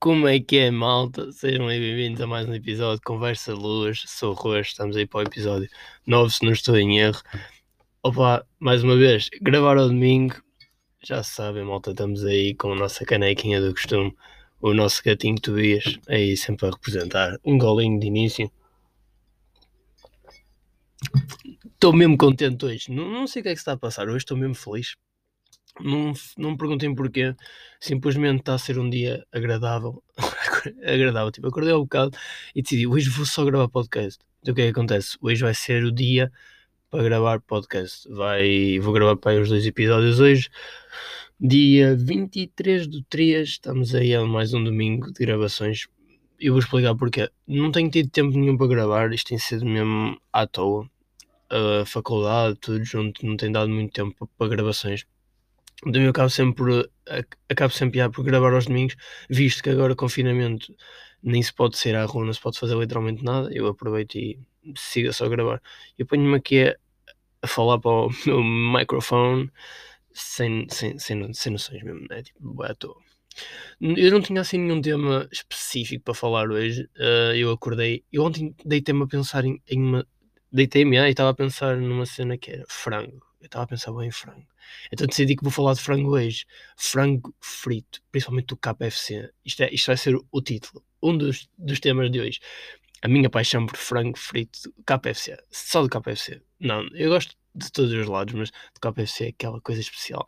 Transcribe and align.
Como 0.00 0.28
é 0.28 0.38
que 0.38 0.58
é, 0.58 0.70
malta? 0.70 1.32
Sejam 1.32 1.66
bem-vindos 1.66 2.20
a 2.20 2.26
mais 2.28 2.48
um 2.48 2.54
episódio 2.54 2.98
de 2.98 3.02
Conversa 3.02 3.52
Luz. 3.52 4.04
Sou 4.06 4.30
o 4.30 4.34
Roas, 4.34 4.68
estamos 4.68 4.96
aí 4.96 5.04
para 5.04 5.18
o 5.18 5.22
episódio 5.22 5.68
9, 6.06 6.32
se 6.32 6.44
não 6.44 6.52
estou 6.52 6.76
em 6.76 7.00
erro. 7.00 7.20
Opa, 8.00 8.46
mais 8.60 8.84
uma 8.84 8.96
vez, 8.96 9.28
gravar 9.42 9.76
ao 9.76 9.88
domingo. 9.88 10.40
Já 11.02 11.24
sabem, 11.24 11.64
malta, 11.64 11.90
estamos 11.90 12.24
aí 12.24 12.54
com 12.54 12.72
a 12.74 12.76
nossa 12.76 13.04
canequinha 13.04 13.60
do 13.60 13.72
costume. 13.72 14.16
O 14.60 14.72
nosso 14.72 15.02
gatinho 15.02 15.40
Tobias, 15.40 15.98
aí 16.08 16.36
sempre 16.36 16.68
a 16.68 16.70
representar. 16.70 17.36
Um 17.44 17.58
golinho 17.58 17.98
de 17.98 18.06
início. 18.06 18.48
Estou 21.74 21.92
mesmo 21.92 22.16
contente 22.16 22.64
hoje. 22.64 22.92
Não, 22.92 23.10
não 23.10 23.26
sei 23.26 23.40
o 23.40 23.42
que 23.42 23.48
é 23.48 23.52
que 23.52 23.56
se 23.56 23.62
está 23.62 23.72
a 23.72 23.76
passar 23.76 24.06
hoje, 24.06 24.18
estou 24.18 24.36
mesmo 24.36 24.54
feliz. 24.54 24.94
Não, 25.80 26.12
não 26.36 26.50
me 26.52 26.56
perguntem 26.56 26.94
porquê, 26.94 27.34
simplesmente 27.80 28.40
está 28.40 28.54
a 28.54 28.58
ser 28.58 28.78
um 28.78 28.90
dia 28.90 29.24
agradável. 29.32 30.02
agradável, 30.84 31.30
tipo, 31.30 31.46
acordei 31.46 31.72
um 31.72 31.80
bocado 31.80 32.16
e 32.54 32.62
decidi, 32.62 32.86
hoje 32.86 33.08
vou 33.10 33.24
só 33.24 33.44
gravar 33.44 33.68
podcast. 33.68 34.18
Então 34.42 34.52
o 34.52 34.54
que 34.54 34.62
é 34.62 34.64
que 34.64 34.70
acontece? 34.70 35.16
Hoje 35.20 35.42
vai 35.42 35.54
ser 35.54 35.84
o 35.84 35.92
dia 35.92 36.32
para 36.90 37.04
gravar 37.04 37.40
podcast. 37.40 38.08
Vai, 38.08 38.78
vou 38.80 38.92
gravar 38.92 39.16
para 39.16 39.32
aí 39.32 39.40
os 39.40 39.48
dois 39.48 39.66
episódios 39.66 40.18
hoje. 40.20 40.48
Dia 41.40 41.94
23 41.96 42.88
do 42.88 43.02
3, 43.04 43.48
estamos 43.48 43.94
aí 43.94 44.14
a 44.14 44.24
mais 44.24 44.52
um 44.54 44.64
domingo 44.64 45.12
de 45.12 45.24
gravações. 45.24 45.86
Eu 46.40 46.54
vou 46.54 46.60
explicar 46.60 46.96
porquê. 46.96 47.30
Não 47.46 47.70
tenho 47.70 47.90
tido 47.90 48.10
tempo 48.10 48.36
nenhum 48.36 48.56
para 48.56 48.66
gravar, 48.66 49.12
isto 49.12 49.28
tem 49.28 49.38
sido 49.38 49.64
mesmo 49.64 50.20
à 50.32 50.46
toa. 50.46 50.90
A 51.50 51.84
faculdade, 51.86 52.58
tudo 52.60 52.84
junto, 52.84 53.24
não 53.24 53.36
tem 53.36 53.52
dado 53.52 53.70
muito 53.70 53.92
tempo 53.92 54.28
para 54.36 54.48
gravações 54.48 55.06
então 55.86 56.02
eu 56.02 56.10
acabo 56.10 56.28
sempre 56.30 56.54
por, 56.56 56.90
acabo 57.48 57.72
sempre 57.72 58.08
por 58.10 58.24
gravar 58.24 58.52
aos 58.52 58.66
domingos, 58.66 58.96
visto 59.28 59.62
que 59.62 59.70
agora 59.70 59.94
confinamento 59.94 60.74
nem 61.22 61.42
se 61.42 61.52
pode 61.52 61.76
sair 61.78 61.96
à 61.96 62.04
rua, 62.04 62.24
não 62.24 62.32
se 62.32 62.40
pode 62.40 62.58
fazer 62.58 62.76
literalmente 62.76 63.24
nada, 63.24 63.48
eu 63.52 63.66
aproveito 63.66 64.16
e 64.16 64.38
siga 64.76 65.12
só 65.12 65.26
a 65.26 65.28
gravar. 65.28 65.62
Eu 65.96 66.06
ponho-me 66.06 66.36
aqui 66.36 66.68
a, 66.68 66.76
a, 67.42 67.46
falar 67.46 67.78
para 67.78 67.90
o 67.90 68.10
meu 68.26 68.42
microfone 68.42 69.50
sem, 70.12 70.66
sem, 70.70 70.98
sem, 70.98 71.32
sem 71.32 71.52
noções 71.52 71.82
mesmo, 71.82 72.06
né? 72.08 72.22
Tipo, 72.22 72.62
à 72.62 72.74
toa. 72.74 72.96
Eu 73.80 74.10
não 74.10 74.20
tinha 74.20 74.40
assim 74.40 74.58
nenhum 74.58 74.80
tema 74.80 75.28
específico 75.30 76.04
para 76.04 76.14
falar 76.14 76.50
hoje. 76.50 76.88
Uh, 76.96 77.34
eu 77.36 77.52
acordei, 77.52 78.04
eu 78.12 78.24
ontem 78.24 78.54
deitei-me 78.64 79.04
a 79.04 79.06
pensar 79.06 79.44
em, 79.44 79.62
em 79.68 79.80
uma. 79.80 80.06
Deitei-me 80.50 80.98
ah, 80.98 81.08
e 81.08 81.10
estava 81.10 81.30
a 81.30 81.34
pensar 81.34 81.76
numa 81.76 82.06
cena 82.06 82.36
que 82.38 82.50
era 82.50 82.64
frango. 82.68 83.27
Eu 83.40 83.46
estava 83.46 83.64
a 83.64 83.68
pensar 83.68 83.92
bem 83.92 84.08
em 84.08 84.10
frango. 84.10 84.46
Então 84.92 85.06
decidi 85.06 85.36
que 85.36 85.44
vou 85.44 85.52
falar 85.52 85.74
de 85.74 85.80
frango 85.80 86.10
hoje. 86.10 86.44
Frango 86.76 87.34
frito, 87.40 88.02
principalmente 88.10 88.46
do 88.46 88.56
KFC. 88.56 89.30
Isto, 89.44 89.62
é, 89.62 89.72
isto 89.72 89.86
vai 89.86 89.96
ser 89.96 90.18
o 90.30 90.42
título, 90.42 90.84
um 91.02 91.16
dos, 91.16 91.48
dos 91.56 91.78
temas 91.78 92.10
de 92.10 92.20
hoje. 92.20 92.40
A 93.00 93.06
minha 93.06 93.30
paixão 93.30 93.64
por 93.66 93.76
frango 93.76 94.18
frito 94.18 94.72
KFC. 94.84 95.36
Só 95.50 95.82
do 95.82 95.88
KFC. 95.88 96.42
Não, 96.58 96.86
eu 96.94 97.10
gosto 97.10 97.36
de 97.54 97.70
todos 97.70 97.92
os 97.92 98.06
lados, 98.06 98.34
mas 98.34 98.50
do 98.50 98.80
KFC 98.80 99.26
é 99.26 99.28
aquela 99.28 99.60
coisa 99.60 99.80
especial. 99.80 100.26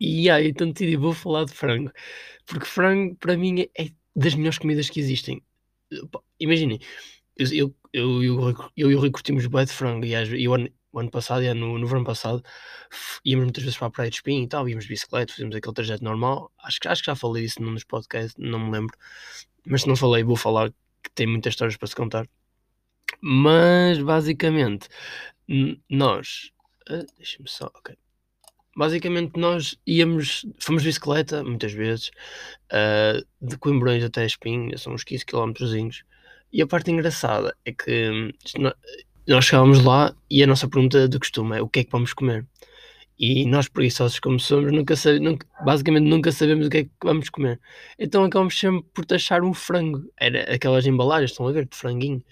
E 0.00 0.28
aí, 0.30 0.48
então 0.48 0.70
decidi, 0.70 0.96
vou 0.96 1.12
falar 1.12 1.44
de 1.44 1.52
frango. 1.52 1.92
Porque 2.46 2.66
frango, 2.66 3.14
para 3.16 3.36
mim, 3.36 3.66
é 3.78 3.90
das 4.16 4.34
melhores 4.34 4.58
comidas 4.58 4.88
que 4.88 5.00
existem. 5.00 5.42
Imaginem, 6.40 6.80
eu, 7.36 7.46
eu, 7.52 7.74
eu, 7.92 8.22
eu, 8.22 8.70
eu 8.76 8.90
e 8.90 8.94
o 8.94 9.00
Rui 9.00 9.10
curtimos 9.10 9.46
bem 9.46 9.64
de 9.64 9.72
frango 9.72 10.04
e, 10.04 10.12
e 10.12 10.48
o, 10.94 11.00
ano 11.00 11.10
passado, 11.10 11.42
é, 11.42 11.52
no, 11.54 11.78
no 11.78 11.86
verão 11.86 12.04
passado, 12.04 12.42
íamos 13.24 13.44
muitas 13.44 13.62
vezes 13.64 13.78
para 13.78 13.88
a 13.88 13.90
Praia 13.90 14.10
de 14.10 14.16
Espinho 14.16 14.44
e 14.44 14.48
tal, 14.48 14.68
íamos 14.68 14.84
de 14.84 14.90
bicicleta, 14.90 15.32
fazíamos 15.32 15.56
aquele 15.56 15.74
trajeto 15.74 16.04
normal. 16.04 16.52
Acho, 16.62 16.78
acho 16.86 17.02
que 17.02 17.06
já 17.06 17.16
falei 17.16 17.44
isso 17.44 17.62
num 17.62 17.74
dos 17.74 17.84
podcasts, 17.84 18.34
não 18.38 18.58
me 18.58 18.70
lembro. 18.70 18.96
Mas 19.66 19.82
se 19.82 19.88
não 19.88 19.96
falei, 19.96 20.22
vou 20.22 20.36
falar 20.36 20.70
que 20.70 21.10
tem 21.14 21.26
muitas 21.26 21.52
histórias 21.52 21.76
para 21.76 21.88
se 21.88 21.96
contar. 21.96 22.28
Mas 23.20 23.98
basicamente, 24.00 24.88
nós. 25.90 26.50
Uh, 26.88 27.06
Deixa-me 27.16 27.48
só, 27.48 27.66
ok. 27.74 27.96
Basicamente, 28.76 29.38
nós 29.38 29.78
íamos, 29.86 30.44
fomos 30.58 30.82
de 30.82 30.88
bicicleta 30.88 31.44
muitas 31.44 31.72
vezes, 31.72 32.10
uh, 32.72 33.24
de 33.40 33.56
Coimbrões 33.56 34.02
até 34.02 34.26
Espinho, 34.26 34.76
são 34.78 34.94
uns 34.94 35.04
15 35.04 35.24
km. 35.24 35.52
E 36.52 36.62
a 36.62 36.66
parte 36.66 36.90
engraçada 36.90 37.56
é 37.64 37.72
que 37.72 38.10
hum, 38.10 38.30
nós 39.26 39.46
chegávamos 39.46 39.82
lá 39.82 40.14
e 40.30 40.42
a 40.42 40.46
nossa 40.46 40.68
pergunta 40.68 41.08
do 41.08 41.18
costume 41.18 41.56
é 41.56 41.62
o 41.62 41.68
que 41.68 41.80
é 41.80 41.84
que 41.84 41.90
vamos 41.90 42.12
comer? 42.12 42.46
E 43.18 43.46
nós, 43.46 43.68
preguiçosos 43.68 44.18
como 44.18 44.40
somos, 44.40 44.72
nunca, 44.72 44.94
nunca, 45.20 45.46
basicamente 45.64 46.04
nunca 46.04 46.32
sabemos 46.32 46.66
o 46.66 46.70
que 46.70 46.78
é 46.78 46.84
que 46.84 46.90
vamos 47.02 47.30
comer. 47.30 47.60
Então 47.98 48.24
acabamos 48.24 48.58
sempre 48.58 48.84
por 48.92 49.04
taxar 49.06 49.42
um 49.44 49.54
frango. 49.54 50.10
Era 50.16 50.52
aquelas 50.52 50.84
embalagens, 50.84 51.30
estão 51.30 51.46
a 51.46 51.52
ver, 51.52 51.66
de 51.66 51.76
franguinho, 51.76 52.22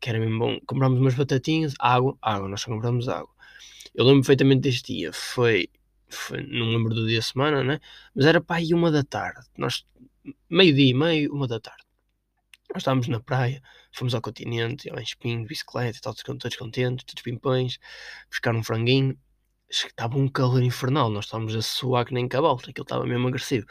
que 0.00 0.10
era 0.10 0.18
mesmo 0.18 0.38
bom. 0.38 0.58
Comprámos 0.66 1.00
umas 1.00 1.14
batatinhas, 1.14 1.74
água, 1.78 2.18
água, 2.20 2.48
nós 2.48 2.60
só 2.60 2.70
compramos 2.70 3.08
água. 3.08 3.30
Eu 3.94 4.04
lembro 4.04 4.22
perfeitamente 4.22 4.62
deste 4.62 4.92
dia, 4.92 5.12
foi, 5.12 5.68
foi 6.08 6.42
não 6.42 6.66
lembro 6.66 6.94
do 6.94 7.06
dia 7.06 7.22
semana, 7.22 7.62
né? 7.62 7.80
Mas 8.14 8.26
era 8.26 8.40
para 8.40 8.56
aí 8.56 8.74
uma 8.74 8.90
da 8.90 9.04
tarde. 9.04 9.46
Nós, 9.56 9.86
meio-dia, 10.50 10.96
meio, 10.96 11.32
uma 11.32 11.46
da 11.46 11.60
tarde. 11.60 11.84
Nós 12.70 12.82
estávamos 12.82 13.06
na 13.06 13.20
praia, 13.20 13.62
fomos 13.94 14.14
ao 14.14 14.20
continente, 14.20 14.90
ao 14.90 14.98
espinho, 14.98 15.46
bicicleta, 15.46 15.98
todos, 16.02 16.22
todos 16.22 16.56
contentes, 16.56 17.04
todos 17.04 17.22
pimpões, 17.22 17.78
buscar 18.28 18.54
um 18.54 18.62
franguinho. 18.62 19.16
Estava 19.70 20.18
um 20.18 20.28
calor 20.28 20.62
infernal, 20.62 21.08
nós 21.10 21.24
estávamos 21.24 21.54
a 21.56 21.62
suar 21.62 22.04
que 22.04 22.12
nem 22.12 22.28
cavalo, 22.28 22.58
aquilo 22.58 22.82
estava 22.82 23.06
mesmo 23.06 23.28
agressivo. 23.28 23.66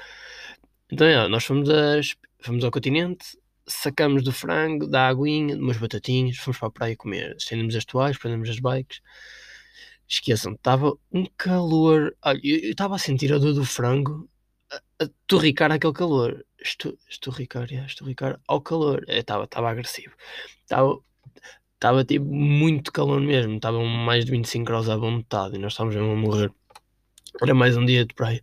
Então, 0.91 1.07
é, 1.07 1.27
nós 1.27 1.43
fomos, 1.43 1.69
a, 1.69 1.99
fomos 2.41 2.63
ao 2.63 2.71
continente, 2.71 3.37
sacamos 3.67 4.23
do 4.23 4.31
frango, 4.31 4.87
da 4.87 5.07
aguinha, 5.07 5.55
umas 5.57 5.77
batatinhas, 5.77 6.37
fomos 6.37 6.57
para 6.57 6.67
a 6.67 6.71
praia 6.71 6.95
comer, 6.97 7.35
estendemos 7.37 7.75
as 7.75 7.85
toalhas, 7.85 8.17
prendemos 8.17 8.49
as 8.49 8.59
bikes. 8.59 9.01
Esqueçam, 10.07 10.53
estava 10.53 10.93
um 11.11 11.25
calor. 11.37 12.15
Olha, 12.23 12.39
eu 12.43 12.71
estava 12.71 12.95
a 12.95 12.99
sentir 12.99 13.33
a 13.33 13.37
dor 13.37 13.53
do 13.53 13.65
frango 13.65 14.29
torricar 15.27 15.71
aquele 15.71 15.93
calor. 15.93 16.45
Ricardo, 17.31 17.71
yeah, 17.71 17.87
estou 17.87 18.07
Ricardo, 18.07 18.39
ao 18.47 18.61
calor, 18.61 19.03
estava 19.07 19.69
agressivo, 19.69 20.13
estava 20.63 22.05
tipo 22.05 22.25
muito 22.25 22.91
calor 22.91 23.19
mesmo, 23.19 23.55
estavam 23.55 23.85
mais 23.85 24.23
de 24.23 24.31
25 24.31 24.65
graus 24.65 24.87
à 24.89 24.95
vontade 24.95 25.55
e 25.55 25.59
nós 25.59 25.73
estávamos 25.73 25.95
mesmo 25.95 26.11
a 26.11 26.15
morrer. 26.15 26.51
Era 27.41 27.53
mais 27.53 27.75
um 27.75 27.85
dia 27.85 28.05
de 28.05 28.13
praia, 28.13 28.41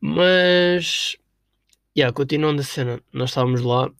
mas 0.00 1.16
yeah, 1.96 2.14
continuando 2.14 2.60
a 2.60 2.64
cena, 2.64 3.00
nós 3.12 3.30
estávamos 3.30 3.62
lá 3.62 3.90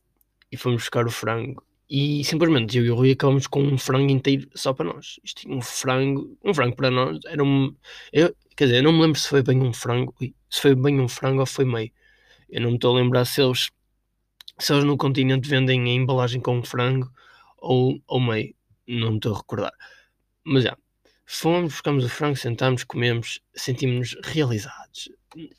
e 0.53 0.57
fomos 0.57 0.83
buscar 0.83 1.07
o 1.07 1.11
frango. 1.11 1.65
E 1.89 2.25
simplesmente 2.25 2.79
eu 2.79 2.85
e 2.85 2.91
o 2.91 2.95
Rui 2.95 3.13
acabamos 3.13 3.47
com 3.47 3.63
um 3.63 3.77
frango 3.79 4.11
inteiro 4.11 4.49
só 4.55 4.73
para 4.73 4.87
nós. 4.87 5.21
Isto 5.23 5.43
tinha 5.43 5.57
um 5.57 5.61
frango, 5.61 6.37
um 6.45 6.55
frango 6.55 6.77
para 6.77 6.91
nós, 6.91 7.19
era 7.27 7.43
um. 7.45 7.75
Eu, 8.13 8.35
quer 8.57 8.65
dizer, 8.67 8.79
eu 8.79 8.83
não 8.85 8.93
me 8.93 9.03
lembro 9.03 9.19
se 9.19 9.29
foi 9.29 9.43
bem 9.43 9.61
um 9.61 9.73
frango, 9.73 10.15
se 10.51 10.61
foi 10.61 10.75
bem 10.75 11.01
um 11.01 11.09
frango 11.09 11.41
ou 11.41 11.47
foi 11.47 11.65
meio 11.65 11.93
eu 12.55 12.61
não 12.61 12.71
me 12.71 12.77
estou 12.77 12.97
a 12.97 13.01
lembrar 13.01 13.25
se 13.25 13.43
eles, 13.43 13.71
se 14.61 14.73
eles 14.73 14.85
no 14.85 14.97
continente 14.97 15.49
vendem 15.49 15.83
a 15.83 15.93
embalagem 15.93 16.41
com 16.41 16.63
frango 16.63 17.11
ou, 17.59 18.01
ou 18.07 18.21
meio. 18.21 18.55
Não 18.87 19.11
me 19.11 19.17
estou 19.17 19.35
a 19.35 19.39
recordar. 19.39 19.73
Mas 20.45 20.63
já. 20.63 20.77
Fomos, 21.27 21.73
buscamos 21.73 22.05
o 22.05 22.09
frango, 22.09 22.37
sentámos, 22.37 22.85
comemos, 22.85 23.41
sentimos-nos 23.57 24.17
realizados. 24.23 25.09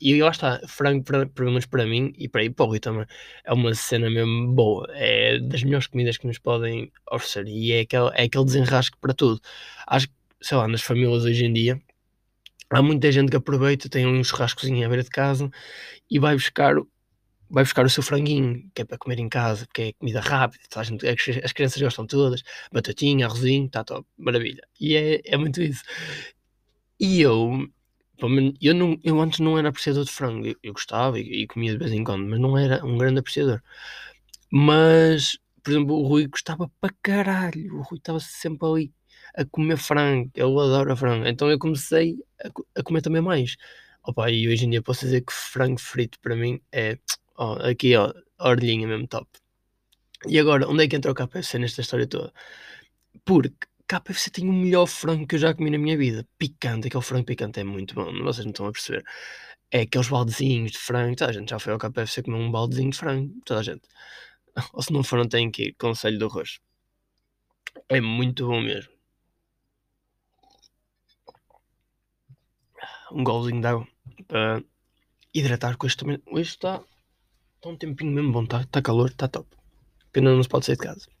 E 0.00 0.22
lá 0.22 0.30
está, 0.30 0.60
frango, 0.66 1.04
para, 1.04 1.26
pelo 1.26 1.50
menos 1.50 1.66
para 1.66 1.84
mim 1.86 2.12
e 2.16 2.28
para 2.28 2.44
ir 2.44 2.50
para 2.50 2.64
o 2.64 2.68
Rui 2.68 2.80
também, 2.80 3.06
é 3.44 3.52
uma 3.52 3.74
cena 3.74 4.10
mesmo 4.10 4.52
boa. 4.52 4.86
É 4.92 5.38
das 5.38 5.62
melhores 5.62 5.86
comidas 5.86 6.16
que 6.16 6.26
nos 6.26 6.38
podem 6.38 6.90
oferecer. 7.10 7.46
E 7.48 7.72
é 7.72 7.80
aquele, 7.80 8.10
é 8.14 8.24
aquele 8.24 8.44
desenrasque 8.44 8.96
para 9.00 9.14
tudo. 9.14 9.40
Acho 9.86 10.08
que, 10.08 10.14
sei 10.40 10.56
lá, 10.56 10.68
nas 10.68 10.82
famílias 10.82 11.24
hoje 11.24 11.44
em 11.44 11.52
dia, 11.52 11.80
há 12.70 12.82
muita 12.82 13.10
gente 13.12 13.30
que 13.30 13.36
aproveita, 13.36 13.88
tem 13.88 14.06
um 14.06 14.22
churrascozinho 14.24 14.84
à 14.86 14.88
beira 14.88 15.02
de 15.04 15.10
casa 15.10 15.50
e 16.10 16.18
vai 16.18 16.34
buscar 16.34 16.76
vai 17.48 17.64
buscar 17.64 17.86
o 17.86 17.90
seu 17.90 18.02
franguinho, 18.02 18.68
que 18.74 18.82
é 18.82 18.84
para 18.84 18.98
comer 18.98 19.18
em 19.20 19.28
casa, 19.28 19.66
porque 19.66 19.82
é 19.82 19.92
comida 19.92 20.20
rápida, 20.20 20.64
gente, 20.82 21.06
as 21.44 21.52
crianças 21.52 21.80
gostam 21.80 22.06
todas, 22.06 22.42
batatinha, 22.72 23.26
arrozinho, 23.26 23.66
está 23.66 23.84
top, 23.84 24.06
maravilha. 24.16 24.62
E 24.80 24.96
é, 24.96 25.20
é 25.24 25.36
muito 25.36 25.62
isso. 25.62 25.82
E 26.98 27.20
eu, 27.20 27.68
eu, 28.60 28.74
não, 28.74 28.98
eu 29.04 29.20
antes 29.20 29.40
não 29.40 29.58
era 29.58 29.68
apreciador 29.68 30.04
de 30.04 30.10
frango, 30.12 30.46
eu, 30.46 30.56
eu 30.62 30.72
gostava 30.72 31.18
e, 31.18 31.42
e, 31.42 31.46
comia 31.46 31.72
de 31.72 31.78
vez 31.78 31.92
em 31.92 32.04
quando, 32.04 32.26
mas 32.26 32.40
não 32.40 32.56
era 32.56 32.84
um 32.84 32.96
grande 32.98 33.20
apreciador. 33.20 33.62
Mas, 34.50 35.38
por 35.62 35.70
exemplo, 35.70 35.96
o 35.96 36.06
Rui 36.06 36.26
gostava 36.28 36.70
para 36.80 36.94
caralho, 37.02 37.76
o 37.76 37.82
Rui 37.82 37.98
estava 37.98 38.20
sempre 38.20 38.66
ali 38.68 38.94
a 39.36 39.44
comer 39.44 39.76
frango, 39.76 40.30
ele 40.34 40.44
adora 40.44 40.96
frango, 40.96 41.26
então 41.26 41.50
eu 41.50 41.58
comecei 41.58 42.16
a, 42.42 42.80
a 42.80 42.82
comer 42.82 43.02
também 43.02 43.22
mais. 43.22 43.56
Opa, 44.04 44.30
e 44.30 44.48
hoje 44.48 44.66
em 44.66 44.70
dia 44.70 44.82
posso 44.82 45.00
dizer 45.00 45.22
que 45.22 45.32
frango 45.32 45.80
frito 45.80 46.18
para 46.20 46.36
mim 46.36 46.60
é 46.72 46.98
ó, 47.36 47.54
aqui 47.68 47.96
ó, 47.96 48.12
a 48.38 48.54
mesmo 48.56 49.06
top. 49.08 49.28
E 50.28 50.38
agora, 50.38 50.68
onde 50.68 50.84
é 50.84 50.88
que 50.88 50.96
entra 50.96 51.10
o 51.12 51.14
KFC 51.14 51.58
nesta 51.58 51.80
história 51.80 52.06
toda? 52.06 52.32
Porque 53.24 53.66
KFC 53.88 54.30
tem 54.30 54.48
o 54.48 54.52
melhor 54.52 54.86
frango 54.86 55.26
que 55.26 55.36
eu 55.36 55.38
já 55.38 55.54
comi 55.54 55.70
na 55.70 55.78
minha 55.78 55.96
vida. 55.96 56.26
Picante, 56.38 56.88
aquele 56.88 57.02
frango 57.02 57.24
picante 57.26 57.60
é 57.60 57.64
muito 57.64 57.94
bom, 57.94 58.12
vocês 58.22 58.44
não 58.44 58.50
estão 58.50 58.66
a 58.66 58.72
perceber. 58.72 59.04
é 59.70 59.82
aqueles 59.82 60.08
baldezinhos 60.08 60.72
de 60.72 60.78
frango. 60.78 61.16
Toda 61.16 61.30
a 61.30 61.34
gente 61.34 61.50
já 61.50 61.58
foi 61.58 61.72
ao 61.72 61.78
KFC 61.78 62.22
comer 62.22 62.38
um 62.38 62.50
baldezinho 62.50 62.90
de 62.90 62.98
frango. 62.98 63.34
Toda 63.44 63.60
a 63.60 63.62
gente. 63.62 63.88
Ou 64.72 64.82
se 64.82 64.92
não 64.92 65.02
foram, 65.04 65.28
tem 65.28 65.50
que 65.50 65.68
ir. 65.68 65.74
Conselho 65.74 66.18
do 66.18 66.28
Roxo. 66.28 66.60
É 67.88 68.00
muito 68.00 68.46
bom 68.46 68.60
mesmo. 68.60 68.92
Um 73.12 73.22
golzinho 73.24 73.60
de 73.60 73.66
água 73.68 73.86
para 74.26 74.62
hidratar 75.34 75.76
com 75.76 75.86
este 75.86 75.98
também. 75.98 76.20
Hoje 76.26 76.50
está, 76.50 76.82
está 77.56 77.68
um 77.68 77.76
tempinho 77.76 78.12
mesmo 78.12 78.32
bom, 78.32 78.44
está, 78.44 78.62
está 78.62 78.82
calor, 78.82 79.10
está 79.10 79.28
top. 79.28 79.48
Pena 80.12 80.34
não 80.34 80.42
se 80.42 80.48
pode 80.48 80.66
sair 80.66 80.76
de 80.76 80.82
casa. 80.82 81.15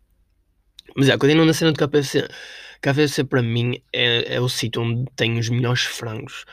Mas 0.96 1.08
é, 1.08 1.18
continuando 1.18 1.48
na 1.48 1.54
cena 1.54 1.72
do 1.72 1.78
KFC. 1.78 2.26
KFC 2.80 3.24
para 3.24 3.42
mim 3.42 3.82
é, 3.92 4.36
é 4.36 4.40
o 4.40 4.48
sítio 4.48 4.82
onde 4.82 5.04
tem 5.14 5.38
os 5.38 5.48
melhores 5.48 5.82
frangos. 5.82 6.44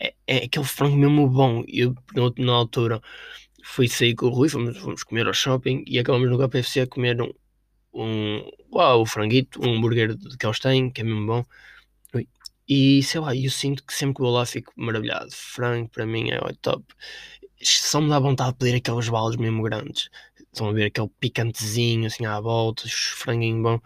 É, 0.00 0.14
é 0.26 0.36
aquele 0.44 0.64
frango 0.64 0.96
mesmo 0.96 1.28
bom. 1.28 1.64
Eu, 1.66 1.94
na 2.38 2.52
altura, 2.52 3.00
fui 3.64 3.88
sair 3.88 4.14
com 4.14 4.26
o 4.26 4.30
Rui, 4.30 4.48
fomos, 4.48 4.76
fomos 4.78 5.02
comer 5.02 5.26
ao 5.26 5.34
shopping 5.34 5.84
e 5.86 5.98
acabamos 5.98 6.30
no 6.30 6.48
KFC 6.48 6.80
a 6.80 6.86
comer 6.86 7.20
um, 7.22 7.32
um 7.94 8.50
uau, 8.72 9.06
franguito, 9.06 9.60
um 9.64 9.76
hambúrguer 9.76 10.16
que 10.38 10.46
eles 10.46 10.58
têm, 10.60 10.90
que 10.90 11.00
é 11.00 11.04
mesmo 11.04 11.26
bom. 11.26 11.44
E 12.68 13.02
sei 13.02 13.20
lá, 13.20 13.34
eu 13.34 13.50
sinto 13.50 13.84
que 13.84 13.94
sempre 13.94 14.16
que 14.16 14.22
vou 14.22 14.32
lá 14.32 14.44
fico 14.44 14.72
maravilhado. 14.76 15.28
Frango 15.32 15.88
para 15.88 16.04
mim 16.04 16.30
é 16.30 16.38
top. 16.60 16.84
Só 17.62 18.00
me 18.00 18.08
dá 18.10 18.18
vontade 18.18 18.52
de 18.52 18.58
pedir 18.58 18.76
aqueles 18.76 19.08
baldes 19.08 19.38
mesmo 19.38 19.62
grandes. 19.62 20.10
Estão 20.56 20.70
a 20.70 20.72
ver 20.72 20.86
aquele 20.86 21.10
picantezinho 21.20 22.06
assim 22.06 22.24
à 22.24 22.40
volta, 22.40 22.84
franguinho 22.88 23.62
bom. 23.62 23.80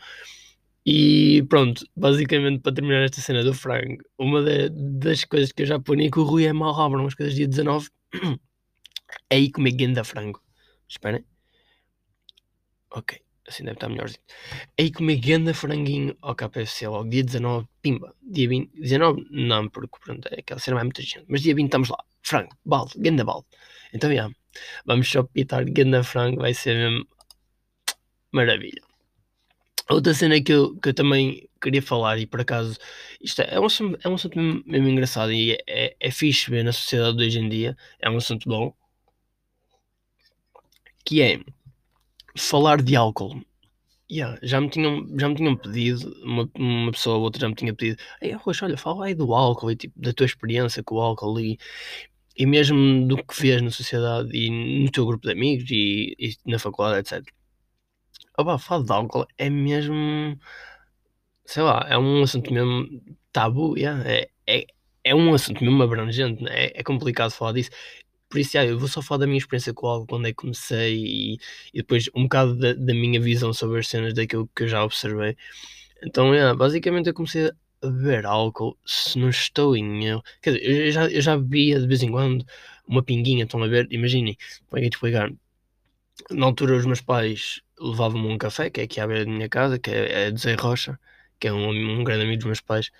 E 0.87 1.43
pronto, 1.49 1.85
basicamente 1.97 2.61
para 2.61 2.73
terminar 2.73 3.03
esta 3.03 3.21
cena 3.21 3.43
do 3.43 3.53
frango, 3.53 4.03
uma 4.17 4.41
de, 4.41 4.69
das 4.71 5.25
coisas 5.25 5.51
que 5.51 5.63
eu 5.63 5.67
já 5.67 5.81
puni 5.81 6.09
que 6.11 6.21
o 6.21 6.23
Rui 6.23 6.45
é 6.47 6.53
mal 6.53 6.81
abram 6.81 7.03
umas 7.03 7.15
coisas 7.15 7.35
dia 7.35 7.49
19 7.49 7.89
é 9.31 9.39
ir 9.41 9.51
comer 9.51 9.73
guenda 9.73 10.05
frango. 10.05 10.41
Esperem. 10.89 11.25
Ok. 12.93 13.21
Assim 13.49 13.65
deve 13.65 13.75
estar 13.75 13.89
melhorzinho. 13.89 14.23
Aí 14.79 14.93
comer 14.93 15.17
grande 15.17 15.53
franguinho 15.53 16.17
ao 16.23 16.37
KFC 16.37 16.87
logo 16.87 17.11
dia 17.11 17.25
19, 17.25 17.67
pimba. 17.83 18.15
Dia 18.23 18.49
20, 18.49 18.71
19, 18.81 19.27
não, 19.29 19.69
porque 19.69 19.99
pronto, 20.05 20.29
é 20.31 20.39
aquela 20.39 20.61
cena 20.61 20.77
vai 20.77 20.85
muita 20.85 21.03
gente. 21.03 21.25
Mas 21.27 21.43
dia 21.43 21.53
20 21.53 21.67
estamos 21.67 21.89
lá, 21.89 21.99
frango, 22.23 22.57
balde, 22.65 22.95
grande 22.97 23.25
balde. 23.25 23.47
Então, 23.93 24.15
já, 24.15 24.31
vamos 24.85 25.11
só 25.11 25.23
pitar 25.23 25.65
grande 25.65 26.03
frango, 26.05 26.41
vai 26.41 26.55
ser 26.55 26.91
maravilha. 28.33 28.83
Outra 29.89 30.15
cena 30.15 30.41
que 30.41 30.53
eu, 30.53 30.77
que 30.79 30.91
eu 30.91 30.95
também 30.95 31.49
queria 31.61 31.83
falar, 31.83 32.19
e 32.19 32.27
por 32.27 32.41
acaso, 32.41 32.79
isto 33.21 33.43
é, 33.43 33.55
é 33.55 33.61
um, 33.61 33.67
assunto, 33.67 33.99
é 34.05 34.09
um 34.09 34.15
assunto 34.15 34.39
mesmo, 34.39 34.63
mesmo 34.65 34.89
engraçado 34.89 35.33
e 35.33 35.53
é, 35.53 35.59
é, 35.67 35.97
é 35.99 36.11
fixe 36.13 36.49
ver 36.51 36.63
na 36.65 36.73
sociedade 36.73 37.17
de 37.17 37.25
hoje 37.25 37.39
em 37.41 37.49
dia, 37.49 37.77
é 37.99 38.09
um 38.09 38.17
assunto 38.17 38.49
bom, 38.49 38.73
que 41.05 41.21
é 41.21 41.41
falar 42.37 42.83
de 42.83 42.95
álcool. 42.97 43.43
Yeah, 44.11 44.39
já, 44.43 44.61
me 44.61 44.69
tinham, 44.69 45.07
já 45.19 45.29
me 45.29 45.37
tinham 45.37 45.57
pedido, 45.57 46.13
uma, 46.25 46.51
uma 46.57 46.93
pessoa 46.93 47.17
ou 47.17 47.23
outra 47.23 47.41
já 47.41 47.49
me 47.49 47.55
tinha 47.55 47.75
pedido, 47.75 48.03
Ei, 48.21 48.33
Rocha, 48.33 48.67
olha, 48.67 48.77
fala 48.77 49.07
aí 49.07 49.15
do 49.15 49.33
álcool 49.35 49.71
e 49.71 49.77
tipo, 49.77 50.01
da 50.01 50.13
tua 50.13 50.27
experiência 50.27 50.83
com 50.83 50.97
o 50.97 51.01
álcool 51.01 51.39
e, 51.39 51.59
e 52.41 52.47
mesmo 52.47 53.07
do 53.07 53.19
que 53.23 53.39
vês 53.39 53.61
na 53.61 53.71
sociedade 53.71 54.31
e 54.35 54.51
no 54.85 54.91
teu 54.91 55.05
grupo 55.05 55.27
de 55.27 55.33
amigos 55.35 55.71
e, 55.71 56.17
e 56.19 56.35
na 56.47 56.59
faculdade, 56.59 57.01
etc. 57.01 57.23
Opa, 58.39 58.57
falar 58.59 58.83
de 58.83 58.93
álcool 58.93 59.27
é 59.37 59.51
mesmo, 59.51 60.39
sei 61.45 61.63
lá, 61.63 61.87
é 61.87 61.99
um 61.99 62.23
assunto 62.23 62.51
mesmo 62.51 62.89
tabu, 63.31 63.77
yeah, 63.77 64.03
é, 64.11 64.31
é, 64.47 64.67
é 65.05 65.15
um 65.15 65.35
assunto 65.35 65.63
mesmo 65.63 65.83
abrangente, 65.83 66.43
né? 66.43 66.51
é, 66.69 66.81
é 66.81 66.83
complicado 66.83 67.31
falar 67.31 67.53
disso. 67.53 67.71
Por 68.31 68.39
isso, 68.41 68.53
já, 68.53 68.65
eu 68.65 68.79
vou 68.79 68.89
só 68.89 69.03
falar 69.03 69.21
da 69.21 69.27
minha 69.27 69.39
experiência 69.39 69.75
com 69.75 69.87
algo, 69.87 70.07
quando 70.07 70.27
é 70.27 70.31
que 70.31 70.37
comecei 70.37 70.97
e, 70.97 71.35
e 71.75 71.79
depois 71.79 72.09
um 72.15 72.23
bocado 72.23 72.57
da, 72.57 72.73
da, 72.73 72.95
minha 72.95 73.21
visão 73.21 73.53
sobre 73.53 73.81
as 73.81 73.89
cenas 73.89 74.15
daquilo 74.15 74.49
que 74.57 74.63
eu 74.65 74.69
já 74.69 74.83
observei. 74.85 75.37
Então, 76.03 76.33
é, 76.35 76.55
basicamente 76.55 77.09
eu 77.09 77.15
comecei 77.15 77.51
a 77.83 77.87
beber 77.89 78.27
álcool, 78.27 78.77
se 78.85 79.19
não 79.19 79.31
estou 79.31 79.77
em 79.77 80.07
erro. 80.07 80.23
Quer 80.43 80.55
dizer, 80.55 80.87
eu 80.87 80.93
já, 80.93 81.11
eu 81.11 81.21
já 81.21 81.37
bebia 81.37 81.81
de 81.81 81.87
vez 81.87 82.03
em 82.03 82.11
quando 82.11 82.45
uma 82.87 83.03
pinguinha, 83.03 83.45
estão 83.45 83.63
a 83.63 83.69
ver? 83.69 83.87
Imaginem, 83.91 84.37
como 84.69 84.79
é 84.79 84.83
que 84.83 84.91
te 84.91 84.95
explicar? 84.95 85.33
Na 86.31 86.47
altura, 86.47 86.77
os 86.77 86.87
meus 86.87 87.01
pais 87.01 87.61
levavam-me 87.79 88.29
um 88.29 88.39
café, 88.39 88.71
que 88.71 88.81
é 88.81 88.85
aqui 88.85 89.01
à 89.01 89.07
beira 89.07 89.25
da 89.25 89.31
minha 89.31 89.49
casa, 89.49 89.79
que 89.79 89.91
é, 89.91 90.27
é 90.27 90.31
de 90.31 90.41
Zé 90.41 90.55
Rocha, 90.55 90.99
que 91.39 91.49
é 91.49 91.53
um, 91.53 91.71
um 91.71 92.05
grande 92.05 92.25
amigo 92.25 92.39
dos 92.39 92.47
meus 92.47 92.61
pais. 92.61 92.91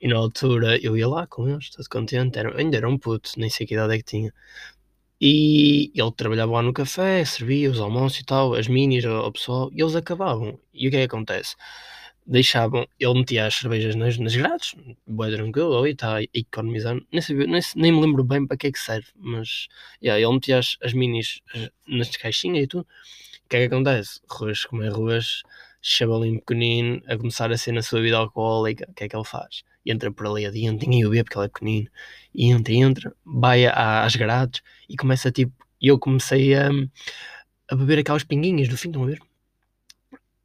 E 0.00 0.08
na 0.08 0.16
altura 0.16 0.78
eu 0.82 0.96
ia 0.96 1.08
lá 1.08 1.26
com 1.26 1.48
eles, 1.48 1.70
todo 1.70 1.88
contente, 1.88 2.38
era, 2.38 2.56
ainda 2.58 2.76
era 2.76 2.88
um 2.88 2.98
puto, 2.98 3.30
nem 3.36 3.50
sei 3.50 3.66
que 3.66 3.74
idade 3.74 3.94
é 3.94 3.98
que 3.98 4.04
tinha. 4.04 4.32
E 5.20 5.92
ele 5.94 6.12
trabalhava 6.12 6.52
lá 6.52 6.62
no 6.62 6.72
café, 6.72 7.24
servia 7.24 7.70
os 7.70 7.78
almoços 7.80 8.20
e 8.20 8.24
tal, 8.24 8.54
as 8.54 8.66
minis 8.66 9.04
ao 9.04 9.30
pessoal, 9.30 9.70
e 9.72 9.80
eles 9.80 9.94
acabavam. 9.94 10.58
E 10.74 10.88
o 10.88 10.90
que 10.90 10.96
é 10.96 11.00
que 11.00 11.04
acontece? 11.04 11.54
Deixavam, 12.26 12.86
ele 13.00 13.14
metia 13.14 13.46
as 13.46 13.54
cervejas 13.56 13.96
nas, 13.96 14.16
nas 14.16 14.36
grades, 14.36 14.74
boa 15.06 15.30
tranquilo, 15.30 15.76
ali 15.76 15.90
está 15.90 16.18
a 16.18 16.22
economizar, 16.32 16.96
nem, 17.10 17.20
sabia, 17.20 17.46
nem, 17.46 17.60
nem 17.74 17.92
me 17.92 18.00
lembro 18.00 18.22
bem 18.22 18.46
para 18.46 18.56
que 18.56 18.68
é 18.68 18.72
que 18.72 18.78
serve, 18.78 19.08
mas 19.16 19.66
yeah, 20.02 20.20
ele 20.22 20.32
metia 20.32 20.58
as, 20.58 20.76
as 20.82 20.92
minis 20.92 21.40
nas 21.86 22.16
caixinhas 22.16 22.64
e 22.64 22.66
tudo. 22.68 22.86
O 23.44 23.48
que 23.48 23.56
é 23.56 23.58
que 23.60 23.74
acontece? 23.74 24.20
Ruas 24.30 24.64
como 24.64 24.82
é 24.82 24.88
ruas, 24.88 25.42
chavalinho 25.80 26.38
pequenino, 26.38 27.02
a 27.06 27.16
começar 27.16 27.50
a 27.50 27.56
ser 27.58 27.72
na 27.72 27.82
sua 27.82 28.00
vida 28.00 28.16
alcoólica, 28.16 28.86
o 28.88 28.94
que 28.94 29.04
é 29.04 29.08
que 29.08 29.16
ele 29.16 29.24
faz? 29.24 29.64
entra 29.84 30.12
por 30.12 30.26
ali 30.26 30.46
adiante, 30.46 30.86
ninguém 30.86 31.04
o 31.04 31.10
vê 31.10 31.24
porque 31.24 31.36
ele 31.36 31.46
é 31.46 31.48
pequenino, 31.48 31.90
e 32.34 32.50
entra, 32.50 32.72
entra, 32.72 33.16
vai 33.24 33.66
às 33.66 34.16
grades 34.16 34.62
e 34.88 34.96
começa 34.96 35.30
tipo. 35.32 35.52
E 35.80 35.88
eu 35.88 35.98
comecei 35.98 36.54
a, 36.54 36.70
a 37.68 37.74
beber 37.74 37.98
aquelas 37.98 38.22
pinguinhas 38.22 38.68
do 38.68 38.76
fim, 38.76 38.88
estão 38.88 39.02
a 39.02 39.06
ver? 39.06 39.20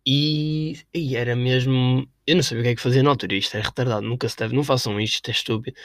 E, 0.09 0.80
e, 0.94 1.18
era 1.18 1.36
mesmo. 1.36 2.07
Eu 2.25 2.36
não 2.38 2.44
sabia 2.44 2.62
o 2.62 2.63
que 2.63 2.69
é 2.69 2.75
que 2.75 2.81
fazia 2.81 3.04
na 3.04 3.09
altura. 3.09 3.36
Isto 3.36 3.57
é 3.57 3.62
retardado, 3.62 4.07
nunca 4.07 4.30
se 4.30 4.38
deve, 4.38 4.56
não 4.56 4.63
façam 4.63 5.00
isto, 5.01 5.15
isto 5.15 5.30
é 5.30 5.31
estúpido. 5.33 5.77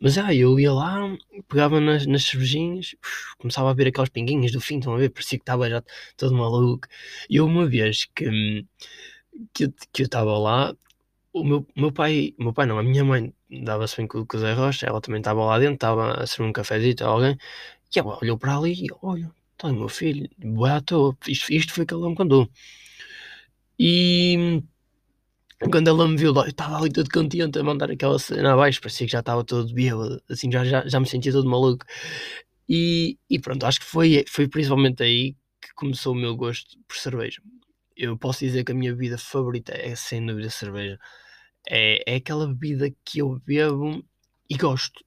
Mas 0.00 0.16
ah, 0.16 0.34
eu 0.34 0.58
ia 0.58 0.72
lá, 0.72 1.14
pegava 1.46 1.78
nas, 1.78 2.06
nas 2.06 2.24
cervejinhas, 2.24 2.96
começava 3.38 3.70
a 3.70 3.74
ver 3.74 3.88
aquelas 3.88 4.08
pinguinhas 4.08 4.52
do 4.52 4.60
fim, 4.62 4.78
estão 4.78 4.94
a 4.94 4.98
ver? 4.98 5.10
Parecia 5.10 5.38
que 5.38 5.42
estava 5.42 5.68
já 5.68 5.82
todo 6.16 6.34
maluco. 6.34 6.88
E 7.28 7.38
uma 7.40 7.66
vez 7.66 8.06
que, 8.14 8.66
que, 9.54 9.68
que 9.92 10.02
eu 10.02 10.06
estava 10.06 10.38
lá, 10.38 10.74
o 11.32 11.44
meu, 11.44 11.66
meu 11.76 11.92
pai, 11.92 12.34
meu 12.38 12.52
pai 12.54 12.66
não, 12.66 12.78
a 12.78 12.82
minha 12.82 13.04
mãe 13.04 13.32
dava-se 13.50 13.96
bem 13.98 14.06
com, 14.06 14.20
o 14.20 14.38
Zé 14.38 14.52
Rocha, 14.54 14.86
ela 14.86 15.00
também 15.02 15.20
estava 15.20 15.44
lá 15.44 15.58
dentro, 15.58 15.74
estava 15.74 16.22
a 16.22 16.26
servir 16.26 16.48
um 16.48 16.52
cafezito 16.52 17.04
a 17.04 17.08
alguém, 17.08 17.36
e 17.94 17.98
ela 17.98 18.18
olhou 18.22 18.38
para 18.38 18.56
ali 18.56 18.72
e 18.72 18.86
olha, 19.02 19.30
está 19.52 19.72
meu 19.72 19.88
filho, 19.88 20.28
boa 20.38 20.76
à 20.76 20.80
toa, 20.80 21.16
isto, 21.28 21.52
isto 21.52 21.72
foi 21.74 21.86
que 21.86 21.94
ela 21.94 22.08
me 22.08 22.16
contou. 22.16 22.48
E 23.78 24.62
quando 25.70 25.88
ela 25.88 26.06
me 26.06 26.16
viu 26.16 26.34
eu 26.34 26.46
estava 26.46 26.76
ali 26.78 26.92
todo 26.92 27.08
contente 27.10 27.58
a 27.58 27.64
mandar 27.64 27.90
aquela 27.90 28.18
cena 28.18 28.52
abaixo, 28.52 28.80
parecia 28.80 29.06
que 29.06 29.12
já 29.12 29.20
estava 29.20 29.44
todo 29.44 29.72
bêbado, 29.72 30.22
assim, 30.30 30.50
já, 30.52 30.64
já, 30.64 30.86
já 30.86 31.00
me 31.00 31.06
sentia 31.06 31.32
todo 31.32 31.48
maluco. 31.48 31.84
E, 32.68 33.18
e 33.30 33.38
pronto, 33.38 33.64
acho 33.64 33.80
que 33.80 33.86
foi, 33.86 34.24
foi 34.28 34.48
principalmente 34.48 35.02
aí 35.02 35.34
que 35.60 35.72
começou 35.74 36.12
o 36.14 36.16
meu 36.16 36.36
gosto 36.36 36.78
por 36.86 36.96
cerveja. 36.96 37.40
Eu 37.96 38.18
posso 38.18 38.40
dizer 38.40 38.64
que 38.64 38.72
a 38.72 38.74
minha 38.74 38.92
bebida 38.92 39.18
favorita 39.18 39.72
é 39.74 39.94
sem 39.96 40.24
dúvida 40.26 40.50
cerveja. 40.50 40.98
É, 41.68 42.14
é 42.14 42.16
aquela 42.16 42.46
bebida 42.46 42.90
que 43.04 43.20
eu 43.20 43.40
bebo 43.46 44.04
e 44.50 44.56
gosto. 44.56 45.04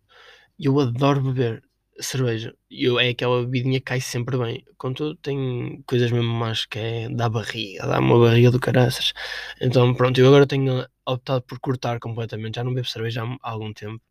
Eu 0.59 0.79
adoro 0.79 1.21
beber 1.21 1.63
cerveja. 2.01 2.55
Eu, 2.69 2.99
é 2.99 3.09
aquela 3.09 3.41
bebidinha 3.43 3.79
que 3.79 3.85
cai 3.85 4.01
sempre 4.01 4.37
bem. 4.37 4.65
Contudo, 4.77 5.15
tem 5.15 5.83
coisas 5.87 6.11
mesmo 6.11 6.31
mais 6.33 6.65
que 6.65 6.79
é 6.79 7.09
da 7.09 7.29
barriga, 7.29 7.85
dá 7.87 7.99
uma 7.99 8.19
barriga 8.19 8.51
do 8.51 8.59
caraças. 8.59 9.13
Então, 9.61 9.93
pronto, 9.93 10.19
eu 10.19 10.27
agora 10.27 10.47
tenho 10.47 10.85
optado 11.05 11.41
por 11.43 11.59
cortar 11.59 11.99
completamente. 11.99 12.55
Já 12.55 12.63
não 12.63 12.73
bebo 12.73 12.87
cerveja 12.87 13.23
há 13.23 13.51
algum 13.51 13.73
tempo. 13.73 14.01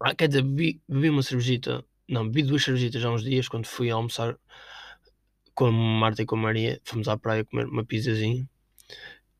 Ah, 0.00 0.14
quer 0.14 0.28
dizer, 0.28 0.42
bebi, 0.42 0.80
bebi 0.88 1.10
uma 1.10 1.22
cervejita. 1.22 1.84
Não, 2.08 2.24
bebi 2.28 2.42
duas 2.42 2.62
cervejitas 2.64 3.04
há 3.04 3.10
uns 3.10 3.22
dias 3.24 3.48
quando 3.48 3.66
fui 3.66 3.90
almoçar 3.90 4.36
com 5.54 5.66
a 5.66 5.72
Marta 5.72 6.22
e 6.22 6.26
com 6.26 6.36
a 6.36 6.38
Maria. 6.38 6.80
Fomos 6.84 7.08
à 7.08 7.16
praia 7.16 7.44
comer 7.44 7.66
uma 7.66 7.84
pizzazinha. 7.84 8.48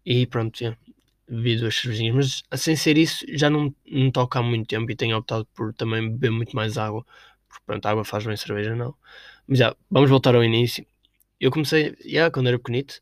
E 0.04 0.26
pronto, 0.26 0.58
já 0.58 0.76
bebi 1.28 1.56
duas 1.56 1.76
cervejinhas, 1.76 2.42
mas 2.50 2.62
sem 2.62 2.76
ser 2.76 2.96
isso 2.98 3.24
já 3.30 3.50
não, 3.50 3.74
não 3.86 4.10
toca 4.10 4.38
há 4.38 4.42
muito 4.42 4.68
tempo 4.68 4.90
e 4.90 4.96
tenho 4.96 5.16
optado 5.16 5.46
por 5.54 5.74
também 5.74 6.08
beber 6.10 6.30
muito 6.30 6.54
mais 6.54 6.78
água, 6.78 7.04
porque 7.48 7.64
pronto, 7.66 7.86
água 7.86 8.04
faz 8.04 8.24
bem 8.26 8.36
cerveja 8.36 8.74
não. 8.76 8.94
Mas 9.46 9.58
já, 9.58 9.76
vamos 9.90 10.10
voltar 10.10 10.34
ao 10.34 10.44
início. 10.44 10.86
Eu 11.40 11.50
comecei, 11.50 11.96
já 12.04 12.30
quando 12.30 12.48
era 12.48 12.58
pequenito, 12.58 13.00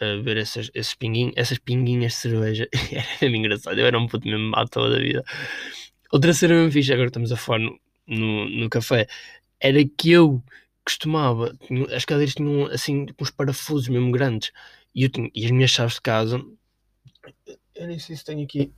a 0.00 0.22
ver 0.22 0.36
essas, 0.38 0.70
esses 0.74 0.94
pinguinhos, 0.94 1.34
essas 1.36 1.58
pinguinhas 1.58 2.12
de 2.12 2.18
cerveja, 2.18 2.68
era 2.92 3.06
mesmo 3.20 3.36
engraçado, 3.36 3.78
eu 3.78 3.86
era 3.86 3.98
um 3.98 4.06
puto 4.06 4.26
mesmo 4.28 4.50
mal 4.50 4.68
toda 4.68 4.96
a 4.96 5.00
vida. 5.00 5.24
Outra 6.12 6.32
cena 6.32 6.54
mesmo 6.54 6.72
fixe, 6.72 6.92
agora 6.92 7.08
estamos 7.08 7.32
a 7.32 7.36
falar 7.36 7.60
no, 7.60 7.80
no, 8.06 8.48
no 8.48 8.70
café, 8.70 9.06
era 9.60 9.84
que 9.84 10.12
eu 10.12 10.42
costumava, 10.84 11.56
as 11.94 12.04
cadeiras 12.04 12.34
tinham 12.34 12.66
assim 12.66 13.06
uns 13.20 13.30
parafusos 13.30 13.88
mesmo 13.88 14.10
grandes, 14.10 14.52
e, 14.94 15.04
eu 15.04 15.10
tinha, 15.10 15.30
e 15.34 15.44
as 15.44 15.50
minhas 15.50 15.70
chaves 15.70 15.94
de 15.94 16.00
casa 16.02 16.44
eu 17.74 17.86
nem 17.86 17.98
sei 17.98 18.16
se 18.16 18.24
tenho 18.24 18.44
aqui. 18.44 18.72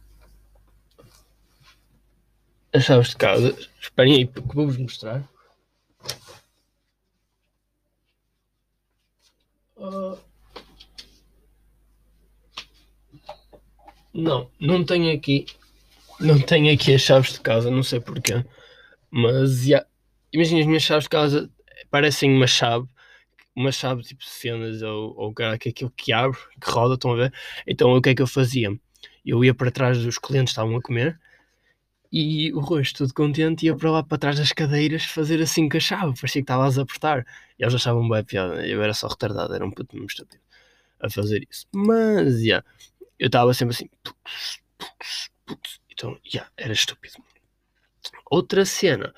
as 2.73 2.85
chaves 2.85 3.11
de 3.11 3.17
casa. 3.17 3.57
Esperem 3.81 4.15
aí, 4.15 4.27
que 4.27 4.55
vou-vos 4.55 4.77
mostrar. 4.77 5.29
Uh... 9.77 10.19
Não, 14.15 14.51
não 14.61 14.85
tenho 14.85 15.15
aqui. 15.15 15.47
Não 16.21 16.41
tenho 16.41 16.73
aqui 16.73 16.95
as 16.95 17.01
chaves 17.01 17.33
de 17.33 17.41
casa, 17.41 17.71
não 17.71 17.83
sei 17.83 18.01
porquê. 18.01 18.45
Mas, 19.11 19.65
yeah, 19.67 19.87
imagina 20.33 20.61
as 20.61 20.67
minhas 20.67 20.83
chaves 20.83 21.05
de 21.05 21.11
casa 21.11 21.51
parecem 21.91 22.33
uma 22.33 22.47
chave 22.47 22.87
uma 23.55 23.73
chave 23.73 24.03
tipo 24.03 24.25
cenas 24.25 24.83
ou, 24.83 25.15
ou 25.17 25.35
que 25.35 25.43
aquilo 25.69 25.91
que 25.91 26.13
abre, 26.13 26.39
que 26.61 26.71
roda, 26.71 26.95
estão 26.95 27.13
a 27.13 27.17
ver? 27.17 27.35
Então 27.67 27.93
o 27.93 28.01
que 28.03 28.11
é 28.11 28.15
que 28.15 28.23
eu 28.23 28.27
fazia? 28.27 28.71
Eu 29.25 29.45
ia 29.45 29.55
para 29.55 29.71
trás 29.71 30.03
dos 30.03 30.19
clientes 30.19 30.53
estavam 30.53 30.77
a 30.77 30.83
comer 30.83 31.19
e 32.13 32.53
o 32.53 32.61
rosto 32.61 32.99
todo 32.99 33.15
contente 33.15 33.65
ia 33.65 33.75
para 33.75 33.91
lá 33.91 34.03
para 34.03 34.19
trás 34.19 34.39
das 34.39 34.53
cadeiras 34.53 35.05
fazer 35.05 35.41
assim 35.41 35.69
com 35.69 35.79
a 35.79 35.81
chave, 35.81 36.15
parecia 36.15 36.43
que 36.43 36.45
estava 36.45 36.67
a 36.67 36.83
apertar. 36.83 37.27
E 37.59 37.63
eles 37.63 37.75
achavam 37.75 38.07
bem 38.09 38.23
piada, 38.23 38.67
eu 38.67 38.83
era 38.83 38.93
só 38.93 39.09
retardado, 39.09 39.55
era 39.55 39.65
um 39.65 39.71
puto 39.71 39.95
mesmo 39.95 40.09
estúpido 40.09 40.43
a 41.01 41.09
fazer 41.09 41.47
isso. 41.51 41.67
Mas, 41.75 42.41
yeah, 42.43 42.65
eu 43.19 43.27
estava 43.27 43.55
sempre 43.55 43.75
assim, 43.75 43.89
então, 45.91 46.19
já, 46.25 46.41
yeah, 46.41 46.53
era 46.57 46.73
estúpido. 46.73 47.17
Outra 48.31 48.65
cena, 48.65 49.15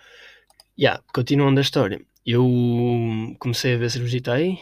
yeah, 0.78 1.02
continuando 1.12 1.58
a 1.58 1.62
história, 1.62 2.00
eu 2.26 2.44
comecei 3.38 3.74
a 3.74 3.78
ver 3.78 3.90
Cervejitei 3.90 4.58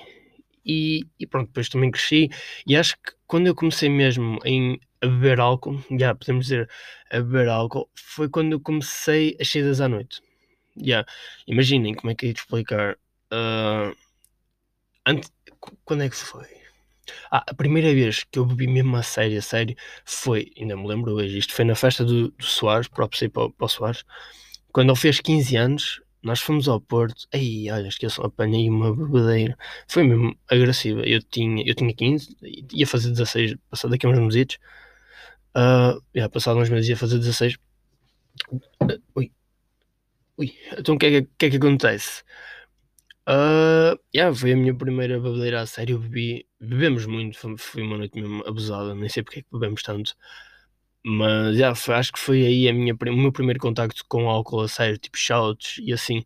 e, 0.64 1.06
e 1.18 1.26
pronto, 1.26 1.48
depois 1.48 1.68
também 1.68 1.90
cresci 1.90 2.28
e 2.66 2.76
acho 2.76 2.96
que 2.96 3.12
quando 3.26 3.46
eu 3.46 3.54
comecei 3.54 3.88
mesmo 3.88 4.38
em 4.44 4.78
a 5.02 5.06
beber 5.06 5.40
álcool, 5.40 5.82
já 5.98 6.14
podemos 6.14 6.46
dizer 6.46 6.70
a 7.10 7.16
beber 7.16 7.48
álcool, 7.48 7.90
foi 7.94 8.28
quando 8.28 8.52
eu 8.52 8.60
comecei 8.60 9.36
as 9.40 9.48
saídas 9.48 9.80
à 9.80 9.88
noite. 9.88 10.22
Yeah. 10.78 11.06
Imaginem 11.46 11.94
como 11.94 12.12
é 12.12 12.14
que 12.14 12.26
é 12.26 12.32
de 12.32 12.38
explicar. 12.38 12.96
Uh, 13.32 13.94
quando 15.84 16.02
é 16.04 16.08
que 16.08 16.16
foi? 16.16 16.46
Ah, 17.30 17.44
a 17.48 17.54
primeira 17.54 17.92
vez 17.92 18.24
que 18.24 18.38
eu 18.38 18.46
bebi 18.46 18.68
mesmo 18.68 18.96
a 18.96 19.02
sério, 19.02 19.38
a 19.38 19.42
sério, 19.42 19.76
foi, 20.04 20.52
ainda 20.56 20.76
me 20.76 20.86
lembro 20.86 21.14
hoje, 21.14 21.36
isto 21.36 21.52
foi 21.52 21.64
na 21.64 21.74
festa 21.74 22.04
do, 22.04 22.28
do 22.28 22.44
Soares, 22.44 22.88
próprio 22.88 23.30
para, 23.30 23.50
para 23.50 23.64
o 23.64 23.68
Soares, 23.68 24.04
quando 24.72 24.90
ele 24.90 24.98
fez 24.98 25.20
15 25.20 25.56
anos, 25.56 26.02
nós 26.22 26.40
fomos 26.40 26.68
ao 26.68 26.80
Porto, 26.80 27.26
aí 27.32 27.70
olha, 27.70 27.88
esqueçam, 27.88 28.24
apanhei 28.24 28.68
uma 28.68 28.94
bebedeira, 28.94 29.56
foi 29.88 30.04
mesmo 30.04 30.36
agressiva. 30.48 31.02
Eu 31.02 31.20
tinha, 31.22 31.64
eu 31.66 31.74
tinha 31.74 31.92
15, 31.94 32.36
ia 32.72 32.86
fazer 32.86 33.10
16, 33.10 33.56
passado 33.70 33.90
daqui 33.90 34.06
a 34.06 34.10
uns 34.10 34.18
meses, 34.18 34.58
uh, 35.56 36.00
yeah, 36.14 36.28
passado 36.32 36.58
uns 36.60 36.68
meses 36.70 36.88
ia 36.88 36.96
fazer 36.96 37.18
16. 37.18 37.56
Uh, 38.50 38.60
ui, 39.16 39.32
ui, 40.38 40.54
então 40.78 40.94
o 40.94 40.98
que, 40.98 41.06
é 41.06 41.22
que, 41.22 41.46
é 41.46 41.50
que 41.50 41.56
acontece? 41.56 42.22
Uh, 43.28 43.98
yeah, 44.14 44.34
foi 44.34 44.52
a 44.52 44.56
minha 44.56 44.74
primeira 44.74 45.20
bebedeira 45.20 45.60
a 45.62 45.66
sério, 45.66 45.98
bebi, 45.98 46.46
bebemos 46.60 47.06
muito, 47.06 47.38
foi 47.58 47.82
uma 47.82 47.96
noite 47.96 48.20
mesmo 48.20 48.42
abusada, 48.46 48.94
nem 48.94 49.08
sei 49.08 49.22
porque 49.22 49.40
é 49.40 49.42
que 49.42 49.48
bebemos 49.52 49.82
tanto. 49.82 50.14
Mas 51.04 51.56
já, 51.56 51.74
foi, 51.74 51.94
acho 51.96 52.12
que 52.12 52.18
foi 52.18 52.46
aí 52.46 52.68
a 52.68 52.72
minha, 52.72 52.94
o 52.94 53.16
meu 53.16 53.32
primeiro 53.32 53.58
contacto 53.58 54.04
com 54.08 54.28
álcool 54.30 54.60
a 54.62 54.68
sério, 54.68 54.98
tipo 54.98 55.18
shouts 55.18 55.78
e 55.82 55.92
assim. 55.92 56.24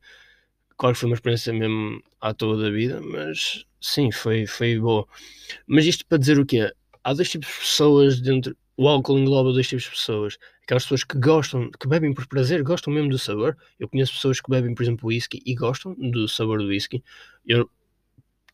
Claro 0.76 0.94
que 0.94 1.00
foi 1.00 1.08
uma 1.08 1.14
experiência 1.14 1.52
mesmo 1.52 2.02
à 2.20 2.34
toa 2.34 2.56
da 2.62 2.70
vida, 2.70 3.00
mas 3.02 3.64
sim, 3.80 4.10
foi, 4.12 4.46
foi 4.46 4.78
boa. 4.78 5.06
Mas 5.66 5.86
isto 5.86 6.06
para 6.06 6.18
dizer 6.18 6.38
o 6.38 6.46
quê? 6.46 6.72
Há 7.04 7.14
dois 7.14 7.30
tipos 7.30 7.48
de 7.48 7.54
pessoas 7.60 8.20
dentro. 8.20 8.56
O 8.76 8.88
álcool 8.88 9.18
engloba 9.18 9.52
dois 9.52 9.68
tipos 9.68 9.84
de 9.84 9.90
pessoas. 9.90 10.38
Aquelas 10.62 10.84
pessoas 10.84 11.04
que 11.04 11.18
gostam, 11.18 11.70
que 11.80 11.88
bebem 11.88 12.12
por 12.12 12.26
prazer, 12.26 12.62
gostam 12.62 12.92
mesmo 12.92 13.10
do 13.10 13.18
sabor. 13.18 13.56
Eu 13.80 13.88
conheço 13.88 14.12
pessoas 14.14 14.40
que 14.40 14.50
bebem, 14.50 14.74
por 14.74 14.82
exemplo, 14.82 15.08
whisky 15.08 15.40
e 15.46 15.54
gostam 15.54 15.94
do 15.94 16.28
sabor 16.28 16.58
do 16.58 16.68
whisky. 16.68 17.02
Eu, 17.46 17.70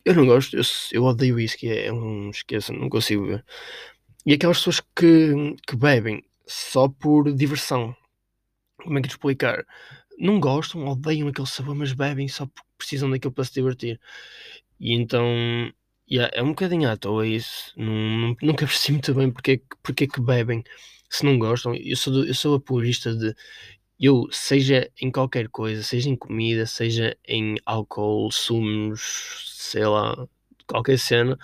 eu 0.05 0.15
não 0.15 0.25
gosto, 0.25 0.55
eu, 0.55 0.63
eu 0.91 1.03
odeio 1.03 1.35
whisky, 1.35 1.69
é 1.69 1.91
um 1.91 2.29
esqueça, 2.29 2.73
não 2.73 2.89
consigo 2.89 3.25
ver. 3.25 3.45
E 4.25 4.33
aquelas 4.33 4.57
pessoas 4.57 4.81
que, 4.95 5.55
que 5.67 5.75
bebem 5.75 6.23
só 6.47 6.87
por 6.87 7.33
diversão. 7.33 7.95
Como 8.83 8.97
é 8.99 9.01
que 9.01 9.07
te 9.07 9.11
explicar? 9.11 9.65
Não 10.17 10.39
gostam, 10.39 10.87
odeiam 10.87 11.27
aquele 11.27 11.47
sabor, 11.47 11.75
mas 11.75 11.93
bebem 11.93 12.27
só 12.27 12.45
porque 12.45 12.69
precisam 12.77 13.09
daquilo 13.09 13.33
para 13.33 13.43
se 13.43 13.53
divertir. 13.53 13.99
E 14.79 14.93
então 14.93 15.25
yeah, 16.09 16.31
é 16.35 16.43
um 16.43 16.49
bocadinho 16.49 16.89
à 16.89 16.97
toa 16.97 17.27
isso. 17.27 17.73
Nunca 17.77 18.65
percebi 18.67 18.93
muito 18.93 19.13
bem 19.13 19.31
porque, 19.31 19.61
porque 19.81 20.05
é 20.05 20.07
que 20.07 20.21
bebem 20.21 20.63
se 21.09 21.25
não 21.25 21.37
gostam. 21.37 21.75
Eu 21.75 21.95
sou, 21.97 22.13
do, 22.13 22.25
eu 22.25 22.33
sou 22.33 22.55
apologista 22.55 23.15
de 23.15 23.35
eu, 23.99 24.27
seja 24.31 24.91
em 25.01 25.11
qualquer 25.11 25.47
coisa, 25.49 25.83
seja 25.83 26.09
em 26.09 26.15
comida, 26.15 26.65
seja 26.65 27.17
em 27.27 27.55
álcool, 27.65 28.31
sumos, 28.31 29.55
sei 29.57 29.85
lá, 29.85 30.27
qualquer 30.67 30.99
cena, 30.99 31.37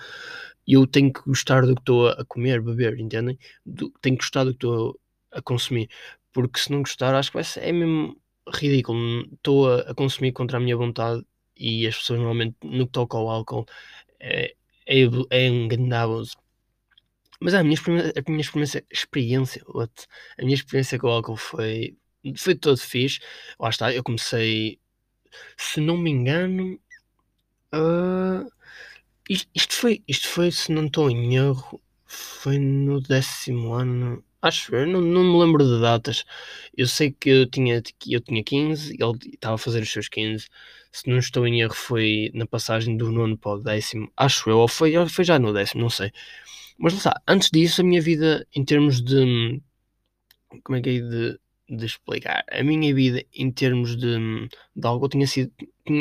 eu 0.72 0.86
tenho 0.86 1.12
que 1.12 1.22
gostar 1.22 1.66
do 1.66 1.74
que 1.74 1.82
estou 1.82 2.08
a 2.08 2.24
comer, 2.26 2.60
beber, 2.60 2.98
entendem? 2.98 3.38
Do, 3.64 3.90
tenho 4.00 4.16
que 4.16 4.22
gostar 4.24 4.44
do 4.44 4.50
que 4.50 4.56
estou 4.56 5.00
a 5.32 5.42
consumir, 5.42 5.88
porque 6.32 6.60
se 6.60 6.70
não 6.70 6.80
gostar, 6.80 7.14
acho 7.14 7.30
que 7.30 7.36
vai 7.36 7.44
ser, 7.44 7.60
é 7.60 7.72
mesmo 7.72 8.20
ridículo. 8.48 9.22
Estou 9.34 9.72
a, 9.72 9.80
a, 9.90 9.94
consumir 9.94 10.32
contra 10.32 10.58
a 10.58 10.60
minha 10.60 10.76
vontade 10.76 11.24
e 11.56 11.86
as 11.86 11.96
pessoas 11.96 12.18
normalmente 12.20 12.56
no 12.62 12.86
que 12.86 12.92
toca 12.92 13.16
ao 13.16 13.28
álcool 13.28 13.66
é, 14.18 14.54
é, 14.86 15.02
é 15.30 15.50
um 15.50 15.68
grande 15.68 15.94
abuso. 15.94 16.36
Mas 17.40 17.54
a 17.54 17.64
minha, 17.64 17.78
a 18.16 18.30
minha 18.30 18.40
experiência, 18.42 18.84
experiência 18.90 19.64
a 20.38 20.42
minha 20.42 20.54
experiência 20.54 20.98
com 20.98 21.06
o 21.08 21.10
álcool 21.10 21.36
foi, 21.36 21.96
foi 22.36 22.54
todo 22.54 22.76
fixe. 22.78 23.20
Lá 23.58 23.70
está, 23.70 23.92
eu 23.94 24.02
comecei, 24.02 24.78
se 25.56 25.80
não 25.80 25.96
me 25.96 26.10
engano, 26.10 26.78
uh, 27.74 28.50
isto, 29.54 29.76
foi, 29.76 30.02
isto 30.08 30.28
foi, 30.28 30.50
se 30.50 30.72
não 30.72 30.86
estou 30.86 31.08
em 31.10 31.36
erro, 31.36 31.80
foi 32.04 32.58
no 32.58 33.00
décimo 33.00 33.72
ano. 33.74 34.24
Acho 34.42 34.74
eu, 34.74 34.86
não, 34.86 35.00
não 35.00 35.22
me 35.22 35.38
lembro 35.44 35.64
de 35.64 35.80
datas. 35.80 36.24
Eu 36.76 36.86
sei 36.88 37.12
que 37.12 37.28
eu 37.30 37.46
tinha, 37.46 37.82
eu 38.08 38.20
tinha 38.20 38.42
15, 38.42 38.96
ele 38.98 39.34
estava 39.34 39.54
a 39.54 39.58
fazer 39.58 39.82
os 39.82 39.92
seus 39.92 40.08
15. 40.08 40.48
Se 40.92 41.08
não 41.08 41.18
estou 41.18 41.46
em 41.46 41.60
erro, 41.60 41.74
foi 41.74 42.30
na 42.34 42.46
passagem 42.46 42.96
do 42.96 43.12
nono 43.12 43.38
para 43.38 43.52
o 43.52 43.58
décimo. 43.62 44.10
Acho 44.16 44.50
eu, 44.50 44.58
ou 44.58 44.68
foi, 44.68 44.96
ou 44.96 45.08
foi 45.08 45.24
já 45.24 45.38
no 45.38 45.52
décimo, 45.52 45.82
não 45.82 45.90
sei. 45.90 46.10
Mas 46.78 46.94
lá 46.94 46.98
está, 46.98 47.22
antes 47.28 47.50
disso, 47.52 47.82
a 47.82 47.84
minha 47.84 48.00
vida 48.02 48.46
em 48.54 48.64
termos 48.64 49.02
de. 49.02 49.62
Como 50.64 50.76
é 50.78 50.82
que 50.82 50.90
é 50.90 51.00
de 51.00 51.40
de 51.70 51.86
explicar. 51.86 52.44
A 52.50 52.62
minha 52.62 52.94
vida 52.94 53.24
em 53.34 53.50
termos 53.50 53.96
de, 53.96 54.48
de 54.76 54.86
álcool 54.86 55.08
tinha 55.08 55.26
sido. 55.26 55.52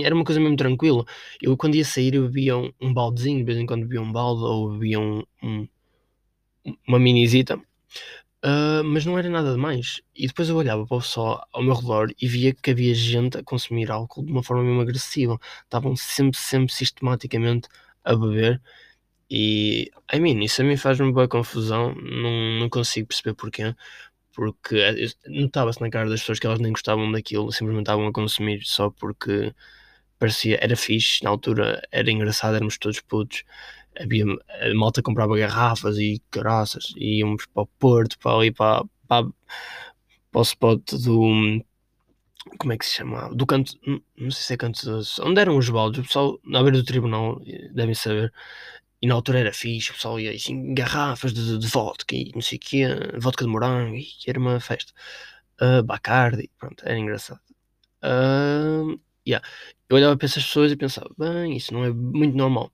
Era 0.04 0.16
uma 0.16 0.26
coisa 0.26 0.40
mesmo 0.40 0.56
tranquila. 0.56 1.06
Eu 1.42 1.56
quando 1.58 1.76
ia 1.76 1.86
sair 1.86 2.16
eu 2.16 2.24
bebia 2.24 2.58
um, 2.58 2.72
um 2.82 2.94
baldezinho, 2.94 3.40
de 3.40 3.44
vez 3.44 3.58
em 3.58 3.66
quando 3.66 3.82
bebia 3.84 4.02
um 4.02 4.12
balde 4.12 4.44
ou 4.44 4.72
bebia 4.72 5.00
um, 5.00 5.24
um 5.44 5.68
uma 6.88 7.00
minizita. 7.00 7.58
Uh, 8.44 8.84
mas 8.86 9.06
não 9.06 9.18
era 9.18 9.30
nada 9.30 9.52
demais. 9.52 10.02
E 10.16 10.28
depois 10.28 10.50
eu 10.50 10.56
olhava 10.56 10.86
para 10.88 10.98
o 10.98 11.02
pessoal 11.02 11.46
ao 11.52 11.62
meu 11.62 11.74
redor 11.76 12.10
e 12.22 12.28
via 12.28 12.54
que 12.54 12.72
havia 12.72 12.94
gente 12.94 13.38
a 13.38 13.44
consumir 13.44 13.92
álcool 13.92 14.24
de 14.24 14.32
uma 14.32 14.44
forma 14.44 14.64
mesmo 14.64 14.82
agressiva. 14.82 15.40
Estavam 15.64 15.96
sempre, 15.96 16.40
sempre 16.40 16.74
sistematicamente 16.74 17.68
a 18.04 18.16
beber. 18.16 18.62
E, 19.30 19.92
I 20.12 20.20
mean, 20.20 20.44
isso 20.44 20.62
a 20.62 20.66
mim 20.66 20.78
faz-me 20.78 21.12
boa 21.12 21.28
confusão. 21.28 21.94
Não, 21.96 22.60
não 22.60 22.70
consigo 22.70 23.08
perceber 23.08 23.36
porquê 23.36 23.76
porque 24.40 24.78
eh, 24.78 25.08
notava-se 25.28 25.82
na 25.82 25.90
cara 25.90 26.10
das 26.10 26.22
pessoas 26.22 26.40
que 26.40 26.48
elas 26.48 26.62
nem 26.62 26.72
gostavam 26.72 27.12
daquilo, 27.12 27.52
simplesmente 27.52 27.84
estavam 27.88 28.08
a 28.08 28.14
consumir 28.14 28.62
só 28.64 28.90
porque 28.90 29.54
parecia, 30.18 30.58
era 30.62 30.78
fixe, 30.78 31.22
na 31.26 31.30
altura 31.30 31.82
era 31.92 32.10
engraçado, 32.10 32.56
éramos 32.56 32.78
todos 32.78 33.02
putos, 33.02 33.44
havia, 34.00 34.24
a 34.24 34.74
malta 34.76 35.02
comprava 35.02 35.38
garrafas 35.38 35.98
e 35.98 36.22
caraças, 36.32 36.94
e 36.96 37.20
íamos 37.20 37.48
para 37.48 37.64
o 37.64 37.68
Porto, 37.68 38.18
para 38.20 38.38
ali, 38.38 38.52
para, 38.54 38.86
para, 39.10 39.28
para 40.32 40.40
o 40.40 40.42
spot 40.42 40.94
do, 40.94 41.62
como 42.58 42.72
é 42.72 42.78
que 42.78 42.86
se 42.86 42.96
chama? 42.96 43.30
Do 43.36 43.46
canto, 43.46 43.74
não 43.86 44.32
sei 44.32 44.44
se 44.44 44.54
é 44.54 44.58
canto, 44.58 44.80
onde 45.22 45.42
eram 45.42 45.58
os 45.58 45.70
baldes, 45.70 46.00
o 46.00 46.04
pessoal 46.04 46.40
na 46.46 46.64
beira 46.64 46.78
do 46.78 46.86
tribunal, 46.86 47.42
devem 47.74 47.94
saber, 47.94 48.34
e 49.02 49.08
na 49.08 49.14
altura 49.16 49.40
era 49.40 49.54
fixe, 49.54 49.92
o 49.92 49.94
pessoal 49.94 50.20
ia 50.20 50.32
assim, 50.32 50.74
garrafas 50.74 51.34
de, 51.34 51.58
de 51.58 51.68
vodka 51.68 52.16
e 52.16 52.32
não 52.34 52.42
sei 52.42 52.58
o 52.58 52.62
quê, 52.62 52.86
vodka 53.20 53.46
de 53.46 53.52
morango, 53.52 53.96
e 53.96 54.08
era 54.28 54.40
uma 54.40 54.60
festa. 54.60 54.94
Uh, 55.62 55.84
Bacardi, 55.84 56.50
pronto, 56.58 56.84
era 56.86 56.98
engraçado. 56.98 57.42
Uh, 58.04 59.00
yeah. 59.28 59.46
Eu 59.90 59.98
olhava 59.98 60.16
para 60.16 60.26
essas 60.28 60.46
pessoas 60.46 60.72
e 60.72 60.76
pensava, 60.76 61.10
bem, 61.18 61.58
isso 61.58 61.74
não 61.74 61.84
é 61.84 61.92
muito 61.92 62.38
normal. 62.38 62.72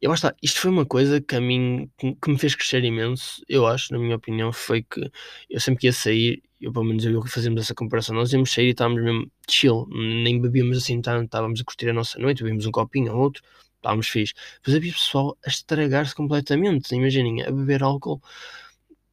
E 0.00 0.06
lá 0.06 0.14
está, 0.14 0.34
isto 0.42 0.60
foi 0.60 0.70
uma 0.70 0.84
coisa 0.84 1.20
que 1.20 1.34
a 1.34 1.40
mim, 1.40 1.90
que 1.98 2.30
me 2.30 2.38
fez 2.38 2.54
crescer 2.54 2.84
imenso, 2.84 3.42
eu 3.48 3.66
acho, 3.66 3.92
na 3.92 3.98
minha 3.98 4.16
opinião, 4.16 4.52
foi 4.52 4.82
que 4.82 5.10
eu 5.48 5.58
sempre 5.58 5.80
que 5.80 5.86
ia 5.86 5.92
sair, 5.92 6.42
eu 6.60 6.72
pelo 6.72 6.84
menos 6.84 7.04
eu 7.04 7.26
fazíamos 7.26 7.62
essa 7.62 7.74
comparação, 7.74 8.14
nós 8.14 8.32
íamos 8.32 8.52
sair 8.52 8.66
e 8.66 8.70
estávamos 8.70 9.02
mesmo 9.02 9.30
chill, 9.48 9.88
nem 9.90 10.38
bebíamos 10.40 10.76
assim 10.76 11.00
tanto, 11.00 11.24
estávamos 11.24 11.60
a 11.60 11.64
curtir 11.64 11.88
a 11.88 11.94
nossa 11.94 12.18
noite, 12.18 12.42
bebíamos 12.42 12.66
um 12.66 12.70
copinho 12.70 13.12
ou 13.14 13.20
outro, 13.20 13.42
estávamos 13.80 14.08
fixe. 14.08 14.34
Mas 14.66 14.76
havia 14.76 14.92
pessoal 14.92 15.36
a 15.44 15.48
estragar-se 15.48 16.14
completamente. 16.14 16.94
Imaginem, 16.94 17.42
a 17.42 17.50
beber 17.50 17.82
álcool 17.82 18.22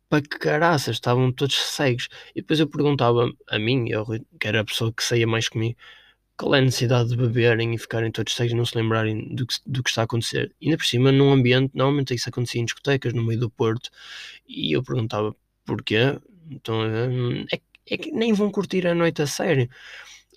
para 0.09 0.21
que 0.21 0.39
caraças, 0.39 0.95
estavam 0.95 1.31
todos 1.31 1.55
cegos. 1.55 2.09
E 2.35 2.41
depois 2.41 2.59
eu 2.59 2.67
perguntava 2.67 3.31
a 3.49 3.59
mim, 3.59 3.89
eu, 3.89 4.05
que 4.39 4.47
era 4.47 4.61
a 4.61 4.65
pessoa 4.65 4.93
que 4.93 5.03
saía 5.03 5.27
mais 5.27 5.49
comigo, 5.49 5.77
qual 6.37 6.55
é 6.55 6.59
a 6.59 6.61
necessidade 6.61 7.09
de 7.09 7.17
beberem 7.17 7.73
e 7.73 7.77
ficarem 7.77 8.11
todos 8.11 8.35
cegos 8.35 8.53
e 8.53 8.55
não 8.55 8.65
se 8.65 8.77
lembrarem 8.77 9.35
do 9.35 9.45
que, 9.47 9.55
do 9.65 9.83
que 9.83 9.89
está 9.89 10.01
a 10.01 10.05
acontecer? 10.05 10.53
E 10.61 10.67
ainda 10.67 10.77
por 10.77 10.85
cima, 10.85 11.11
num 11.11 11.31
ambiente, 11.31 11.71
normalmente 11.73 12.13
isso 12.13 12.29
acontecia 12.29 12.61
em 12.61 12.65
discotecas, 12.65 13.13
no 13.13 13.23
meio 13.25 13.39
do 13.39 13.49
Porto, 13.49 13.89
e 14.47 14.73
eu 14.75 14.83
perguntava 14.83 15.35
porquê, 15.65 16.19
então 16.49 16.83
é, 17.51 17.59
é 17.87 17.97
que 17.97 18.11
nem 18.11 18.33
vão 18.33 18.51
curtir 18.51 18.85
a 18.87 18.95
noite 18.95 19.21
a 19.21 19.27
sério. 19.27 19.69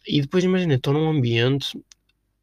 E 0.06 0.22
depois 0.22 0.42
imagina, 0.44 0.74
estão 0.74 0.92
num 0.94 1.08
ambiente 1.10 1.78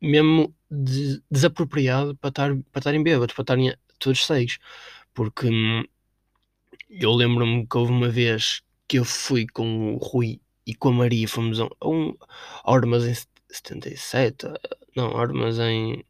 mesmo 0.02 0.54
de, 0.70 1.22
desapropriado 1.30 2.16
para, 2.18 2.30
estar, 2.30 2.56
para 2.72 2.80
estarem 2.80 3.04
bêbados, 3.04 3.34
para 3.34 3.44
estarem 3.44 3.76
todos 4.00 4.26
cegos. 4.26 4.60
Porque 5.14 5.48
hum, 5.48 5.84
eu 6.90 7.12
lembro-me 7.14 7.66
que 7.68 7.78
houve 7.78 7.92
uma 7.92 8.10
vez 8.10 8.62
que 8.88 9.00
eu 9.00 9.06
fui 9.06 9.46
com 9.48 9.96
o 9.96 9.98
Rui 9.98 10.40
e 10.66 10.76
com 10.76 10.90
a 10.90 10.94
Maria, 10.94 11.28
fomos 11.28 11.60
a 11.60 11.68
um 11.84 12.16
a 12.66 12.74
armazém 12.74 13.16
77, 13.50 14.48
não, 14.96 15.16
armazém. 15.18 16.04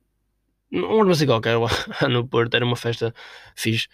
Um 0.71 1.01
armazém 1.01 1.27
qualquer 1.27 1.57
lá 1.57 2.09
no 2.09 2.27
Porto, 2.27 2.55
era 2.55 2.65
uma 2.65 2.75
festa 2.75 3.13
fixe. 3.55 3.87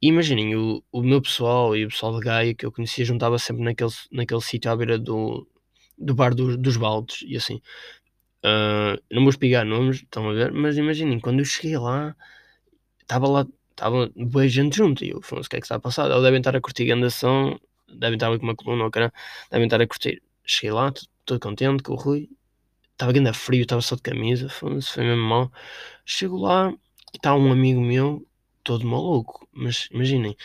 Imaginem, 0.00 0.56
o, 0.56 0.82
o 0.92 1.02
meu 1.02 1.22
pessoal 1.22 1.76
e 1.76 1.84
o 1.84 1.88
pessoal 1.88 2.18
de 2.18 2.24
Gaia 2.24 2.54
que 2.54 2.66
eu 2.66 2.72
conhecia 2.72 3.04
juntava 3.04 3.38
sempre 3.38 3.62
naquele, 3.62 3.90
naquele 4.10 4.40
sítio 4.40 4.70
à 4.70 4.76
beira 4.76 4.98
do, 4.98 5.46
do 5.98 6.14
bar 6.14 6.34
do, 6.34 6.56
dos 6.56 6.76
baldes 6.76 7.22
e 7.26 7.36
assim. 7.36 7.60
Uh, 8.44 9.00
não 9.10 9.22
vou 9.22 9.30
explicar 9.30 9.64
nomes, 9.64 9.96
estão 9.96 10.28
a 10.28 10.32
ver, 10.32 10.52
mas 10.52 10.76
imaginem, 10.76 11.20
quando 11.20 11.40
eu 11.40 11.44
cheguei 11.44 11.78
lá, 11.78 12.16
estava 13.00 13.28
lá, 13.28 13.46
estava 13.70 14.10
boa 14.16 14.48
gente 14.48 14.76
junto 14.76 15.04
e 15.04 15.10
eu, 15.10 15.18
o 15.18 15.20
que 15.20 15.56
é 15.56 15.60
que 15.60 15.66
está 15.66 15.76
a 15.76 15.80
passar? 15.80 16.10
Eles 16.10 16.22
devem 16.22 16.40
estar 16.40 16.56
a 16.56 16.60
curtir 16.60 16.88
som, 17.10 17.58
devem 17.88 18.14
estar 18.14 18.36
com 18.36 18.44
uma 18.44 18.56
coluna, 18.56 18.84
ou 18.84 18.90
cara, 18.90 19.12
devem 19.50 19.66
estar 19.66 19.80
a 19.80 19.86
curtir. 19.86 20.22
Cheguei 20.44 20.72
lá, 20.72 20.92
todo 21.24 21.40
contente 21.40 21.82
com 21.82 21.92
o 21.92 21.96
Rui, 21.96 22.28
estava 22.92 23.12
ainda 23.12 23.32
frio, 23.32 23.62
estava 23.62 23.80
só 23.80 23.96
de 23.96 24.02
camisa, 24.02 24.48
foi, 24.48 24.80
foi 24.80 25.04
mesmo 25.04 25.22
mal. 25.22 25.52
Chego 26.04 26.38
lá 26.38 26.70
e 27.12 27.16
está 27.16 27.34
um 27.34 27.52
amigo 27.52 27.80
meu, 27.80 28.26
todo 28.62 28.86
maluco, 28.86 29.48
mas 29.52 29.88
imaginem, 29.90 30.36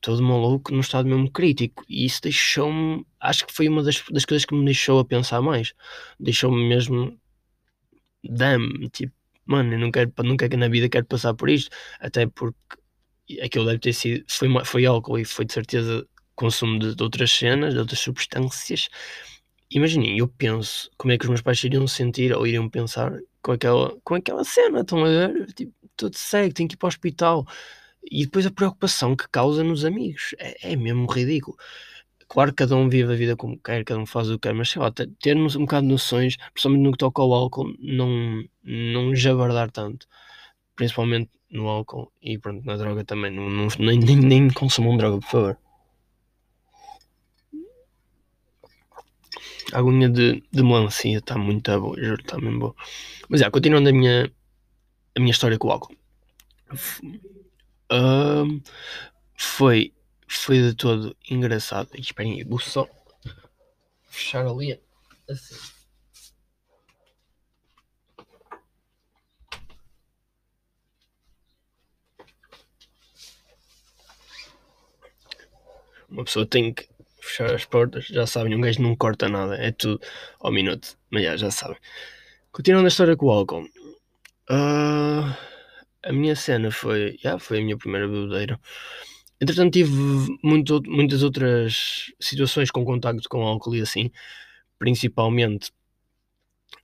todo 0.00 0.22
maluco 0.22 0.72
num 0.72 0.80
estado 0.80 1.08
mesmo 1.08 1.30
crítico, 1.30 1.84
e 1.88 2.04
isso 2.04 2.22
deixou-me, 2.22 3.04
acho 3.20 3.46
que 3.46 3.52
foi 3.52 3.68
uma 3.68 3.82
das, 3.82 4.02
das 4.10 4.24
coisas 4.24 4.44
que 4.44 4.54
me 4.54 4.64
deixou 4.64 5.00
a 5.00 5.04
pensar 5.04 5.42
mais, 5.42 5.74
deixou-me 6.18 6.68
mesmo, 6.68 7.18
damn, 8.30 8.88
tipo, 8.90 9.14
mano, 9.46 9.74
eu 9.74 9.78
não 9.78 9.90
quero, 9.90 10.12
nunca 10.24 10.48
na 10.56 10.68
vida 10.68 10.88
quero 10.88 11.06
passar 11.06 11.34
por 11.34 11.48
isto, 11.50 11.70
até 12.00 12.26
porque 12.26 12.56
aquilo 13.42 13.66
deve 13.66 13.78
ter 13.78 13.92
sido, 13.92 14.24
foi, 14.28 14.48
foi 14.64 14.86
álcool 14.86 15.18
e 15.18 15.24
foi 15.24 15.44
de 15.44 15.52
certeza 15.52 16.06
consumo 16.34 16.78
de, 16.78 16.94
de 16.94 17.02
outras 17.02 17.30
cenas, 17.30 17.74
de 17.74 17.80
outras 17.80 18.00
substâncias, 18.00 18.88
imaginem, 19.70 20.18
eu 20.18 20.28
penso 20.28 20.90
como 20.96 21.12
é 21.12 21.18
que 21.18 21.24
os 21.24 21.28
meus 21.28 21.42
pais 21.42 21.62
iriam 21.64 21.86
sentir 21.86 22.32
ou 22.32 22.46
iriam 22.46 22.68
pensar 22.68 23.12
com 23.42 23.52
aquela, 23.52 23.96
com 24.04 24.14
aquela 24.14 24.44
cena, 24.44 24.80
estão 24.80 25.04
a 25.04 25.08
ver? 25.08 25.52
Tipo, 25.54 25.72
todo 25.96 26.16
cego, 26.16 26.54
tenho 26.54 26.68
que 26.68 26.74
ir 26.74 26.78
para 26.78 26.86
o 26.86 26.88
hospital. 26.88 27.46
E 28.10 28.24
depois 28.24 28.46
a 28.46 28.50
preocupação 28.50 29.16
que 29.16 29.28
causa 29.28 29.64
nos 29.64 29.84
amigos 29.84 30.34
é, 30.38 30.72
é 30.72 30.76
mesmo 30.76 31.06
ridículo. 31.10 31.56
Claro 32.28 32.50
que 32.50 32.56
cada 32.56 32.76
um 32.76 32.88
vive 32.88 33.12
a 33.12 33.16
vida 33.16 33.36
como 33.36 33.58
quer, 33.58 33.84
cada 33.84 34.00
um 34.00 34.06
faz 34.06 34.28
o 34.30 34.34
que 34.34 34.48
quer, 34.48 34.54
mas 34.54 34.70
sei 34.70 34.80
lá, 34.82 34.90
ter 34.90 35.36
um 35.36 35.46
bocado 35.46 35.86
de 35.86 35.92
noções, 35.92 36.36
principalmente 36.52 36.82
no 36.82 36.92
que 36.92 36.98
toca 36.98 37.22
ao 37.22 37.32
álcool, 37.32 37.74
não, 37.78 38.44
não 38.62 39.14
jabardar 39.14 39.70
tanto, 39.70 40.06
principalmente 40.76 41.30
no 41.50 41.68
álcool 41.68 42.12
e 42.20 42.38
pronto, 42.38 42.64
na 42.64 42.76
droga 42.76 43.04
também, 43.04 43.30
não, 43.30 43.48
não, 43.48 43.68
nem, 43.78 43.98
nem, 43.98 44.16
nem 44.16 44.50
consumam 44.50 44.96
droga, 44.96 45.18
por 45.18 45.28
favor. 45.30 45.58
A 49.72 49.78
aguinha 49.78 50.08
de, 50.08 50.42
de 50.52 50.62
melancia 50.62 51.18
está 51.18 51.36
muito 51.36 51.70
boa, 51.80 51.96
juro, 52.00 52.20
está 52.20 52.38
mesmo 52.38 52.58
boa. 52.60 52.74
Mas 53.28 53.40
é, 53.40 53.50
continuando 53.50 53.88
a 53.88 53.92
minha, 53.92 54.30
a 55.16 55.20
minha 55.20 55.32
história 55.32 55.58
com 55.58 55.68
o 55.68 55.72
álcool. 55.72 55.96
Um, 57.90 58.60
foi, 59.36 59.92
foi 60.28 60.58
de 60.60 60.74
todo 60.74 61.16
engraçado. 61.30 61.90
Esperem 61.94 62.34
aí, 62.34 62.44
vou 62.44 62.58
só 62.58 62.88
fechar 64.08 64.46
ali 64.46 64.80
assim. 65.28 65.56
Uma 76.08 76.24
pessoa 76.24 76.46
tem 76.46 76.72
que 76.72 76.88
fechar 77.20 77.52
as 77.52 77.64
portas, 77.64 78.06
já 78.06 78.26
sabem, 78.26 78.54
um 78.54 78.60
gajo 78.60 78.80
não 78.80 78.94
corta 78.94 79.28
nada, 79.28 79.56
é 79.56 79.72
tudo 79.72 80.00
ao 80.38 80.52
minuto, 80.52 80.96
mas 81.10 81.24
já, 81.24 81.36
já 81.36 81.50
sabem. 81.50 81.78
Continuando 82.52 82.86
a 82.86 82.88
história 82.88 83.16
com 83.16 83.26
o 83.26 83.30
álcool. 83.32 83.64
Uh, 84.48 85.34
a 86.04 86.12
minha 86.12 86.36
cena 86.36 86.70
foi, 86.70 87.18
yeah, 87.24 87.38
foi 87.38 87.58
a 87.58 87.62
minha 87.62 87.76
primeira 87.76 88.06
bebedeira. 88.06 88.60
Entretanto, 89.44 89.74
tive 89.74 89.92
muito, 90.42 90.82
muitas 90.86 91.22
outras 91.22 92.10
situações 92.18 92.70
com 92.70 92.82
contacto 92.82 93.28
com 93.28 93.42
álcool 93.42 93.76
e 93.76 93.82
assim, 93.82 94.10
principalmente. 94.78 95.70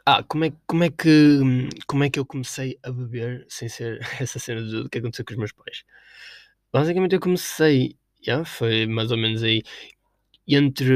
Ah, 0.04 0.22
como 0.22 0.44
é, 0.44 0.52
como, 0.66 0.84
é 0.84 0.90
que, 0.90 1.38
como 1.86 2.04
é 2.04 2.10
que 2.10 2.18
eu 2.18 2.26
comecei 2.26 2.78
a 2.82 2.92
beber 2.92 3.46
sem 3.48 3.66
ser 3.66 3.98
essa 4.20 4.38
cena 4.38 4.60
do 4.60 4.90
que 4.90 4.98
aconteceu 4.98 5.24
com 5.24 5.32
os 5.32 5.38
meus 5.38 5.52
pais? 5.52 5.84
Basicamente, 6.70 7.14
eu 7.14 7.20
comecei, 7.20 7.96
yeah, 8.26 8.44
foi 8.44 8.86
mais 8.86 9.10
ou 9.10 9.16
menos 9.16 9.42
aí 9.42 9.62
entre 10.46 10.92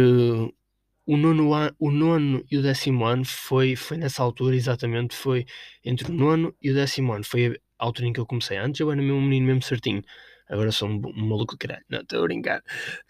o 1.06 1.16
nono, 1.16 1.54
ano, 1.54 1.74
o 1.78 1.90
nono 1.90 2.44
e 2.50 2.58
o 2.58 2.62
décimo 2.62 3.06
ano 3.06 3.24
foi, 3.24 3.74
foi 3.74 3.96
nessa 3.96 4.22
altura, 4.22 4.54
exatamente, 4.54 5.14
foi 5.16 5.46
entre 5.82 6.10
o 6.10 6.14
nono 6.14 6.54
e 6.60 6.70
o 6.70 6.74
décimo 6.74 7.14
ano. 7.14 7.24
Foi 7.24 7.58
a 7.78 7.84
altura 7.86 8.08
em 8.08 8.12
que 8.12 8.20
eu 8.20 8.26
comecei. 8.26 8.58
Antes 8.58 8.80
eu 8.80 8.92
era 8.92 9.00
um 9.00 9.22
menino 9.22 9.46
mesmo 9.46 9.62
certinho. 9.62 10.02
Agora 10.48 10.72
sou 10.72 10.88
um, 10.88 11.00
maluco 11.14 11.54
de 11.54 11.58
caralho. 11.58 11.84
Não, 11.88 12.00
estou 12.00 12.20
a 12.20 12.22
brincar. 12.24 12.62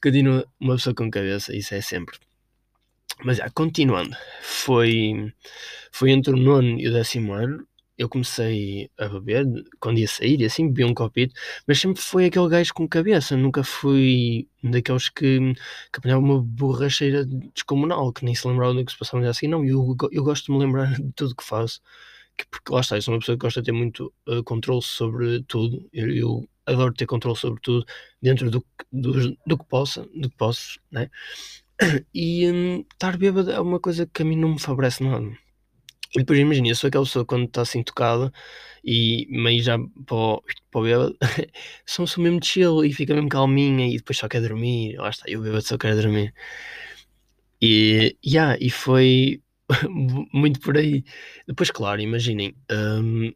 Continua 0.02 0.46
uma 0.60 0.74
pessoa 0.76 0.94
com 0.94 1.10
cabeça, 1.10 1.54
isso 1.54 1.74
é 1.74 1.80
sempre. 1.80 2.18
Mas 3.24 3.38
já, 3.38 3.50
continuando. 3.50 4.16
Foi, 4.42 5.32
foi 5.92 6.10
entre 6.10 6.32
o 6.32 6.36
nono 6.36 6.78
e 6.80 6.88
o 6.88 6.92
décimo 6.92 7.32
ano 7.32 7.66
eu 7.96 8.08
comecei 8.08 8.90
a 8.98 9.08
beber 9.08 9.46
quando 9.78 9.98
ia 9.98 10.08
sair 10.08 10.40
e 10.40 10.44
assim, 10.44 10.68
bebi 10.68 10.84
um 10.84 10.94
copito, 10.94 11.34
mas 11.66 11.78
sempre 11.78 12.02
foi 12.02 12.26
aquele 12.26 12.48
gajo 12.48 12.74
com 12.74 12.88
cabeça, 12.88 13.36
nunca 13.36 13.62
fui 13.62 14.48
daqueles 14.62 15.08
que, 15.08 15.38
que 15.92 15.98
apanhava 15.98 16.20
uma 16.20 16.42
borracheira 16.42 17.24
descomunal, 17.54 18.12
que 18.12 18.24
nem 18.24 18.34
se 18.34 18.46
lembrava 18.48 18.74
do 18.74 18.84
que 18.84 18.92
se 18.92 18.98
passava 18.98 19.22
no 19.22 19.28
assim. 19.28 19.46
Não, 19.48 19.64
eu, 19.64 19.96
eu 20.10 20.24
gosto 20.24 20.46
de 20.46 20.52
me 20.52 20.58
lembrar 20.58 20.94
de 20.94 21.12
tudo 21.12 21.36
que 21.36 21.44
faço, 21.44 21.80
que, 22.36 22.46
porque 22.46 22.72
lá 22.72 22.80
está, 22.80 22.96
eu 22.96 23.02
sou 23.02 23.14
uma 23.14 23.20
pessoa 23.20 23.36
que 23.36 23.42
gosta 23.42 23.60
de 23.62 23.66
ter 23.66 23.72
muito 23.72 24.12
uh, 24.28 24.42
controle 24.44 24.82
sobre 24.82 25.42
tudo, 25.44 25.88
eu, 25.92 26.10
eu, 26.10 26.48
adoro 26.66 26.94
ter 26.94 27.06
controle 27.06 27.36
sobre 27.36 27.60
tudo, 27.60 27.84
dentro 28.20 28.50
do, 28.50 28.64
do, 28.92 29.36
do 29.46 29.58
que 29.58 29.64
possa, 29.66 30.02
do 30.14 30.28
que 30.30 30.36
posso, 30.36 30.78
né? 30.90 31.10
E 32.14 32.50
um, 32.50 32.84
estar 32.92 33.16
bêbado 33.16 33.50
é 33.50 33.60
uma 33.60 33.80
coisa 33.80 34.06
que 34.06 34.22
a 34.22 34.24
mim 34.24 34.36
não 34.36 34.50
me 34.54 34.60
favorece 34.60 35.02
nada 35.02 35.36
e 36.14 36.20
depois 36.20 36.38
imagina, 36.38 36.68
eu 36.68 36.76
sou 36.76 36.88
aquela 36.88 37.04
pessoa 37.04 37.24
quando 37.24 37.46
está 37.46 37.62
assim 37.62 37.82
tocada 37.82 38.32
e 38.84 39.26
meio 39.30 39.60
já 39.62 39.76
para 40.06 40.16
o, 40.16 40.42
para 40.70 40.80
o 40.80 40.84
bêbado, 40.84 41.16
sou, 41.84 42.06
sou 42.06 42.22
mesmo 42.22 42.40
chill 42.42 42.84
e 42.84 42.92
fica 42.92 43.14
mesmo 43.14 43.28
calminha 43.28 43.88
e 43.88 43.96
depois 43.96 44.18
só 44.18 44.28
quer 44.28 44.40
dormir. 44.40 44.96
Lá 44.96 45.10
está, 45.10 45.24
eu 45.28 45.42
bêbado 45.42 45.62
só 45.62 45.76
quero 45.76 46.00
dormir. 46.00 46.32
E, 47.60 48.16
yeah, 48.24 48.56
e 48.60 48.70
foi 48.70 49.42
muito 50.32 50.60
por 50.60 50.76
aí. 50.76 51.04
Depois, 51.48 51.70
claro, 51.72 52.00
imaginem, 52.00 52.54
um, 52.70 53.32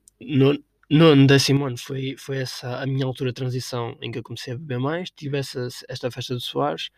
no 0.91 1.27
décimo 1.27 1.67
ano 1.67 1.77
foi, 1.77 2.17
foi 2.19 2.39
essa 2.39 2.81
a 2.81 2.87
minha 2.87 3.05
altura 3.05 3.31
de 3.31 3.35
transição 3.35 3.97
em 4.01 4.11
que 4.11 4.19
eu 4.19 4.23
comecei 4.23 4.55
a 4.55 4.57
beber 4.57 4.79
mais. 4.79 5.11
Tive 5.11 5.39
essa, 5.39 5.69
esta 5.89 6.11
festa 6.11 6.37
de 6.37 6.43
Soares. 6.43 6.91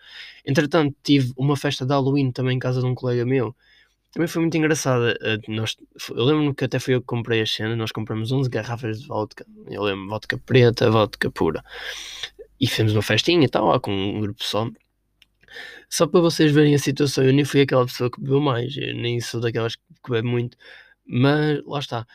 Entretanto, 0.45 0.97
tive 1.03 1.33
uma 1.37 1.57
festa 1.57 1.85
de 1.85 1.93
Halloween 1.93 2.31
também 2.33 2.57
em 2.57 2.59
casa 2.59 2.81
de 2.81 2.87
um 2.87 2.95
colega 2.95 3.25
meu 3.25 3.55
também 4.13 4.27
foi 4.27 4.41
muito 4.43 4.57
engraçada. 4.57 5.17
Eh, 5.23 5.39
eu 5.47 6.25
lembro-me 6.25 6.55
que 6.55 6.65
até 6.65 6.79
foi 6.79 6.95
eu 6.95 7.01
que 7.01 7.07
comprei 7.07 7.41
a 7.43 7.47
cena. 7.47 7.77
Nós 7.77 7.93
compramos 7.93 8.33
11 8.33 8.49
garrafas 8.51 9.01
de 9.01 9.07
vodka. 9.07 9.47
Eu 9.69 9.83
lembro, 9.83 10.09
vodka 10.09 10.37
preta, 10.39 10.91
vodka 10.91 11.31
pura. 11.31 11.65
E 12.61 12.67
fizemos 12.67 12.93
uma 12.93 13.03
festinha 13.03 13.45
e 13.45 13.49
tal, 13.49 13.67
lá 13.69 13.81
com 13.81 13.93
um 13.93 14.21
grupo 14.21 14.43
só. 14.45 14.69
Só 15.89 16.07
para 16.07 16.21
vocês 16.21 16.53
verem 16.53 16.75
a 16.75 16.79
situação, 16.79 17.25
eu 17.25 17.33
nem 17.33 17.45
fui 17.45 17.63
aquela 17.63 17.85
pessoa 17.87 18.11
que 18.11 18.21
bebeu 18.21 18.41
mais. 18.41 18.77
Eu 18.77 18.95
nem 18.95 19.21
sou 19.21 19.41
daquelas 19.41 19.77
que 19.77 20.11
bebe 20.11 20.29
muito. 20.29 20.57
Mas 21.07 21.63
lá 21.65 21.79
está. 21.79 22.07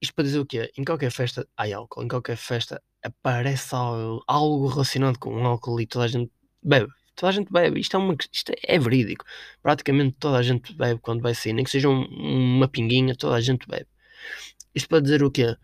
Isto 0.00 0.14
para 0.14 0.24
dizer 0.24 0.38
o 0.38 0.46
quê? 0.46 0.70
Em 0.76 0.84
qualquer 0.84 1.10
festa 1.10 1.46
há 1.56 1.74
álcool. 1.74 2.02
Em 2.02 2.08
qualquer 2.08 2.36
festa 2.36 2.82
aparece 3.02 3.74
algo, 3.74 4.66
relacionado 4.68 5.18
com 5.18 5.44
álcool 5.46 5.80
e 5.80 5.86
toda 5.86 6.04
a 6.04 6.08
gente 6.08 6.30
bebe 6.62 6.88
toda 7.18 7.30
a 7.30 7.32
gente 7.32 7.52
bebe, 7.52 7.80
isto 7.80 7.96
é, 7.96 7.98
uma, 7.98 8.16
isto 8.32 8.52
é 8.62 8.78
verídico. 8.78 9.24
Praticamente 9.60 10.16
toda 10.20 10.38
a 10.38 10.42
gente 10.42 10.72
bebe 10.74 11.00
quando 11.00 11.20
vai 11.20 11.34
sair, 11.34 11.52
nem 11.52 11.64
que 11.64 11.70
seja 11.70 11.88
um, 11.88 12.04
uma 12.04 12.68
pinguinha, 12.68 13.14
toda 13.16 13.34
a 13.34 13.40
gente 13.40 13.66
bebe. 13.66 13.88
Isto 14.74 14.88
para 14.88 15.00
dizer 15.00 15.22
o 15.24 15.30
quê? 15.30 15.56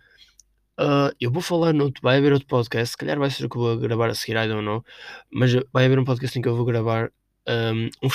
Uh, 0.78 1.14
eu 1.20 1.30
vou 1.30 1.40
falar 1.40 1.72
no 1.72 1.92
vai 2.02 2.18
haver 2.18 2.32
outro 2.32 2.48
podcast, 2.48 2.90
se 2.90 2.96
calhar 2.96 3.16
vai 3.16 3.30
ser 3.30 3.44
o 3.44 3.48
que 3.48 3.56
eu 3.56 3.62
vou 3.62 3.78
gravar 3.78 4.10
a 4.10 4.14
seguir, 4.14 4.36
I 4.36 4.48
don't 4.48 4.64
know, 4.64 4.84
mas 5.30 5.52
vai 5.72 5.86
haver 5.86 5.98
um 6.00 6.04
podcast 6.04 6.36
em 6.36 6.42
que 6.42 6.48
eu 6.48 6.56
vou 6.56 6.64
gravar 6.64 7.12
um, 7.48 7.86
um, 8.02 8.08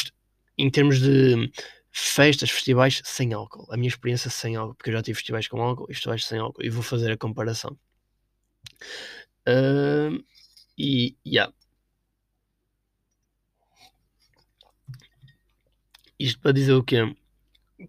em 0.58 0.70
termos 0.70 1.00
de 1.00 1.50
festas, 1.92 2.50
festivais 2.50 3.02
sem 3.04 3.34
álcool, 3.34 3.68
a 3.72 3.78
minha 3.78 3.90
experiência 3.90 4.30
sem 4.30 4.56
álcool, 4.56 4.76
porque 4.76 4.90
eu 4.90 4.94
já 4.94 5.02
tive 5.02 5.16
festivais 5.16 5.48
com 5.48 5.62
álcool 5.62 5.88
e 5.90 5.94
festivais 5.94 6.26
sem 6.26 6.40
álcool, 6.40 6.64
e 6.64 6.70
vou 6.70 6.84
fazer 6.84 7.12
a 7.12 7.18
comparação. 7.18 7.78
Uh, 9.48 10.24
e, 10.78 11.16
yeah. 11.26 11.54
Isto 16.20 16.40
para 16.42 16.52
dizer 16.52 16.74
o 16.74 16.84
quê? 16.84 17.16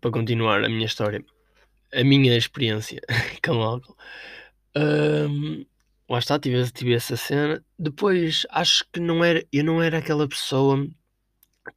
Para 0.00 0.10
continuar 0.10 0.64
a 0.64 0.68
minha 0.68 0.86
história, 0.86 1.24
a 1.92 2.04
minha 2.04 2.36
experiência 2.36 3.00
com 3.44 3.62
álcool. 3.62 3.96
Um, 4.76 5.66
lá 6.08 6.18
está, 6.18 6.38
tive, 6.38 6.70
tive 6.70 6.94
essa 6.94 7.16
cena. 7.16 7.64
Depois, 7.78 8.46
acho 8.50 8.84
que 8.92 9.00
não 9.00 9.24
era, 9.24 9.44
eu 9.52 9.64
não 9.64 9.82
era 9.82 9.98
aquela 9.98 10.28
pessoa 10.28 10.88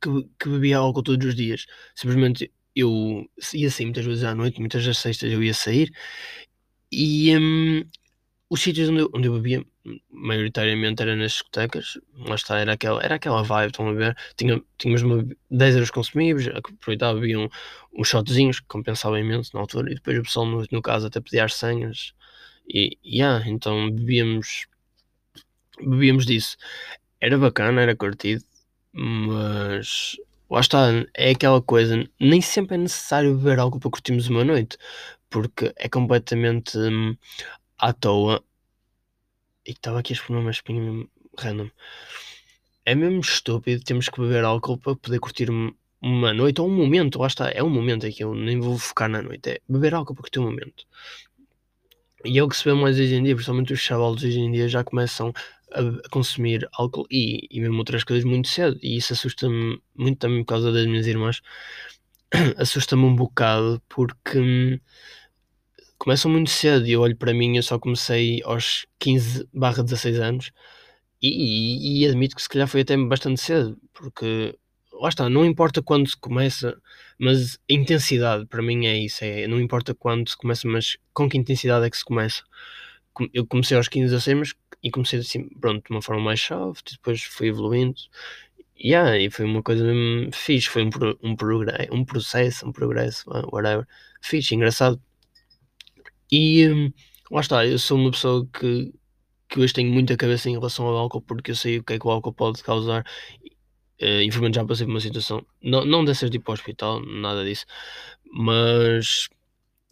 que, 0.01 0.10
que 0.39 0.49
bebia 0.49 0.77
álcool 0.77 1.03
todos 1.03 1.27
os 1.27 1.36
dias. 1.36 1.65
Simplesmente 1.95 2.51
eu 2.75 3.25
ia 3.53 3.69
sair 3.69 3.86
muitas 3.86 4.06
vezes 4.06 4.23
à 4.23 4.34
noite, 4.36 4.60
muitas 4.60 4.86
das 4.86 4.97
sextas 4.97 5.32
eu 5.32 5.43
ia 5.43 5.53
sair 5.53 5.91
e 6.91 7.36
um, 7.38 7.84
os 8.49 8.62
sítios 8.62 8.89
onde 8.89 9.01
eu, 9.01 9.10
onde 9.13 9.27
eu 9.27 9.34
bebia 9.34 9.65
maioritariamente 10.12 11.01
era 11.01 11.15
nas 11.15 11.32
discotecas, 11.34 11.97
lá 12.15 12.36
está, 12.36 12.60
era 12.60 12.73
aquela, 12.73 13.03
era 13.03 13.15
aquela 13.15 13.43
vibe, 13.43 13.71
estão 13.71 13.89
a 13.89 13.93
ver? 13.93 14.15
Tinha, 14.38 14.62
tínhamos 14.77 15.01
uma, 15.01 15.27
10 15.49 15.75
euros 15.75 15.91
consumíveis, 15.91 16.47
aproveitava, 16.47 17.19
bebiam 17.19 17.49
uns 17.93 18.08
shotzinhos 18.08 18.60
que 18.60 18.67
compensava 18.67 19.19
imenso 19.19 19.51
na 19.56 19.62
altura, 19.62 19.91
e 19.91 19.95
depois 19.95 20.19
o 20.19 20.23
pessoal 20.23 20.45
no, 20.45 20.65
no 20.71 20.82
caso 20.82 21.08
até 21.08 21.19
pedia 21.19 21.45
as 21.45 21.56
senhas, 21.56 22.13
e 22.67 22.97
yeah, 23.03 23.43
então 23.49 23.89
bebíamos, 23.91 24.67
bebíamos 25.82 26.25
disso. 26.25 26.56
Era 27.19 27.38
bacana, 27.38 27.82
era 27.82 27.95
curtido, 27.95 28.43
mas 28.93 30.17
lá 30.49 30.60
está, 30.60 30.88
é 31.15 31.32
aquela 31.32 31.62
coisa, 31.62 32.08
nem 32.19 32.41
sempre 32.41 32.75
é 32.75 32.77
necessário 32.77 33.36
beber 33.36 33.60
algo 33.60 33.79
para 33.79 33.89
curtirmos 33.89 34.27
uma 34.29 34.43
noite, 34.43 34.77
porque 35.29 35.73
é 35.75 35.89
completamente 35.89 36.77
hum, 36.77 37.15
à 37.77 37.91
toa. 37.93 38.43
E 39.65 39.71
estava 39.71 39.99
aqui 39.99 40.13
a 40.13 40.15
expor 40.15 40.38
uma 40.38 40.51
espinha 40.51 41.08
random. 41.39 41.69
É 42.86 42.93
mesmo 42.95 43.21
estúpido, 43.21 43.84
temos 43.84 44.10
que 44.10 44.19
beber 44.21 44.43
álcool 44.43 44.77
para 44.77 44.95
poder 44.95 45.19
curtir 45.19 45.49
uma 46.01 46.34
noite 46.34 46.62
ou 46.62 46.67
um 46.67 46.75
momento, 46.75 47.19
lá 47.19 47.27
está, 47.27 47.49
é 47.49 47.63
um 47.63 47.69
momento 47.69 48.06
aqui, 48.06 48.23
eu 48.23 48.36
nem 48.36 48.60
vou 48.60 48.77
focar 48.77 49.10
na 49.10 49.21
noite, 49.21 49.49
é 49.49 49.62
beber 49.67 49.95
álcool 49.95 50.13
para 50.13 50.23
curtir 50.23 50.39
um 50.39 50.43
momento. 50.43 50.86
E 52.25 52.38
é 52.38 52.43
o 52.43 52.47
que 52.47 52.56
se 52.56 52.63
vê 52.63 52.73
mais 52.73 52.99
hoje 52.99 53.15
em 53.15 53.23
dia, 53.23 53.36
principalmente 53.36 53.73
os 53.73 53.79
chavalos 53.79 54.23
hoje 54.23 54.39
em 54.39 54.51
dia 54.51 54.67
já 54.67 54.84
começam 54.84 55.34
a, 55.73 56.09
consumir 56.09 56.67
álcool 56.73 57.05
e, 57.12 57.47
e 57.51 57.59
mesmo 57.62 57.77
outras 57.77 58.03
coisas 58.03 58.23
muito 58.25 58.47
cedo. 58.47 58.77
E 58.81 58.97
isso 58.97 59.13
assusta-me 59.13 59.81
muito 59.95 60.19
também 60.19 60.43
por 60.43 60.49
causa 60.49 60.71
das 60.71 60.86
minhas 60.86 61.07
irmãs. 61.07 61.41
assusta-me 62.57 63.03
um 63.03 63.15
bocado 63.15 63.81
porque 63.89 64.39
hum, 64.39 64.79
começam 65.97 66.31
muito 66.31 66.49
cedo 66.49 66.88
e 66.88 66.91
eu 66.91 67.01
olho 67.01 67.15
para 67.15 67.33
mim, 67.33 67.55
eu 67.55 67.63
só 67.63 67.79
comecei 67.79 68.41
aos 68.43 68.86
15 68.99 69.47
barra 69.53 69.83
16 69.83 70.19
anos 70.19 70.51
e, 71.21 71.29
e, 71.29 72.01
e, 72.03 72.07
admito 72.07 72.36
que 72.36 72.41
se 72.41 72.49
calhar 72.49 72.67
foi 72.67 72.81
até 72.81 72.97
bastante 72.97 73.39
cedo, 73.39 73.77
porque 73.93 74.57
lá 74.91 75.07
está, 75.07 75.29
não 75.29 75.45
importa 75.45 75.81
quando 75.81 76.09
se 76.09 76.17
começa, 76.17 76.77
mas 77.17 77.55
a 77.69 77.73
intensidade 77.73 78.45
para 78.45 78.62
mim 78.62 78.86
é 78.88 78.97
isso, 78.97 79.23
é, 79.23 79.47
não 79.47 79.62
importa 79.62 79.95
quando 79.95 80.29
se 80.29 80.36
começa, 80.36 80.67
mas 80.67 80.97
com 81.13 81.29
que 81.29 81.38
intensidade 81.38 81.86
é 81.86 81.89
que 81.89 81.97
se 81.97 82.03
começa. 82.03 82.43
Eu 83.34 83.45
comecei 83.45 83.78
aos 83.78 83.88
15, 83.88 84.12
16, 84.12 84.38
mas 84.38 84.54
e 84.82 84.91
comecei 84.91 85.19
assim, 85.19 85.47
pronto, 85.60 85.86
de 85.86 85.91
uma 85.91 86.02
forma 86.02 86.21
mais 86.21 86.41
soft, 86.41 86.91
depois 86.91 87.23
fui 87.23 87.47
evoluindo. 87.47 87.95
Yeah, 88.78 89.17
e 89.17 89.30
foi 89.30 89.45
uma 89.45 89.63
coisa 89.63 89.84
mesmo 89.84 90.32
fixe, 90.34 90.69
foi 90.69 90.84
um, 90.84 90.89
um, 91.23 91.36
um 91.91 92.06
processo, 92.06 92.67
um 92.67 92.71
progresso, 92.71 93.23
whatever. 93.52 93.88
Fixe, 94.21 94.56
engraçado. 94.56 95.02
E 96.32 96.67
hum, 96.69 96.91
lá 97.32 97.41
está, 97.41 97.65
eu 97.65 97.80
sou 97.80 97.97
uma 97.97 98.12
pessoa 98.12 98.47
que, 98.52 98.93
que 99.47 99.60
hoje 99.60 99.73
tenho 99.73 99.93
muita 99.93 100.17
cabeça 100.17 100.49
em 100.49 100.54
relação 100.54 100.86
ao 100.86 100.97
álcool, 100.97 101.21
porque 101.21 101.52
eu 101.52 101.56
sei 101.56 101.80
o 101.80 101.84
que 101.84 101.93
é 101.93 101.99
que 101.99 102.08
o 102.08 102.12
álcool 102.12 102.34
pode 102.34 102.63
causar 102.63 103.06
Uh, 104.02 104.21
infelizmente 104.21 104.56
já 104.56 104.65
passei 104.65 104.86
por 104.86 104.91
uma 104.91 104.99
situação, 104.99 105.45
não, 105.62 105.86
não 105.86 106.04
dessas 106.04 106.30
de 106.30 106.38
ir 106.38 106.39
para 106.41 106.52
o 106.52 106.54
hospital, 106.56 106.99
nada 107.06 107.45
disso, 107.45 107.65
mas 108.34 109.30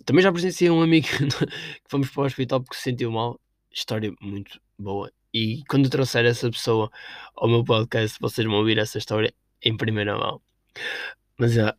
também 0.05 0.23
já 0.23 0.31
presenciei 0.31 0.69
um 0.69 0.81
amigo 0.81 1.07
que 1.09 1.89
fomos 1.89 2.09
para 2.09 2.23
o 2.23 2.25
hospital 2.25 2.61
porque 2.61 2.75
se 2.75 2.83
sentiu 2.83 3.11
mal. 3.11 3.39
História 3.71 4.13
muito 4.21 4.59
boa. 4.77 5.11
E 5.33 5.63
quando 5.69 5.89
trouxer 5.89 6.25
essa 6.25 6.49
pessoa 6.51 6.91
ao 7.35 7.47
meu 7.47 7.63
podcast, 7.63 8.17
vocês 8.19 8.45
vão 8.45 8.57
ouvir 8.57 8.77
essa 8.77 8.97
história 8.97 9.33
em 9.63 9.77
primeira 9.77 10.17
mão. 10.17 10.41
Mas 11.37 11.53
já, 11.53 11.75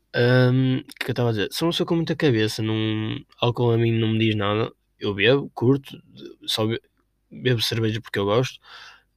um, 0.53 0.79
o 0.79 0.85
que 0.85 1.09
eu 1.09 1.13
estava 1.13 1.29
a 1.29 1.33
dizer? 1.33 1.49
Sou 1.53 1.67
uma 1.67 1.73
pessoa 1.73 1.87
com 1.87 1.97
muita 1.97 2.17
cabeça, 2.17 2.63
não, 2.63 2.75
álcool 3.39 3.73
a 3.73 3.79
mim 3.79 3.93
não 3.93 4.09
me 4.09 4.19
diz 4.19 4.35
nada. 4.35 4.73
Eu 4.99 5.15
bebo, 5.15 5.51
curto, 5.55 6.03
só 6.47 6.67
bebo, 6.67 6.83
bebo 7.31 7.63
cerveja 7.63 8.01
porque 8.01 8.19
eu 8.19 8.25
gosto. 8.25 8.59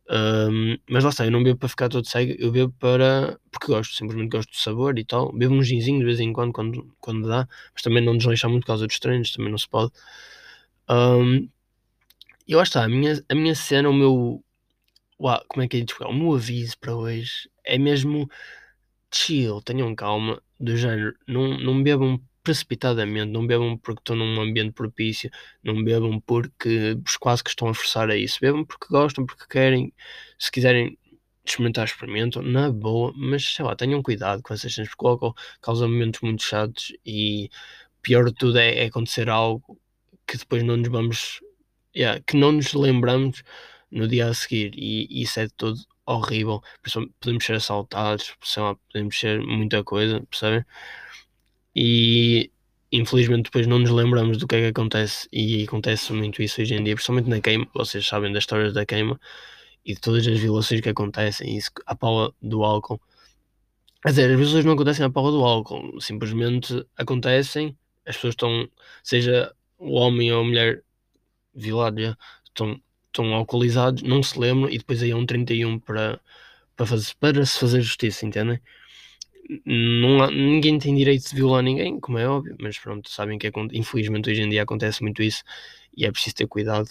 Um, 0.09 0.77
mas 0.89 1.03
lá 1.03 1.09
está, 1.09 1.25
eu 1.25 1.31
não 1.31 1.43
bebo 1.43 1.57
para 1.57 1.69
ficar 1.69 1.89
todo 1.89 2.07
cego, 2.07 2.33
eu 2.37 2.51
bebo 2.51 2.73
para. 2.79 3.39
porque 3.51 3.67
gosto, 3.67 3.95
simplesmente 3.95 4.29
gosto 4.31 4.49
do 4.51 4.57
sabor 4.57 4.97
e 4.99 5.05
tal. 5.05 5.31
Bebo 5.31 5.55
um 5.55 5.63
ginzinho 5.63 5.99
de 5.99 6.05
vez 6.05 6.19
em 6.19 6.31
quando, 6.33 6.53
quando, 6.53 6.95
quando 6.99 7.27
dá, 7.27 7.47
mas 7.73 7.81
também 7.81 8.03
não 8.03 8.17
desleixar 8.17 8.49
muito 8.49 8.63
por 8.63 8.67
causa 8.67 8.87
dos 8.87 8.99
treinos, 8.99 9.31
também 9.31 9.51
não 9.51 9.57
se 9.57 9.67
pode. 9.67 9.91
Um, 10.89 11.49
e 12.47 12.55
lá 12.55 12.63
está, 12.63 12.83
a 12.83 12.89
minha, 12.89 13.23
a 13.29 13.35
minha 13.35 13.55
cena, 13.55 13.89
o 13.89 13.93
meu. 13.93 14.43
Uau, 15.19 15.43
como 15.47 15.63
é 15.63 15.67
que 15.67 15.77
é 15.77 15.81
de 15.81 15.93
O 16.01 16.13
meu 16.13 16.35
aviso 16.35 16.77
para 16.79 16.95
hoje 16.95 17.49
é 17.63 17.77
mesmo 17.77 18.29
chill, 19.11 19.61
tenham 19.61 19.95
calma, 19.95 20.41
do 20.59 20.75
género, 20.75 21.15
não, 21.27 21.57
não 21.57 21.81
bebam 21.81 22.21
precipitadamente, 22.45 23.31
não 23.31 23.45
bebam 23.45 23.77
porque 23.77 24.01
estão 24.01 24.15
num 24.15 24.39
ambiente 24.41 24.71
propício, 24.73 25.29
não 25.63 25.83
bebam 25.83 26.21
porque 26.21 26.97
quase 27.19 27.43
que 27.43 27.49
estão 27.49 27.67
a 27.69 27.73
forçar 27.73 28.09
a 28.09 28.15
isso, 28.15 28.37
bebam 28.39 28.63
porque 28.63 28.87
gostam, 28.89 29.25
porque 29.25 29.45
querem, 29.49 29.91
se 30.39 30.51
quiserem 30.51 30.97
experimentar, 31.45 31.85
experimentam, 31.85 32.41
na 32.43 32.71
boa, 32.71 33.11
mas 33.15 33.43
sei 33.55 33.65
lá, 33.65 33.75
tenham 33.75 34.01
cuidado 34.03 34.41
com 34.43 34.53
essas 34.53 34.73
cenas, 34.73 34.89
porque 34.89 35.05
o 35.05 35.09
álcool 35.09 35.35
causa 35.61 35.87
momentos 35.87 36.21
muito 36.21 36.43
chatos 36.43 36.93
e 37.05 37.49
pior 38.01 38.25
de 38.25 38.33
tudo 38.35 38.57
é, 38.59 38.83
é 38.83 38.85
acontecer 38.85 39.29
algo 39.29 39.79
que 40.27 40.37
depois 40.37 40.63
não 40.63 40.77
nos 40.77 40.89
vamos, 40.89 41.41
yeah, 41.95 42.21
que 42.27 42.37
não 42.37 42.51
nos 42.51 42.73
lembramos 42.73 43.43
no 43.91 44.07
dia 44.07 44.27
a 44.27 44.33
seguir. 44.33 44.71
E 44.75 45.21
isso 45.23 45.39
é 45.39 45.47
de 45.47 45.53
todo 45.53 45.79
horrível, 46.05 46.61
podemos 47.19 47.45
ser 47.45 47.55
assaltados, 47.55 48.35
lá, 48.57 48.75
podemos 48.75 49.19
ser 49.19 49.41
muita 49.41 49.83
coisa, 49.83 50.21
percebem? 50.29 50.63
E 51.75 52.51
infelizmente 52.91 53.45
depois 53.45 53.67
não 53.67 53.79
nos 53.79 53.89
lembramos 53.91 54.37
do 54.37 54.47
que 54.47 54.55
é 54.55 54.61
que 54.61 54.67
acontece. 54.67 55.27
E 55.31 55.63
acontece 55.63 56.13
muito 56.13 56.41
isso 56.41 56.61
hoje 56.61 56.75
em 56.75 56.83
dia, 56.83 56.95
principalmente 56.95 57.29
na 57.29 57.41
queima, 57.41 57.67
vocês 57.73 58.05
sabem 58.07 58.31
das 58.31 58.43
histórias 58.43 58.73
da 58.73 58.85
queima 58.85 59.19
e 59.85 59.93
de 59.93 60.01
todas 60.01 60.27
as 60.27 60.39
violações 60.39 60.81
que 60.81 60.89
acontecem, 60.89 61.57
isso 61.57 61.71
à 61.85 61.95
pala 61.95 62.33
do 62.41 62.63
álcool. 62.63 62.99
Quer 64.01 64.09
dizer, 64.09 64.31
as 64.31 64.37
violações 64.37 64.65
não 64.65 64.73
acontecem 64.73 65.05
à 65.05 65.09
pala 65.09 65.31
do 65.31 65.43
álcool, 65.43 65.99
simplesmente 66.01 66.85
acontecem, 66.97 67.77
as 68.05 68.15
pessoas 68.15 68.33
estão, 68.33 68.69
seja 69.03 69.53
o 69.77 69.93
homem 69.93 70.31
ou 70.31 70.41
a 70.41 70.43
mulher 70.43 70.83
violado 71.53 72.01
já, 72.01 72.17
estão, 72.45 72.81
estão 73.07 73.33
alcoolizados, 73.33 74.03
não 74.03 74.21
se 74.21 74.39
lembram. 74.39 74.69
E 74.69 74.77
depois 74.77 75.01
aí 75.01 75.11
é 75.11 75.15
um 75.15 75.25
31 75.25 75.79
para, 75.79 76.19
para, 76.75 76.85
fazer, 76.85 77.13
para 77.19 77.45
se 77.45 77.59
fazer 77.59 77.81
justiça, 77.81 78.25
entendem? 78.25 78.59
Não 79.65 80.23
há, 80.23 80.31
ninguém 80.31 80.79
tem 80.79 80.95
direito 80.95 81.29
de 81.29 81.35
violar 81.35 81.63
ninguém, 81.63 81.99
como 81.99 82.17
é 82.17 82.27
óbvio, 82.27 82.55
mas 82.59 82.77
pronto, 82.77 83.09
sabem 83.09 83.37
que 83.37 83.47
é, 83.47 83.51
infelizmente 83.73 84.29
hoje 84.29 84.41
em 84.41 84.49
dia 84.49 84.63
acontece 84.63 85.01
muito 85.03 85.21
isso 85.21 85.43
e 85.95 86.05
é 86.05 86.11
preciso 86.11 86.35
ter 86.35 86.47
cuidado. 86.47 86.89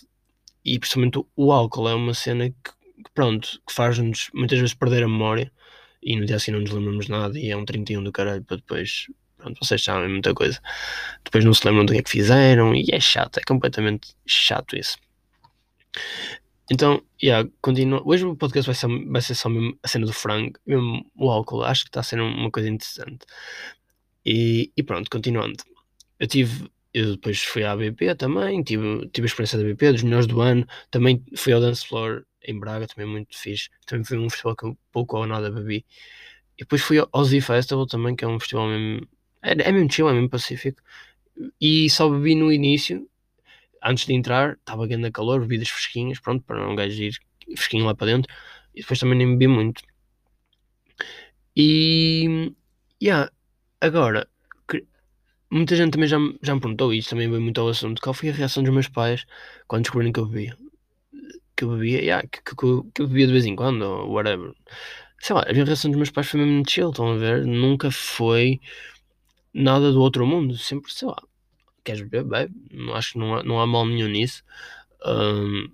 E 0.64 0.78
principalmente 0.78 1.20
o 1.36 1.52
álcool 1.52 1.88
é 1.88 1.94
uma 1.94 2.14
cena 2.14 2.48
que, 2.48 2.70
que 3.04 3.10
pronto, 3.14 3.60
que 3.66 3.72
faz-nos 3.72 4.30
muitas 4.32 4.58
vezes 4.58 4.74
perder 4.74 5.04
a 5.04 5.08
memória 5.08 5.52
e 6.02 6.16
no 6.16 6.26
dia 6.26 6.36
assim 6.36 6.52
não 6.52 6.60
nos 6.60 6.70
lembramos 6.70 7.08
nada 7.08 7.38
e 7.38 7.50
é 7.50 7.56
um 7.56 7.64
31 7.64 8.04
do 8.04 8.12
caralho 8.12 8.42
para 8.44 8.56
depois, 8.58 9.06
pronto, 9.36 9.58
vocês 9.62 9.82
sabem 9.82 10.08
muita 10.08 10.34
coisa. 10.34 10.60
Depois 11.24 11.44
não 11.44 11.54
se 11.54 11.66
lembram 11.66 11.84
do 11.84 11.92
que 11.92 11.98
é 11.98 12.02
que 12.02 12.10
fizeram 12.10 12.74
e 12.74 12.86
é 12.92 13.00
chato, 13.00 13.38
é 13.38 13.42
completamente 13.42 14.14
chato 14.26 14.76
isso. 14.76 14.96
Então, 16.70 17.02
yeah, 17.22 17.48
continua. 17.60 18.02
Hoje 18.06 18.24
o 18.24 18.36
podcast 18.36 18.66
vai 18.66 18.74
ser, 18.74 19.10
vai 19.10 19.20
ser 19.22 19.34
só 19.34 19.48
mesmo 19.48 19.78
a 19.82 19.88
cena 19.88 20.06
do 20.06 20.12
frango, 20.12 20.58
mesmo 20.66 21.10
o 21.16 21.30
álcool. 21.30 21.62
Acho 21.62 21.84
que 21.84 21.90
está 21.90 22.00
a 22.00 22.02
ser 22.02 22.20
uma 22.20 22.50
coisa 22.50 22.68
interessante. 22.68 23.26
E, 24.24 24.72
e 24.76 24.82
pronto, 24.82 25.10
continuando. 25.10 25.62
Eu 26.18 26.26
tive. 26.26 26.70
Eu 26.92 27.12
depois 27.16 27.42
fui 27.42 27.64
à 27.64 27.76
BP 27.76 28.14
também, 28.14 28.62
tive, 28.62 29.08
tive 29.08 29.24
a 29.26 29.28
experiência 29.28 29.58
da 29.58 29.64
BP, 29.64 29.92
dos 29.92 30.02
melhores 30.04 30.26
do 30.28 30.40
ano. 30.40 30.66
Também 30.90 31.24
fui 31.36 31.52
ao 31.52 31.60
Dance 31.60 31.86
Floor 31.86 32.24
em 32.42 32.58
Braga, 32.58 32.86
também 32.86 33.10
muito 33.10 33.36
fixe. 33.36 33.68
Também 33.86 34.04
foi 34.04 34.18
um 34.18 34.30
festival 34.30 34.54
que 34.56 34.64
eu 34.66 34.78
pouco 34.92 35.16
ou 35.18 35.26
nada 35.26 35.50
bebi. 35.50 35.84
E 36.56 36.62
depois 36.62 36.82
fui 36.82 36.98
ao 37.12 37.24
Z 37.24 37.40
Festival 37.40 37.86
também, 37.86 38.14
que 38.16 38.24
é 38.24 38.28
um 38.28 38.38
festival 38.38 38.68
mesmo. 38.68 39.08
É, 39.42 39.52
é 39.52 39.72
mesmo 39.72 39.90
chill, 39.92 40.08
é 40.08 40.12
mesmo 40.12 40.30
pacífico. 40.30 40.80
E 41.60 41.90
só 41.90 42.08
bebi 42.08 42.34
no 42.36 42.52
início, 42.52 43.08
antes 43.84 44.06
de 44.06 44.14
entrar, 44.14 44.54
estava 44.54 44.86
grande 44.86 45.10
calor, 45.12 45.40
bebidas 45.40 45.68
fresquinhas, 45.68 46.20
pronto, 46.20 46.44
para 46.44 46.68
um 46.68 46.74
gajo 46.76 47.02
ir 47.02 47.14
fresquinho 47.56 47.86
lá 47.86 47.94
para 47.94 48.06
dentro. 48.08 48.32
E 48.74 48.80
depois 48.80 48.98
também 48.98 49.18
nem 49.18 49.30
bebi 49.32 49.48
muito. 49.48 49.82
E. 51.56 52.52
Yeah, 53.02 53.30
agora, 53.80 54.28
que- 54.68 54.86
muita 55.50 55.76
gente 55.76 55.92
também 55.94 56.08
já, 56.08 56.18
já 56.42 56.54
me 56.54 56.60
perguntou, 56.60 56.92
e 56.94 56.98
isso 56.98 57.10
também 57.10 57.28
veio 57.30 57.42
muito 57.42 57.60
ao 57.60 57.68
assunto, 57.68 58.02
qual 58.02 58.14
foi 58.14 58.30
a 58.30 58.32
reação 58.32 58.62
dos 58.62 58.72
meus 58.74 58.88
pais 58.88 59.26
quando 59.68 59.84
descobriram 59.84 60.12
que 60.12 60.20
eu 60.20 60.26
bebia? 60.28 60.58
Que 61.56 61.64
eu 61.64 61.70
bebia, 61.70 62.00
yeah, 62.02 62.26
que, 62.28 62.42
que, 62.42 62.56
que 62.56 62.64
eu- 63.02 63.08
bebia 63.08 63.26
de 63.26 63.32
vez 63.32 63.46
em 63.46 63.56
quando, 63.56 63.82
ou 63.82 64.10
whatever. 64.12 64.52
Sei 65.20 65.34
lá, 65.36 65.42
a 65.48 65.52
reação 65.52 65.90
dos 65.90 65.98
meus 65.98 66.10
pais 66.10 66.28
foi 66.28 66.40
mesmo 66.40 66.64
chill, 66.68 66.90
estão 66.90 67.12
a 67.12 67.16
ver? 67.16 67.46
Nunca 67.46 67.90
foi 67.90 68.60
nada 69.54 69.92
do 69.92 70.00
outro 70.02 70.26
mundo, 70.26 70.56
sempre, 70.58 70.92
sei 70.92 71.08
lá, 71.08 71.16
queres 71.84 72.02
beber, 72.02 72.24
bebe, 72.24 72.54
acho 72.94 73.12
que 73.12 73.18
não 73.18 73.34
há, 73.36 73.42
não 73.42 73.60
há 73.60 73.66
mal 73.66 73.86
nenhum 73.86 74.08
nisso. 74.08 74.42
Hum, 75.06 75.68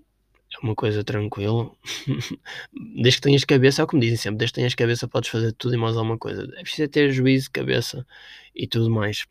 é 0.55 0.59
uma 0.67 0.75
coisa 0.75 1.05
tranquila. 1.05 1.71
desde 3.03 3.21
que 3.21 3.23
tenhas 3.23 3.45
cabeça, 3.45 3.83
é 3.83 3.85
o 3.85 3.89
que 3.89 3.95
me 3.97 4.03
dizem 4.03 4.17
sempre, 4.17 4.39
desde 4.39 4.53
que 4.53 4.57
tenhas 4.57 4.75
cabeça 4.75 5.09
podes 5.09 5.31
fazer 5.31 5.53
tudo 5.55 5.75
e 5.75 5.79
mais 5.79 5.97
alguma 5.97 6.19
coisa. 6.19 6.45
É 6.57 6.63
preciso 6.63 6.85
é 6.85 6.89
ter 6.89 7.11
juízo, 7.13 7.51
cabeça 7.53 8.07
e 8.55 8.67
tudo 8.67 8.91
mais. 8.91 9.27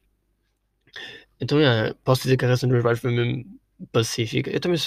Então, 1.40 1.58
posso 2.04 2.24
dizer 2.24 2.38
que 2.38 2.46
a 2.46 2.48
reação 2.50 2.68
dos 2.68 2.74
meus 2.74 2.84
pais 2.84 3.00
foi 3.00 3.12
mesmo 3.12 3.60
pacífica. 3.92 4.52
Eu 4.52 4.60
também, 4.60 4.78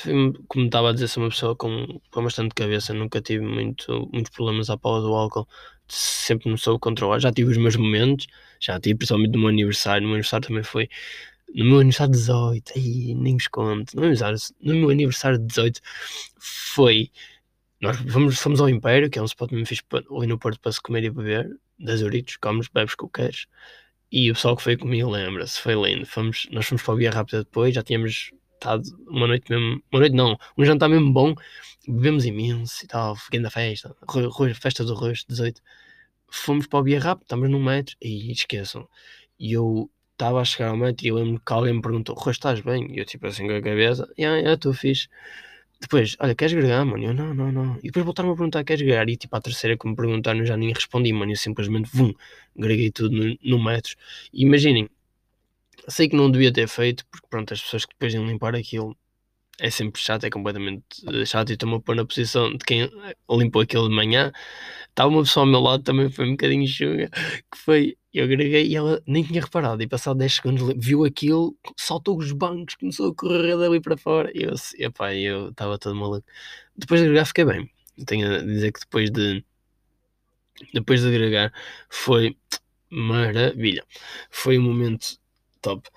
como 0.48 0.66
estava 0.66 0.90
a 0.90 0.92
dizer, 0.92 1.08
sou 1.08 1.22
uma 1.22 1.30
pessoa 1.30 1.56
com, 1.56 2.00
com 2.10 2.22
bastante 2.22 2.54
cabeça, 2.54 2.92
nunca 2.94 3.20
tive 3.20 3.44
muito, 3.44 4.08
muitos 4.12 4.30
problemas 4.32 4.68
à 4.70 4.76
pala 4.76 5.00
do 5.00 5.14
álcool, 5.14 5.48
sempre 5.88 6.50
me 6.50 6.58
soube 6.58 6.80
controlar. 6.80 7.18
Já 7.18 7.32
tive 7.32 7.50
os 7.50 7.56
meus 7.58 7.76
momentos, 7.76 8.26
já 8.60 8.78
tive, 8.80 8.96
principalmente 8.96 9.32
no 9.32 9.40
meu 9.40 9.48
aniversário. 9.48 10.02
No 10.02 10.08
meu 10.08 10.14
aniversário 10.16 10.46
também 10.46 10.62
foi. 10.62 10.88
No 11.54 11.64
meu 11.64 11.78
aniversário 11.80 12.12
de 12.12 12.18
18, 12.18 12.72
aí 12.76 13.14
nem 13.14 13.36
vos 13.36 13.48
conto. 13.48 13.94
No 13.94 14.02
meu 14.02 14.12
no 14.60 14.74
meu 14.74 14.90
aniversário 14.90 15.38
de 15.38 15.46
18 15.46 15.80
foi. 16.38 17.10
Nós 17.80 17.96
fomos, 18.12 18.38
fomos 18.38 18.60
ao 18.60 18.68
Império, 18.68 19.10
que 19.10 19.18
é 19.18 19.22
um 19.22 19.26
spot 19.26 19.50
mesmo 19.52 19.76
pa- 19.88 20.02
ali 20.16 20.26
no 20.28 20.38
Porto 20.38 20.60
para 20.60 20.72
se 20.72 20.80
comer 20.80 21.04
e 21.04 21.10
beber, 21.10 21.50
das 21.78 22.00
Euritos, 22.00 22.36
comes, 22.36 22.68
bebes 22.68 22.94
o 22.94 23.08
que 23.08 23.22
queres. 23.22 23.46
E 24.10 24.30
o 24.30 24.34
pessoal 24.34 24.56
que 24.56 24.62
foi 24.62 24.76
comigo 24.76 25.10
lembra-se, 25.10 25.60
foi 25.60 25.74
lindo. 25.74 26.06
Fomos, 26.06 26.46
nós 26.52 26.66
fomos 26.66 26.82
para 26.82 26.94
a 26.94 26.96
Via 26.96 27.10
Rápida 27.10 27.38
depois, 27.44 27.74
já 27.74 27.82
tínhamos 27.82 28.30
estado 28.54 28.82
uma 29.08 29.26
noite 29.26 29.50
mesmo, 29.50 29.82
uma 29.92 30.00
noite 30.00 30.14
não, 30.14 30.38
um 30.56 30.64
jantar 30.64 30.88
mesmo 30.88 31.12
bom, 31.12 31.34
bebemos 31.88 32.24
imenso 32.24 32.84
e 32.84 32.86
tal, 32.88 33.16
na 33.40 33.50
festa, 33.50 33.96
festa 34.54 34.84
do 34.84 34.94
rosto, 34.94 35.26
18. 35.28 35.60
Fomos 36.30 36.66
para 36.66 36.80
o 36.80 36.84
Via 36.84 37.00
Rápida, 37.00 37.24
estamos 37.24 37.50
num 37.50 37.62
metro, 37.62 37.96
e 38.00 38.30
esqueçam. 38.32 38.88
E 39.38 39.52
eu 39.52 39.90
estava 40.22 40.40
a 40.40 40.44
chegar 40.44 40.70
ao 40.70 40.76
metro 40.76 41.04
e 41.04 41.08
eu 41.08 41.16
lembro 41.16 41.42
que 41.44 41.52
alguém 41.52 41.74
me 41.74 41.82
perguntou: 41.82 42.14
Rui, 42.14 42.32
estás 42.32 42.60
bem? 42.60 42.92
E 42.94 42.98
eu 42.98 43.04
tipo 43.04 43.26
assim 43.26 43.46
com 43.46 43.54
a 43.54 43.62
cabeça: 43.62 44.08
Ya, 44.18 44.36
ya, 44.38 44.54
estou 44.54 44.72
fixe. 44.72 45.08
Depois, 45.80 46.16
olha, 46.20 46.34
queres 46.34 46.54
gregar, 46.54 46.86
mano? 46.86 47.04
Eu, 47.04 47.12
não, 47.12 47.34
não, 47.34 47.50
não. 47.50 47.76
E 47.78 47.88
depois 47.88 48.04
voltaram-me 48.04 48.34
a 48.34 48.36
perguntar, 48.36 48.62
queres 48.62 48.82
gregar? 48.82 49.08
E 49.08 49.16
tipo, 49.16 49.34
a 49.36 49.40
terceira 49.40 49.76
que 49.76 49.88
me 49.88 49.96
perguntaram, 49.96 50.38
eu 50.38 50.46
já 50.46 50.56
nem 50.56 50.72
respondi, 50.72 51.12
mano. 51.12 51.32
Eu 51.32 51.36
simplesmente, 51.36 51.90
vum, 51.92 52.12
greguei 52.56 52.90
tudo 52.92 53.16
no, 53.16 53.36
no 53.42 53.64
metro. 53.64 53.96
E 54.32 54.44
imaginem, 54.44 54.88
sei 55.88 56.08
que 56.08 56.16
não 56.16 56.30
devia 56.30 56.52
ter 56.52 56.68
feito, 56.68 57.04
porque 57.10 57.26
pronto, 57.28 57.52
as 57.52 57.60
pessoas 57.60 57.84
que 57.84 57.94
depois 57.94 58.14
iam 58.14 58.26
limpar 58.26 58.54
aquilo 58.54 58.96
é 59.62 59.70
sempre 59.70 60.00
chato, 60.02 60.24
é 60.24 60.30
completamente 60.30 60.84
eh, 61.08 61.24
chato. 61.24 61.50
E 61.50 61.52
estou-me 61.52 61.76
a 61.76 61.80
pôr 61.80 61.94
na 61.94 62.04
posição 62.04 62.50
de 62.50 62.64
quem 62.64 62.90
limpou 63.30 63.62
aquilo 63.62 63.88
de 63.88 63.94
manhã. 63.94 64.32
Estava 64.88 65.08
uma 65.08 65.22
pessoa 65.22 65.46
ao 65.46 65.50
meu 65.50 65.60
lado, 65.60 65.84
também 65.84 66.10
foi 66.10 66.26
um 66.26 66.32
bocadinho 66.32 66.66
chuga, 66.66 67.08
que 67.50 67.58
foi, 67.58 67.96
eu 68.12 68.26
greguei 68.26 68.66
e 68.66 68.76
ela 68.76 69.00
nem 69.06 69.22
tinha 69.22 69.40
reparado. 69.40 69.80
E 69.80 69.86
passado 69.86 70.18
10 70.18 70.34
segundos 70.34 70.74
viu 70.76 71.04
aquilo, 71.04 71.56
saltou 71.78 72.18
os 72.18 72.32
bancos, 72.32 72.74
começou 72.74 73.10
a 73.10 73.14
correr 73.14 73.56
dali 73.56 73.80
para 73.80 73.96
fora. 73.96 74.32
E 74.34 74.42
eu, 74.42 74.54
epá, 74.78 75.14
eu 75.14 75.50
estava 75.50 75.78
todo 75.78 75.94
maluco. 75.94 76.26
Depois 76.76 77.00
de 77.00 77.06
gregar 77.06 77.26
fiquei 77.26 77.44
bem. 77.44 77.70
Tenho 78.06 78.34
a 78.34 78.42
dizer 78.42 78.72
que 78.72 78.80
depois 78.80 79.10
de 79.10 79.44
depois 80.74 81.02
de 81.02 81.10
gregar 81.12 81.52
foi 81.88 82.36
maravilha. 82.90 83.84
Foi 84.30 84.58
um 84.58 84.62
momento 84.62 85.18
top. 85.62 85.88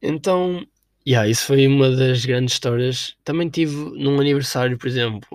Então, 0.00 0.66
yeah, 1.08 1.26
isso 1.28 1.46
foi 1.46 1.66
uma 1.66 1.90
das 1.90 2.24
grandes 2.26 2.54
histórias. 2.54 3.16
Também 3.24 3.48
tive 3.48 3.74
num 3.74 4.20
aniversário, 4.20 4.76
por 4.76 4.86
exemplo, 4.86 5.26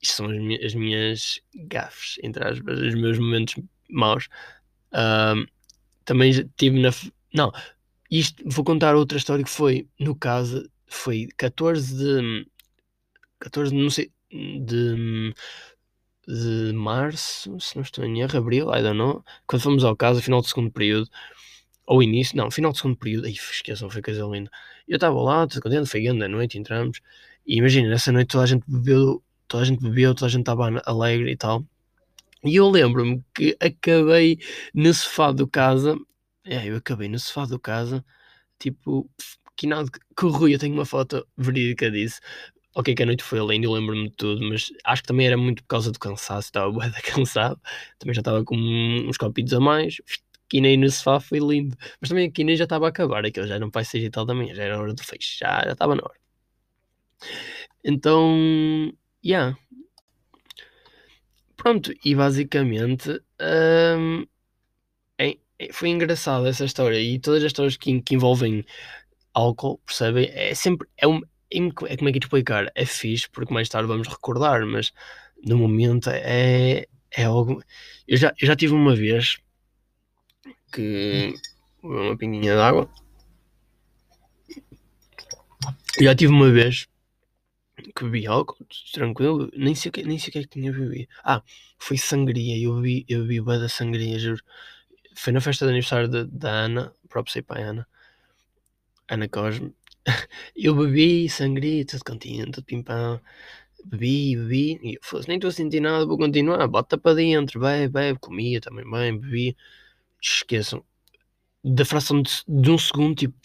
isto 0.00 0.14
são 0.16 0.26
as, 0.26 0.64
as 0.64 0.74
minhas 0.74 1.40
gafes, 1.68 2.16
entre 2.22 2.46
aspas, 2.46 2.78
os 2.78 2.94
meus 2.94 3.18
momentos 3.18 3.56
maus. 3.90 4.28
Ahm, 4.92 5.46
também 6.04 6.32
tive 6.56 6.80
na. 6.80 6.90
Não, 7.34 7.52
isto 8.10 8.42
vou 8.48 8.64
contar 8.64 8.94
outra 8.94 9.18
história 9.18 9.44
que 9.44 9.50
foi, 9.50 9.88
no 9.98 10.14
caso, 10.14 10.70
foi 10.86 11.28
14 11.36 11.96
de. 11.96 12.46
14 13.40 13.72
de, 13.72 13.82
não 13.82 13.90
sei, 13.90 14.12
de, 14.30 15.34
de 16.28 16.72
março, 16.72 17.58
se 17.60 17.76
não 17.76 17.82
estou 17.82 18.04
em 18.04 18.20
erro, 18.20 18.38
abril, 18.38 18.68
I 18.74 18.82
don't 18.82 18.96
know, 18.98 19.24
quando 19.46 19.62
fomos 19.62 19.84
ao 19.84 19.96
caso, 19.96 20.22
final 20.22 20.40
do 20.40 20.48
segundo 20.48 20.70
período, 20.70 21.08
ou 21.86 22.02
início, 22.02 22.36
não, 22.36 22.50
final 22.50 22.72
do 22.72 22.78
segundo 22.78 22.96
período, 22.96 23.26
ai, 23.26 23.32
esqueçam, 23.32 23.88
foi 23.88 24.02
coisa 24.02 24.24
linda. 24.24 24.50
Eu 24.88 24.96
estava 24.96 25.20
lá, 25.20 25.46
tudo 25.46 25.62
contente, 25.62 25.88
foi 25.88 26.02
grande 26.02 26.24
a 26.24 26.28
noite, 26.28 26.58
entramos, 26.58 27.00
e 27.46 27.58
imagina, 27.58 27.88
nessa 27.88 28.12
noite 28.12 28.28
toda 28.28 28.44
a 28.44 28.46
gente 28.46 28.64
bebeu, 28.66 29.22
toda 29.48 29.62
a 29.62 29.66
gente 29.66 29.80
bebeu, 29.82 30.14
toda 30.14 30.26
a 30.26 30.28
gente 30.28 30.40
estava 30.40 30.82
alegre 30.84 31.30
e 31.32 31.36
tal. 31.36 31.64
E 32.44 32.56
eu 32.56 32.68
lembro-me 32.70 33.24
que 33.34 33.56
acabei 33.60 34.38
no 34.74 34.92
sofá 34.94 35.32
do 35.32 35.48
casa, 35.48 35.96
é, 36.44 36.68
eu 36.68 36.76
acabei 36.76 37.08
no 37.08 37.18
sofá 37.18 37.44
do 37.46 37.58
casa, 37.58 38.04
tipo, 38.58 39.10
que 39.56 39.66
nada, 39.66 39.90
que 39.90 40.24
o 40.26 40.30
Rui, 40.30 40.54
eu 40.54 40.58
tenho 40.58 40.74
uma 40.74 40.84
foto 40.86 41.26
verídica 41.36 41.90
disso. 41.90 42.20
Ok, 42.74 42.94
que 42.94 43.02
a 43.02 43.06
noite 43.06 43.22
foi 43.24 43.40
linda, 43.40 43.66
eu 43.66 43.72
lembro-me 43.72 44.10
de 44.10 44.16
tudo, 44.16 44.46
mas 44.48 44.70
acho 44.84 45.02
que 45.02 45.08
também 45.08 45.26
era 45.26 45.36
muito 45.36 45.62
por 45.62 45.68
causa 45.68 45.90
do 45.90 45.98
cansaço, 45.98 46.48
estava 46.48 46.70
bué 46.72 46.90
cansado, 47.02 47.60
também 47.98 48.14
já 48.14 48.20
estava 48.20 48.44
com 48.44 48.56
uns 48.56 49.16
copitos 49.16 49.54
a 49.54 49.60
mais, 49.60 49.96
quinei 50.48 50.76
no 50.76 50.90
sofá, 50.90 51.20
foi 51.20 51.38
lindo, 51.38 51.76
mas 52.00 52.08
também 52.10 52.28
a 52.28 52.32
quinei 52.32 52.56
já 52.56 52.64
estava 52.64 52.86
a 52.86 52.88
acabar, 52.90 53.24
aquilo 53.26 53.46
já 53.46 53.56
um 53.64 53.70
pai 53.70 53.84
seis 53.84 54.04
e 54.04 54.10
tal 54.10 54.26
manhã, 54.34 54.54
já 54.54 54.64
era 54.64 54.78
hora 54.80 54.94
do 54.94 55.02
fecho, 55.04 55.38
já, 55.38 55.62
estava 55.72 55.94
na 55.96 56.02
hora. 56.04 56.18
Então, 57.84 58.92
yeah. 59.22 59.56
Pronto, 61.56 61.92
e 62.04 62.14
basicamente 62.14 63.10
hum, 63.40 64.26
é- 65.18 65.38
é- 65.58 65.72
foi 65.72 65.90
engraçada 65.90 66.48
essa 66.48 66.64
história 66.64 67.00
e 67.00 67.18
todas 67.18 67.42
as 67.44 67.48
histórias 67.48 67.76
que, 67.76 68.00
que 68.02 68.14
envolvem 68.14 68.64
álcool, 69.34 69.78
percebem? 69.86 70.30
É 70.34 70.54
sempre, 70.54 70.88
é, 70.98 71.06
um, 71.08 71.18
é, 71.52 71.58
é 71.58 71.96
como 71.96 72.08
é 72.10 72.12
que 72.12 72.18
explicar? 72.20 72.70
É 72.74 72.86
fixe 72.86 73.28
porque 73.30 73.54
mais 73.54 73.68
tarde 73.68 73.88
vamos 73.88 74.08
recordar, 74.08 74.66
mas 74.66 74.92
no 75.44 75.58
momento 75.58 76.10
é, 76.10 76.86
é 77.12 77.24
algo. 77.24 77.62
Eu 78.08 78.16
já, 78.18 78.34
eu 78.40 78.46
já 78.48 78.56
tive 78.56 78.74
uma 78.74 78.94
vez 78.96 79.38
que. 80.72 81.34
Uma 81.82 82.16
pinguinha 82.16 82.54
de 82.54 82.60
água. 82.60 82.90
Já 86.00 86.14
tive 86.14 86.32
uma 86.32 86.50
vez 86.50 86.88
que 87.94 88.04
bebi 88.04 88.26
álcool, 88.26 88.66
tranquilo, 88.92 89.50
nem 89.54 89.74
sei, 89.74 89.92
nem 90.04 90.18
sei 90.18 90.28
o 90.30 90.32
que 90.32 90.38
é 90.38 90.42
que 90.42 90.48
tinha 90.48 90.72
bebido. 90.72 91.08
Ah, 91.24 91.42
foi 91.78 91.98
sangria, 91.98 92.58
eu 92.58 92.76
bebi, 92.76 93.04
eu 93.08 93.26
bué 93.44 93.58
da 93.58 93.68
sangria, 93.68 94.18
juro. 94.18 94.42
Foi 95.14 95.32
na 95.32 95.40
festa 95.40 95.64
de 95.66 95.70
aniversário 95.70 96.08
da, 96.08 96.50
Ana, 96.50 96.94
próprio 97.08 97.32
sei 97.32 97.42
para 97.42 97.60
a 97.60 97.70
Ana, 97.70 97.88
Ana 99.08 99.28
Cosme. 99.28 99.74
Eu 100.54 100.74
bebi 100.76 101.28
sangria, 101.28 101.84
tudo 101.84 102.04
contente, 102.04 102.52
tudo 102.52 102.64
pimpão. 102.64 103.20
Bebi, 103.84 104.36
bebi, 104.36 104.80
e 104.82 104.94
eu 104.94 105.20
nem 105.28 105.36
estou 105.36 105.48
a 105.48 105.52
sentir 105.52 105.80
nada, 105.80 106.06
vou 106.06 106.18
continuar, 106.18 106.66
bota 106.68 106.98
para 106.98 107.16
dentro, 107.16 107.60
bebe, 107.60 107.88
bebe, 107.88 108.18
comia 108.18 108.60
também 108.60 108.88
bem, 108.90 109.18
bebi. 109.18 109.56
Esqueçam, 110.22 110.84
da 111.64 111.84
fração 111.84 112.22
de, 112.22 112.30
de 112.48 112.70
um 112.70 112.78
segundo, 112.78 113.14
tipo, 113.14 113.36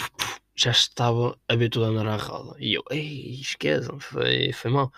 já 0.56 0.72
estava 0.72 1.38
a 1.48 1.56
ver 1.56 1.70
tudo 1.70 1.86
andar 1.86 2.08
à 2.08 2.18
roda. 2.18 2.56
E 2.60 2.76
eu, 2.76 2.84
ei, 2.92 3.40
esqueçam, 3.42 4.00
foi, 4.00 4.52
foi 4.54 4.72
mal. 4.72 4.92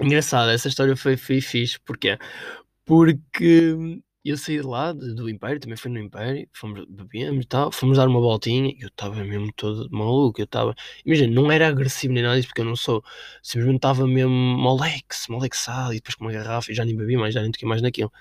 Engraçado, 0.00 0.50
essa 0.50 0.68
história 0.68 0.94
foi, 0.96 1.16
foi 1.16 1.40
fixe, 1.40 1.78
porquê? 1.80 2.18
Porque 2.84 4.02
eu 4.24 4.36
saí 4.36 4.56
de 4.56 4.62
lá, 4.66 4.92
do 4.92 5.30
Império, 5.30 5.60
também 5.60 5.76
fui 5.76 5.90
no 5.90 5.98
Império, 6.00 6.48
fomos, 6.52 6.84
bebemos 6.88 7.44
e 7.44 7.48
tal, 7.48 7.72
fomos 7.72 7.96
dar 7.96 8.08
uma 8.08 8.20
voltinha, 8.20 8.74
eu 8.78 8.88
estava 8.88 9.24
mesmo 9.24 9.52
todo 9.54 9.88
maluco, 9.90 10.40
eu 10.40 10.44
estava, 10.44 10.74
imagina, 11.04 11.32
não 11.32 11.50
era 11.50 11.68
agressivo 11.68 12.12
nem 12.12 12.22
nada 12.24 12.36
disso, 12.36 12.48
porque 12.48 12.60
eu 12.60 12.64
não 12.64 12.76
sou, 12.76 13.04
simplesmente 13.42 13.76
estava 13.76 14.06
mesmo 14.06 14.32
moleque, 14.32 15.14
molexado, 15.28 15.92
e 15.92 15.96
depois 15.96 16.16
com 16.16 16.24
uma 16.24 16.32
garrafa, 16.32 16.72
e 16.72 16.74
já 16.74 16.84
nem 16.84 16.96
bebi 16.96 17.16
mais, 17.16 17.34
já 17.34 17.40
nem 17.42 17.52
toquei 17.52 17.68
mais 17.68 17.80
naquilo. 17.82 18.12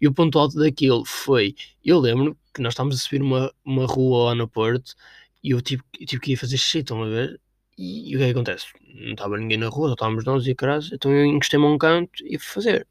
E 0.00 0.06
o 0.08 0.12
ponto 0.12 0.38
alto 0.38 0.58
daquilo 0.58 1.04
foi, 1.04 1.54
eu 1.84 1.98
lembro 1.98 2.36
que 2.54 2.60
nós 2.62 2.72
estávamos 2.72 2.96
a 2.96 2.98
subir 2.98 3.22
uma, 3.22 3.52
uma 3.64 3.86
rua 3.86 4.26
lá 4.26 4.34
no 4.34 4.48
Porto, 4.48 4.94
e 5.42 5.50
eu 5.50 5.60
tive, 5.60 5.82
eu 6.00 6.06
tive 6.06 6.22
que 6.22 6.32
ir 6.32 6.36
fazer 6.36 6.56
xixi, 6.56 6.78
estão 6.78 7.02
a 7.02 7.06
ver? 7.08 7.40
E, 7.78 8.10
e 8.10 8.16
o 8.16 8.18
que 8.18 8.24
é 8.24 8.26
que 8.26 8.32
acontece? 8.32 8.66
Não 8.94 9.12
estava 9.12 9.36
ninguém 9.36 9.58
na 9.58 9.68
rua, 9.68 9.88
só 9.88 9.94
estávamos 9.94 10.24
nós 10.24 10.46
e 10.46 10.54
caras, 10.54 10.90
então 10.92 11.12
eu 11.12 11.26
encostei-me 11.26 11.66
a 11.66 11.68
um 11.68 11.78
canto 11.78 12.24
e 12.24 12.38
fui 12.38 12.54
fazer. 12.54 12.86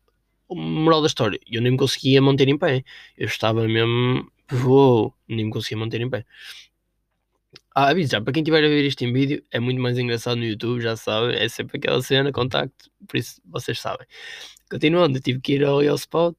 O 0.48 0.56
moral 0.56 1.02
da 1.02 1.08
história, 1.08 1.40
eu 1.52 1.62
nem 1.62 1.72
me 1.72 1.78
conseguia 1.78 2.22
manter 2.22 2.48
em 2.48 2.58
pé. 2.58 2.84
Eu 3.18 3.26
estava 3.28 3.68
mesmo. 3.68 4.32
Uou, 4.64 5.14
nem 5.28 5.46
me 5.46 5.52
conseguia 5.52 5.78
manter 5.78 6.02
em 6.02 6.10
pé. 6.10 6.26
Ah, 7.76 7.94
já, 8.04 8.22
para 8.22 8.32
quem 8.32 8.42
estiver 8.42 8.64
a 8.64 8.68
ver 8.68 8.86
isto 8.86 9.04
em 9.04 9.12
vídeo, 9.12 9.44
é 9.52 9.60
muito 9.60 9.82
mais 9.82 9.98
engraçado 9.98 10.38
no 10.38 10.46
YouTube, 10.46 10.82
já 10.82 10.96
sabem, 10.96 11.36
é 11.36 11.50
sempre 11.50 11.78
aquela 11.78 12.02
cena, 12.02 12.32
contacto, 12.32 12.90
por 13.06 13.18
isso 13.18 13.42
vocês 13.44 13.80
sabem. 13.82 14.08
Continuando, 14.70 15.18
eu 15.18 15.22
tive 15.22 15.42
que 15.42 15.54
ir 15.56 15.66
ao 15.66 15.80
Real 15.82 15.96
Spot, 15.96 16.36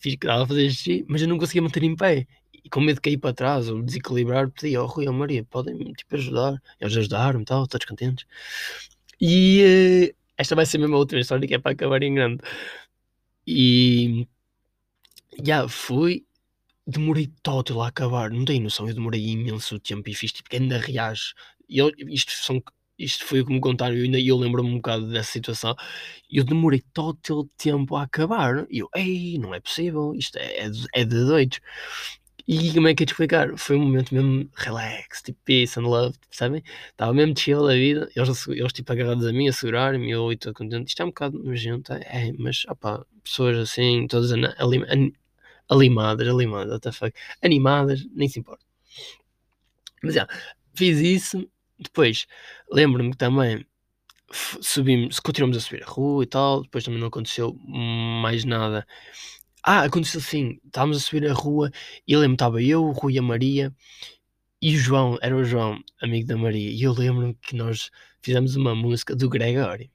fiz 0.00 0.16
que 0.16 0.26
estava 0.26 0.44
a 0.44 0.46
fazer 0.46 0.70
xixi, 0.70 1.04
mas 1.08 1.22
eu 1.22 1.28
não 1.28 1.38
conseguia 1.38 1.62
manter 1.62 1.82
em 1.82 1.96
pé. 1.96 2.26
E 2.64 2.68
com 2.68 2.80
medo 2.80 2.96
de 2.96 3.00
cair 3.02 3.18
para 3.18 3.34
trás 3.34 3.68
ou 3.68 3.82
desequilibrar, 3.82 4.50
pedi 4.50 4.76
ao 4.76 4.86
Rui 4.86 5.04
e 5.04 5.08
ao 5.08 5.14
Maria, 5.14 5.44
podem 5.44 5.76
tipo, 5.92 6.16
ajudar. 6.16 6.60
Eles 6.80 6.96
ajudaram-me 6.96 7.44
tal, 7.44 7.66
todos 7.66 7.86
contentes. 7.86 8.26
E 9.20 10.10
uh, 10.12 10.16
esta 10.36 10.54
vai 10.54 10.66
ser 10.66 10.82
a 10.82 10.88
última 10.88 11.20
história 11.20 11.46
que 11.46 11.54
é 11.54 11.58
para 11.58 11.72
acabar 11.72 12.02
em 12.02 12.14
grande. 12.14 12.42
E 13.46 14.26
já 15.44 15.68
fui, 15.68 16.26
demorei 16.86 17.28
todo 17.42 17.76
lá 17.76 17.86
a 17.86 17.88
acabar, 17.88 18.30
não 18.30 18.44
tenho 18.44 18.64
noção, 18.64 18.88
eu 18.88 18.94
demorei 18.94 19.24
imenso 19.26 19.78
tempo 19.80 20.08
e 20.08 20.14
fiz 20.14 20.32
tipo 20.32 20.48
ainda 20.54 20.78
reage. 20.78 21.34
Eu, 21.68 21.90
isto, 22.08 22.32
são, 22.32 22.62
isto 22.98 23.24
foi 23.24 23.44
como 23.44 23.60
contaram, 23.60 23.94
eu, 23.96 24.04
ainda, 24.04 24.18
eu 24.20 24.36
lembro-me 24.36 24.70
um 24.70 24.76
bocado 24.76 25.08
dessa 25.10 25.32
situação. 25.32 25.74
Eu 26.30 26.44
demorei 26.44 26.82
todo 26.92 27.18
o 27.30 27.44
tempo 27.56 27.96
a 27.96 28.02
acabar. 28.02 28.66
E 28.70 28.80
eu, 28.80 28.88
ei, 28.94 29.38
não 29.38 29.54
é 29.54 29.60
possível, 29.60 30.14
isto 30.14 30.36
é, 30.38 30.66
é, 30.66 30.70
é 30.94 31.04
de 31.04 31.24
doidos. 31.24 31.60
E 32.48 32.72
como 32.72 32.88
é 32.88 32.94
que 32.94 33.02
é 33.02 33.06
de 33.06 33.12
explicar? 33.12 33.56
Foi 33.58 33.76
um 33.76 33.82
momento 33.82 34.14
mesmo 34.14 34.50
relax, 34.56 35.20
tipo 35.22 35.38
peace 35.44 35.78
and 35.78 35.82
love, 35.82 36.16
sabem? 36.30 36.62
Estava 36.90 37.12
mesmo 37.12 37.38
chill 37.38 37.66
da 37.66 37.74
vida, 37.74 38.08
eles, 38.16 38.48
eles 38.48 38.72
tipo 38.72 38.90
agarrados 38.90 39.26
a 39.26 39.32
mim, 39.32 39.48
a 39.48 39.52
segurar-me, 39.52 40.10
eu 40.10 40.32
e 40.32 40.36
todo 40.36 40.54
contente. 40.54 40.88
Isto 40.88 41.02
é 41.02 41.04
um 41.04 41.08
bocado 41.08 41.38
nojento, 41.38 41.92
é, 41.92 42.32
mas 42.38 42.64
opá, 42.66 43.04
pessoas 43.22 43.58
assim, 43.58 44.06
todas 44.08 44.32
alim, 44.32 45.12
alimadas, 45.68 46.26
alimadas, 46.26 46.72
what 46.72 46.82
the 46.82 46.92
fuck, 46.92 47.12
animadas, 47.42 48.06
nem 48.14 48.28
se 48.28 48.40
importa. 48.40 48.64
Mas 50.02 50.14
já, 50.14 50.26
fiz 50.74 50.98
isso, 51.00 51.46
depois 51.78 52.26
lembro-me 52.70 53.10
que 53.12 53.16
também 53.16 53.64
subimos, 54.30 55.20
continuamos 55.20 55.56
a 55.56 55.60
subir 55.60 55.82
a 55.82 55.86
rua 55.86 56.24
e 56.24 56.26
tal, 56.26 56.62
depois 56.62 56.84
também 56.84 57.00
não 57.00 57.08
aconteceu 57.08 57.54
mais 57.64 58.44
nada 58.44 58.86
ah, 59.62 59.84
aconteceu 59.84 60.20
assim, 60.20 60.58
estávamos 60.64 60.96
a 60.96 61.00
subir 61.00 61.28
a 61.28 61.32
rua 61.32 61.70
e 62.06 62.16
lembro 62.16 62.34
estava 62.34 62.62
eu, 62.62 62.84
o 62.84 62.92
Rui 62.92 63.14
e 63.14 63.18
a 63.18 63.22
Maria 63.22 63.74
e 64.62 64.74
o 64.74 64.78
João, 64.78 65.18
era 65.20 65.36
o 65.36 65.44
João, 65.44 65.78
amigo 66.00 66.26
da 66.26 66.36
Maria, 66.36 66.70
e 66.70 66.82
eu 66.82 66.92
lembro-me 66.92 67.34
que 67.34 67.54
nós 67.54 67.90
fizemos 68.22 68.56
uma 68.56 68.74
música 68.74 69.14
do 69.14 69.28
Gregório. 69.28 69.90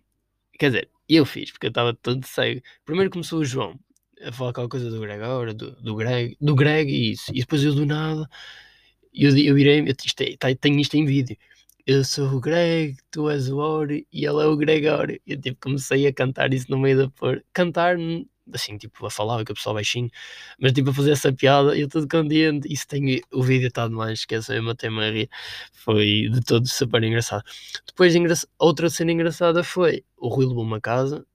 Quer 0.59 0.67
dizer, 0.67 0.89
eu 1.09 1.25
fiz, 1.25 1.51
porque 1.51 1.67
eu 1.67 1.69
estava 1.69 1.93
todo 1.93 2.25
cego. 2.25 2.61
Primeiro 2.85 3.09
começou 3.11 3.39
o 3.39 3.45
João 3.45 3.77
a 4.21 4.31
falar 4.31 4.51
aquela 4.51 4.69
coisa 4.69 4.89
do 4.89 4.99
Gregório, 5.01 5.53
do, 5.53 5.71
do 5.81 5.95
Greg, 5.95 6.37
do 6.39 6.55
Greg 6.55 6.91
e 6.91 7.11
isso. 7.11 7.31
E 7.31 7.39
depois 7.39 7.63
eu 7.63 7.73
do 7.75 7.85
nada, 7.85 8.29
eu, 9.13 9.35
eu 9.37 9.55
virei, 9.55 9.81
eu, 9.81 9.95
isto 10.05 10.21
é, 10.21 10.37
tá, 10.37 10.47
tenho 10.55 10.79
isto 10.79 10.95
em 10.95 11.05
vídeo. 11.05 11.37
Eu 11.85 12.03
sou 12.05 12.27
o 12.29 12.39
Greg, 12.39 12.95
tu 13.11 13.29
és 13.29 13.49
o 13.49 13.57
Ori 13.57 14.07
e 14.11 14.25
ele 14.25 14.41
é 14.41 14.45
o 14.45 14.55
Gregório. 14.55 15.19
Eu 15.27 15.39
tipo, 15.39 15.59
comecei 15.61 16.07
a 16.07 16.13
cantar 16.13 16.53
isso 16.53 16.67
no 16.69 16.77
meio 16.77 16.97
da 16.97 17.09
por. 17.09 17.43
Cantar 17.51 17.97
assim, 18.53 18.77
tipo, 18.77 19.05
a 19.05 19.11
falar 19.11 19.43
com 19.45 19.51
o 19.51 19.55
pessoal 19.55 19.75
baixinho, 19.75 20.09
mas 20.59 20.71
tipo, 20.73 20.89
a 20.91 20.93
fazer 20.93 21.11
essa 21.11 21.33
piada, 21.33 21.77
eu 21.77 21.87
todo 21.89 22.07
contente, 22.07 22.71
isso 22.71 22.87
tem, 22.87 23.21
o 23.33 23.43
vídeo 23.43 23.67
está 23.67 23.87
demais, 23.87 24.19
esqueça, 24.19 24.55
eu 24.55 24.63
matei-me 24.63 25.03
a 25.03 25.11
rir, 25.11 25.29
foi 25.73 26.29
de 26.31 26.41
todo 26.41 26.67
super 26.67 27.03
engraçado. 27.03 27.43
Depois, 27.87 28.13
outra 28.59 28.89
cena 28.89 29.11
engraçada 29.11 29.63
foi, 29.63 30.03
o 30.17 30.27
Rui 30.29 30.45
levou 30.45 30.63
uma 30.63 30.81
casa, 30.81 31.25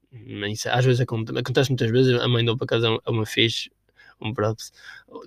às 0.72 0.84
vezes 0.84 1.00
acontece, 1.00 1.70
muitas 1.70 1.90
vezes, 1.90 2.20
a 2.20 2.28
mãe 2.28 2.44
deu 2.44 2.56
para 2.56 2.66
casa 2.66 2.98
a 3.04 3.11
uma 3.11 3.26
fixe, 3.26 3.70
um 4.20 4.32
props, 4.34 4.72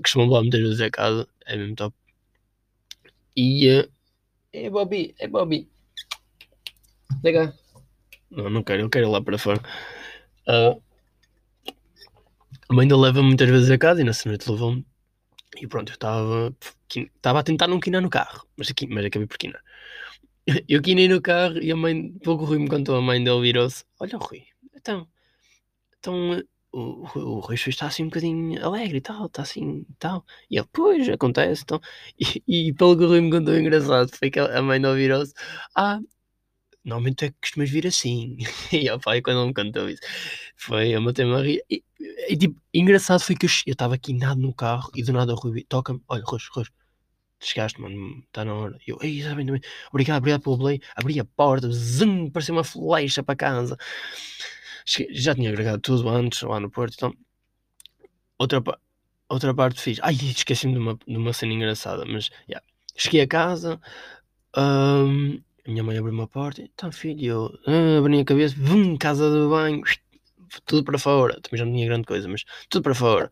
costumam 0.03 0.27
levar 0.27 0.41
muitas 0.41 0.61
vezes 0.61 0.81
a 0.81 0.89
casa, 0.91 1.27
é 1.45 1.57
mesmo 1.57 1.75
top. 1.75 1.95
E, 3.35 3.69
uh, 3.69 3.89
é 4.53 4.69
Bobby, 4.69 5.15
é 5.19 5.27
Bobby, 5.27 5.69
liga. 7.23 7.53
Não, 8.29 8.49
não 8.49 8.63
quero, 8.63 8.83
eu 8.83 8.89
quero 8.89 9.07
ir 9.07 9.09
lá 9.09 9.21
para 9.21 9.37
fora. 9.37 9.61
Uh, 10.47 10.81
a 12.69 12.73
mãe 12.73 12.83
ainda 12.83 12.97
leva 12.97 13.21
muitas 13.21 13.49
vezes 13.49 13.69
a 13.69 13.77
casa 13.77 14.01
e 14.01 14.03
nessa 14.03 14.27
noite 14.27 14.49
levou-me. 14.49 14.85
E 15.57 15.67
pronto, 15.67 15.89
eu 15.89 15.95
estava 15.95 16.55
estava 16.95 17.39
a 17.39 17.43
tentar 17.43 17.67
não 17.67 17.79
quinar 17.79 18.01
no 18.01 18.09
carro, 18.09 18.45
mas, 18.55 18.69
aqui, 18.69 18.87
mas 18.87 19.05
acabei 19.05 19.27
por 19.27 19.37
quinar. 19.37 19.61
Eu 20.67 20.81
quinei 20.81 21.07
no 21.07 21.21
carro 21.21 21.59
e 21.59 21.71
a 21.71 21.75
mãe, 21.75 22.11
pouco 22.23 22.45
Rui 22.45 22.59
me 22.59 22.67
contou, 22.67 22.95
a 22.95 23.01
mãe 23.01 23.23
dele 23.23 23.41
virou-se: 23.41 23.83
Olha, 23.99 24.17
Rui, 24.17 24.43
então, 24.75 25.07
então 25.99 26.41
o, 26.71 27.05
o 27.19 27.39
Rui 27.39 27.55
está 27.55 27.87
assim 27.87 28.03
um 28.03 28.07
bocadinho 28.07 28.63
alegre 28.65 28.97
e 28.97 29.01
tal, 29.01 29.25
está 29.25 29.41
assim 29.41 29.85
e 29.89 29.93
tal. 29.99 30.25
E 30.49 30.57
ele, 30.57 30.67
pois, 30.71 31.07
acontece. 31.09 31.63
Então. 31.63 31.81
E, 32.19 32.69
e 32.69 32.73
pelo 32.73 32.97
que 32.97 33.03
o 33.03 33.07
Rui 33.07 33.21
me 33.21 33.31
contou, 33.31 33.57
engraçado 33.57 34.09
foi 34.17 34.31
que 34.31 34.39
a 34.39 34.61
mãe 34.61 34.81
dele 34.81 34.95
virou-se: 34.95 35.33
Ah, 35.75 35.99
normalmente 36.85 37.25
é 37.25 37.29
que 37.29 37.37
costumas 37.41 37.69
vir 37.69 37.87
assim. 37.87 38.37
e 38.71 38.89
o 38.91 38.99
pai, 38.99 39.21
quando 39.21 39.39
ele 39.39 39.47
me 39.47 39.53
contou 39.53 39.89
isso, 39.89 40.01
foi 40.55 40.93
a 40.93 41.01
matar-me 41.01 41.33
a 41.35 41.41
rir. 41.41 41.63
E, 41.69 41.83
e, 42.29 42.37
tipo, 42.37 42.61
engraçado 42.73 43.21
foi 43.21 43.35
que 43.35 43.45
eu 43.45 43.49
estava 43.67 43.95
aqui 43.95 44.13
nada 44.13 44.39
no 44.39 44.53
carro 44.53 44.91
e 44.95 45.03
do 45.03 45.13
nada 45.13 45.33
o 45.33 45.35
Rui 45.35 45.63
toca-me: 45.65 46.01
Olha, 46.07 46.23
Roxo, 46.25 46.49
Roxo, 46.53 46.71
chegaste, 47.39 47.81
mano, 47.81 48.23
está 48.27 48.45
na 48.45 48.53
hora. 48.53 48.77
Eu, 48.87 48.97
ei, 49.01 49.19
está 49.19 49.35
bem, 49.35 49.47
obrigado, 49.91 50.19
obrigado 50.19 50.41
pelo 50.41 50.57
play. 50.57 50.81
Abri 50.95 51.19
a 51.19 51.25
porta, 51.25 51.69
zum, 51.71 52.29
parecia 52.29 52.53
uma 52.53 52.63
flecha 52.63 53.23
para 53.23 53.35
casa. 53.35 53.77
Já 54.85 55.35
tinha 55.35 55.49
agregado 55.49 55.81
tudo 55.81 56.09
antes, 56.09 56.41
lá 56.41 56.59
no 56.59 56.69
Porto, 56.69 56.93
então. 56.95 57.13
Outra, 58.37 58.61
outra 59.29 59.53
parte 59.53 59.79
fiz. 59.81 59.99
Ai, 60.01 60.13
esqueci-me 60.13 60.73
de 60.73 60.79
uma, 60.79 60.97
de 61.07 61.17
uma 61.17 61.33
cena 61.33 61.53
engraçada, 61.53 62.05
mas, 62.05 62.29
yeah. 62.49 62.65
Cheguei 62.95 63.21
a 63.21 63.27
casa, 63.27 63.79
um, 64.57 65.41
a 65.65 65.71
minha 65.71 65.83
mãe 65.83 65.97
abriu 65.97 66.13
uma 66.13 66.27
porta, 66.27 66.61
então 66.61 66.91
filho, 66.91 67.25
eu 67.25 67.59
ah, 67.67 67.99
abri 67.99 68.19
a 68.19 68.25
cabeça, 68.25 68.55
vum, 68.57 68.97
casa 68.97 69.29
de 69.29 69.47
banho, 69.47 69.81
tudo 70.65 70.83
para 70.83 70.99
fora. 70.99 71.39
Também 71.41 71.59
já 71.59 71.65
não 71.65 71.73
tinha 71.73 71.85
grande 71.87 72.05
coisa, 72.05 72.27
mas 72.27 72.43
tudo 72.69 72.83
para 72.83 72.95
fora. 72.95 73.31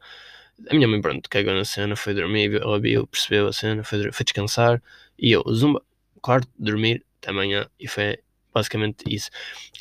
A 0.70 0.74
minha 0.76 0.88
mãe, 0.88 1.02
pronto, 1.02 1.30
cagou 1.30 1.54
na 1.54 1.66
cena, 1.66 1.96
foi 1.96 2.14
dormir, 2.14 2.54
ela 2.56 2.80
viu, 2.80 3.08
percebeu 3.08 3.48
a 3.48 3.54
cena, 3.54 3.84
foi, 3.84 4.12
foi 4.12 4.24
descansar. 4.24 4.82
E 5.18 5.32
eu, 5.32 5.44
zumba, 5.54 5.82
quarto, 6.22 6.50
dormir, 6.58 7.06
até 7.22 7.32
amanhã. 7.32 7.68
E 7.80 7.88
foi 7.88 8.20
basicamente 8.54 9.04
isso. 9.08 9.30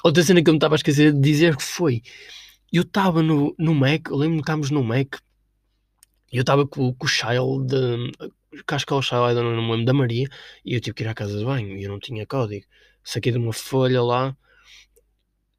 Outra 0.05 0.23
cena 0.23 0.43
que 0.43 0.49
eu 0.49 0.55
me 0.55 0.59
estava 0.59 0.75
a 0.75 0.77
esquecer 0.77 1.13
de 1.13 1.21
dizer 1.21 1.57
foi: 1.61 2.03
eu 2.73 2.83
estava 2.83 3.23
no, 3.23 3.55
no 3.59 3.75
Mac, 3.75 4.09
eu 4.09 4.17
lembro-me 4.17 4.39
que 4.39 4.43
estávamos 4.43 4.71
no 4.71 4.85
Mac, 4.85 5.17
e 6.33 6.37
eu 6.37 6.43
estava 6.43 6.67
com, 6.67 6.93
com 6.95 7.07
o 7.07 7.09
Child, 7.09 7.67
de, 7.67 8.13
acho 8.67 8.87
que 8.87 8.93
é 8.93 8.97
o 8.97 9.03
Child, 9.03 9.35
não, 9.35 9.57
não 9.57 9.63
me 9.63 9.71
lembro, 9.71 9.87
da 9.87 9.93
Maria, 9.95 10.29
e 10.65 10.75
eu 10.75 10.81
tive 10.81 10.95
que 10.95 11.03
ir 11.03 11.09
à 11.09 11.15
casa 11.15 11.39
de 11.39 11.45
banho, 11.45 11.77
e 11.77 11.85
eu 11.85 11.91
não 11.91 11.99
tinha 11.99 12.27
código. 12.27 12.67
Saquei 13.03 13.33
de 13.33 13.39
uma 13.39 13.53
folha 13.53 14.03
lá 14.03 14.37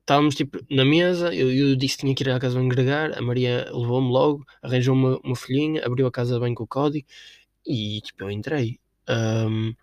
estávamos 0.09 0.33
tipo 0.33 0.59
na 0.71 0.83
mesa, 0.83 1.33
eu, 1.35 1.51
eu, 1.51 1.75
disse 1.75 1.95
que 1.97 2.01
tinha 2.01 2.15
que 2.15 2.23
ir 2.23 2.31
à 2.31 2.39
casa 2.39 2.59
de 2.59 2.67
banho 2.67 3.15
a 3.15 3.21
Maria 3.21 3.69
levou-me 3.71 4.09
logo, 4.09 4.43
arranjou 4.63 4.95
uma, 4.95 5.19
uma 5.23 5.35
folhinha, 5.35 5.85
abriu 5.85 6.07
a 6.07 6.11
casa 6.11 6.33
de 6.33 6.39
banho 6.39 6.55
com 6.55 6.63
o 6.63 6.67
código 6.67 7.07
e 7.65 8.01
tipo 8.01 8.23
eu 8.23 8.31
entrei. 8.31 8.79
Um, 9.07 9.73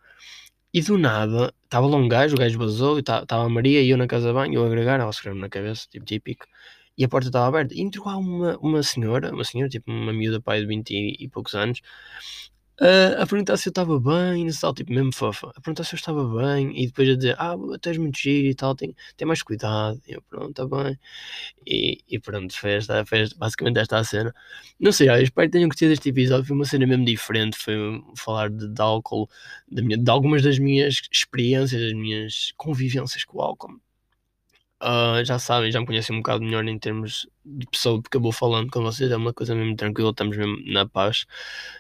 e 0.77 0.83
do 0.83 0.99
nada, 0.99 1.55
estava 1.65 1.87
lá 1.87 1.97
um 1.97 2.07
gajo, 2.07 2.35
o 2.35 2.39
gajo 2.39 2.59
vazou, 2.59 2.99
estava 2.99 3.47
a 3.47 3.49
Maria 3.49 3.81
e 3.81 3.89
eu 3.89 3.97
na 3.97 4.07
casa 4.07 4.29
de 4.29 4.35
banho, 4.35 4.53
eu 4.57 4.65
a 4.65 4.67
agregar, 4.67 5.01
ela 5.01 5.09
escreveu 5.09 5.41
na 5.41 5.49
cabeça, 5.49 5.87
tipo 5.91 6.05
típico, 6.05 6.47
e 6.99 7.03
a 7.03 7.09
porta 7.09 7.29
estava 7.29 7.47
aberta. 7.47 7.75
E 7.75 7.81
entrou 7.81 8.05
lá 8.05 8.19
uma, 8.19 8.59
uma 8.59 8.83
senhora, 8.83 9.33
uma 9.33 9.43
senhora, 9.43 9.71
tipo 9.71 9.91
uma 9.91 10.13
miúda 10.13 10.39
pai 10.39 10.61
de 10.61 10.67
20 10.67 10.91
e, 10.91 11.17
e 11.25 11.29
poucos 11.31 11.55
anos, 11.55 11.81
Uh, 12.79 13.23
a 13.23 13.27
perguntar 13.27 13.57
se 13.57 13.69
eu 13.69 13.71
estava 13.71 13.99
bem, 13.99 14.47
tal, 14.61 14.75
tipo, 14.75 14.93
mesmo 14.93 15.13
fofa. 15.15 15.49
A 15.57 15.61
perguntar 15.61 15.85
se 15.85 15.95
eu 15.95 15.97
estava 15.97 16.23
bem 16.43 16.79
e 16.79 16.87
depois 16.87 17.09
a 17.09 17.17
dizer, 17.17 17.35
ah, 17.39 17.57
estás 17.75 17.97
muito 17.97 18.19
giro 18.19 18.49
e 18.49 18.55
tal, 18.55 18.75
tem, 18.75 18.95
tem 19.17 19.27
mais 19.27 19.43
cuidado. 19.43 20.01
E 20.07 20.13
eu, 20.13 20.23
pronto, 20.23 20.51
está 20.51 20.67
bem. 20.67 20.99
E, 21.67 22.01
e 22.09 22.19
pronto, 22.21 22.55
esta, 22.67 23.05
foi 23.07 23.29
basicamente 23.37 23.79
esta 23.79 23.99
a 23.99 24.05
cena. 24.05 24.35
Não 24.79 24.93
sei, 24.93 25.09
eu 25.09 25.23
espero 25.23 25.49
que 25.49 25.53
tenham 25.53 25.69
curtido 25.71 25.93
este 25.93 26.11
episódio. 26.11 26.45
Foi 26.45 26.55
uma 26.55 26.65
cena 26.67 26.87
mesmo 26.87 27.05
diferente. 27.05 27.57
Foi 27.57 27.75
falar 28.17 28.51
de, 28.51 28.69
de 28.69 28.81
álcool, 28.83 29.29
de, 29.71 29.83
minha, 29.83 29.97
de 29.99 30.11
algumas 30.11 30.43
das 30.43 30.59
minhas 30.59 31.01
experiências, 31.11 31.81
das 31.81 31.93
minhas 31.95 32.53
convivências 32.59 33.25
com 33.25 33.39
o 33.39 33.43
álcool. 33.43 33.81
Uh, 34.83 35.25
já 35.25 35.39
sabem, 35.39 35.73
já 35.73 35.81
me 35.81 35.87
conhecem 35.87 36.15
um 36.15 36.19
bocado 36.19 36.45
melhor 36.45 36.63
em 36.69 36.79
termos 36.79 37.27
de 37.43 37.67
pessoa, 37.67 38.03
porque 38.03 38.19
vou 38.19 38.31
falando 38.31 38.71
com 38.71 38.83
vocês, 38.83 39.11
é 39.11 39.17
uma 39.17 39.33
coisa 39.33 39.55
mesmo 39.55 39.75
tranquila, 39.75 40.11
estamos 40.11 40.37
mesmo 40.37 40.59
na 40.71 40.87
paz. 40.87 41.25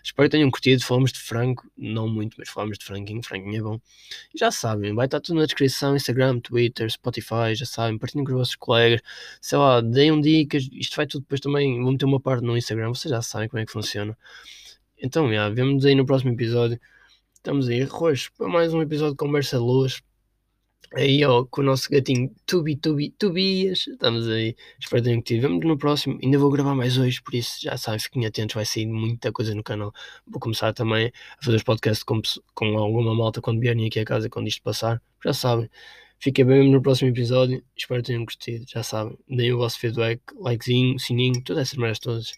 Espero 0.03 0.26
que 0.28 0.32
tenham 0.36 0.51
curtido. 0.51 0.82
Falamos 0.82 1.12
de 1.12 1.20
frango, 1.20 1.62
não 1.76 2.09
muito, 2.09 2.36
mas 2.38 2.49
falamos 2.49 2.78
de 2.78 2.84
franguinho, 2.86 3.22
franguinho 3.22 3.59
é 3.59 3.62
bom. 3.62 3.80
E 4.34 4.38
já 4.38 4.51
sabem, 4.51 4.94
vai 4.94 5.07
estar 5.07 5.20
tudo 5.20 5.38
na 5.38 5.44
descrição: 5.44 5.94
Instagram, 5.94 6.40
Twitter, 6.40 6.90
Spotify, 6.90 7.55
já 7.55 7.66
sabem, 7.66 7.99
partilhem 7.99 8.24
com 8.24 8.32
os 8.32 8.38
vossos 8.38 8.57
colegas, 8.57 9.03
sei 9.42 9.59
lá, 9.59 9.82
deem 9.82 10.18
dicas. 10.22 10.66
Isto 10.72 10.97
vai 10.97 11.07
tudo 11.07 11.22
depois 11.22 11.40
também. 11.40 11.80
Vou 11.82 11.92
meter 11.92 12.07
uma 12.07 12.20
parte 12.20 12.44
no 12.44 12.57
Instagram, 12.57 12.88
vocês 12.88 13.11
já 13.11 13.20
sabem 13.20 13.49
como 13.49 13.62
é 13.62 13.66
que 13.66 13.72
funciona. 13.72 14.16
Então, 14.99 15.30
já, 15.32 15.49
vemos 15.51 15.84
aí 15.84 15.94
no 15.94 16.07
próximo 16.07 16.32
episódio. 16.32 16.80
Estamos 17.34 17.68
aí, 17.68 17.82
roxo, 17.84 18.32
para 18.36 18.49
mais 18.49 18.72
um 18.74 18.80
episódio 18.82 19.12
de 19.12 19.18
Conversa 19.18 19.59
Luz. 19.59 20.03
Aí 20.94 21.24
ó, 21.24 21.44
com 21.44 21.60
o 21.60 21.64
nosso 21.64 21.90
gatinho 21.90 22.34
Tubi, 22.46 22.76
Tubi, 22.76 23.10
Tubias. 23.10 23.86
Estamos 23.86 24.28
aí. 24.28 24.56
Espero 24.80 25.22
que. 25.22 25.38
Vemos 25.40 25.64
no 25.64 25.78
próximo. 25.78 26.18
Ainda 26.22 26.38
vou 26.38 26.50
gravar 26.50 26.74
mais 26.74 26.98
hoje, 26.98 27.22
por 27.22 27.34
isso 27.34 27.58
já 27.62 27.76
sabem, 27.76 28.00
fiquem 28.00 28.26
atentos. 28.26 28.54
Vai 28.54 28.64
sair 28.64 28.86
muita 28.86 29.32
coisa 29.32 29.54
no 29.54 29.62
canal. 29.62 29.92
Vou 30.26 30.40
começar 30.40 30.72
também 30.72 31.12
a 31.38 31.44
fazer 31.44 31.56
os 31.56 31.62
podcasts 31.62 32.02
com, 32.02 32.20
com 32.54 32.78
alguma 32.78 33.14
malta 33.14 33.40
quando 33.40 33.60
vierem 33.60 33.86
aqui 33.86 34.00
a 34.00 34.04
casa, 34.04 34.28
quando 34.30 34.48
isto 34.48 34.62
passar. 34.62 35.02
Já 35.24 35.32
sabem. 35.32 35.70
Fiquem 36.18 36.44
bem 36.44 36.70
no 36.70 36.80
próximo 36.82 37.10
episódio. 37.10 37.62
Espero 37.76 38.02
que 38.02 38.08
tenham 38.08 38.24
curtido. 38.24 38.64
Já 38.68 38.82
sabem. 38.82 39.18
Deem 39.28 39.52
o 39.52 39.58
vosso 39.58 39.78
feedback, 39.78 40.20
likezinho, 40.40 40.98
sininho, 40.98 41.42
todas 41.44 41.62
essas 41.68 41.78
merdas 41.78 41.98
todas. 41.98 42.32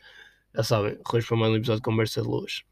Já 0.55 0.63
sabem. 0.63 0.99
Arroz 1.05 1.27
para 1.27 1.37
mais 1.37 1.53
um 1.53 1.57
episódio 1.57 1.81
de 1.81 1.85
Conversa 1.85 2.23
de 2.23 2.29
Luz. 2.29 2.63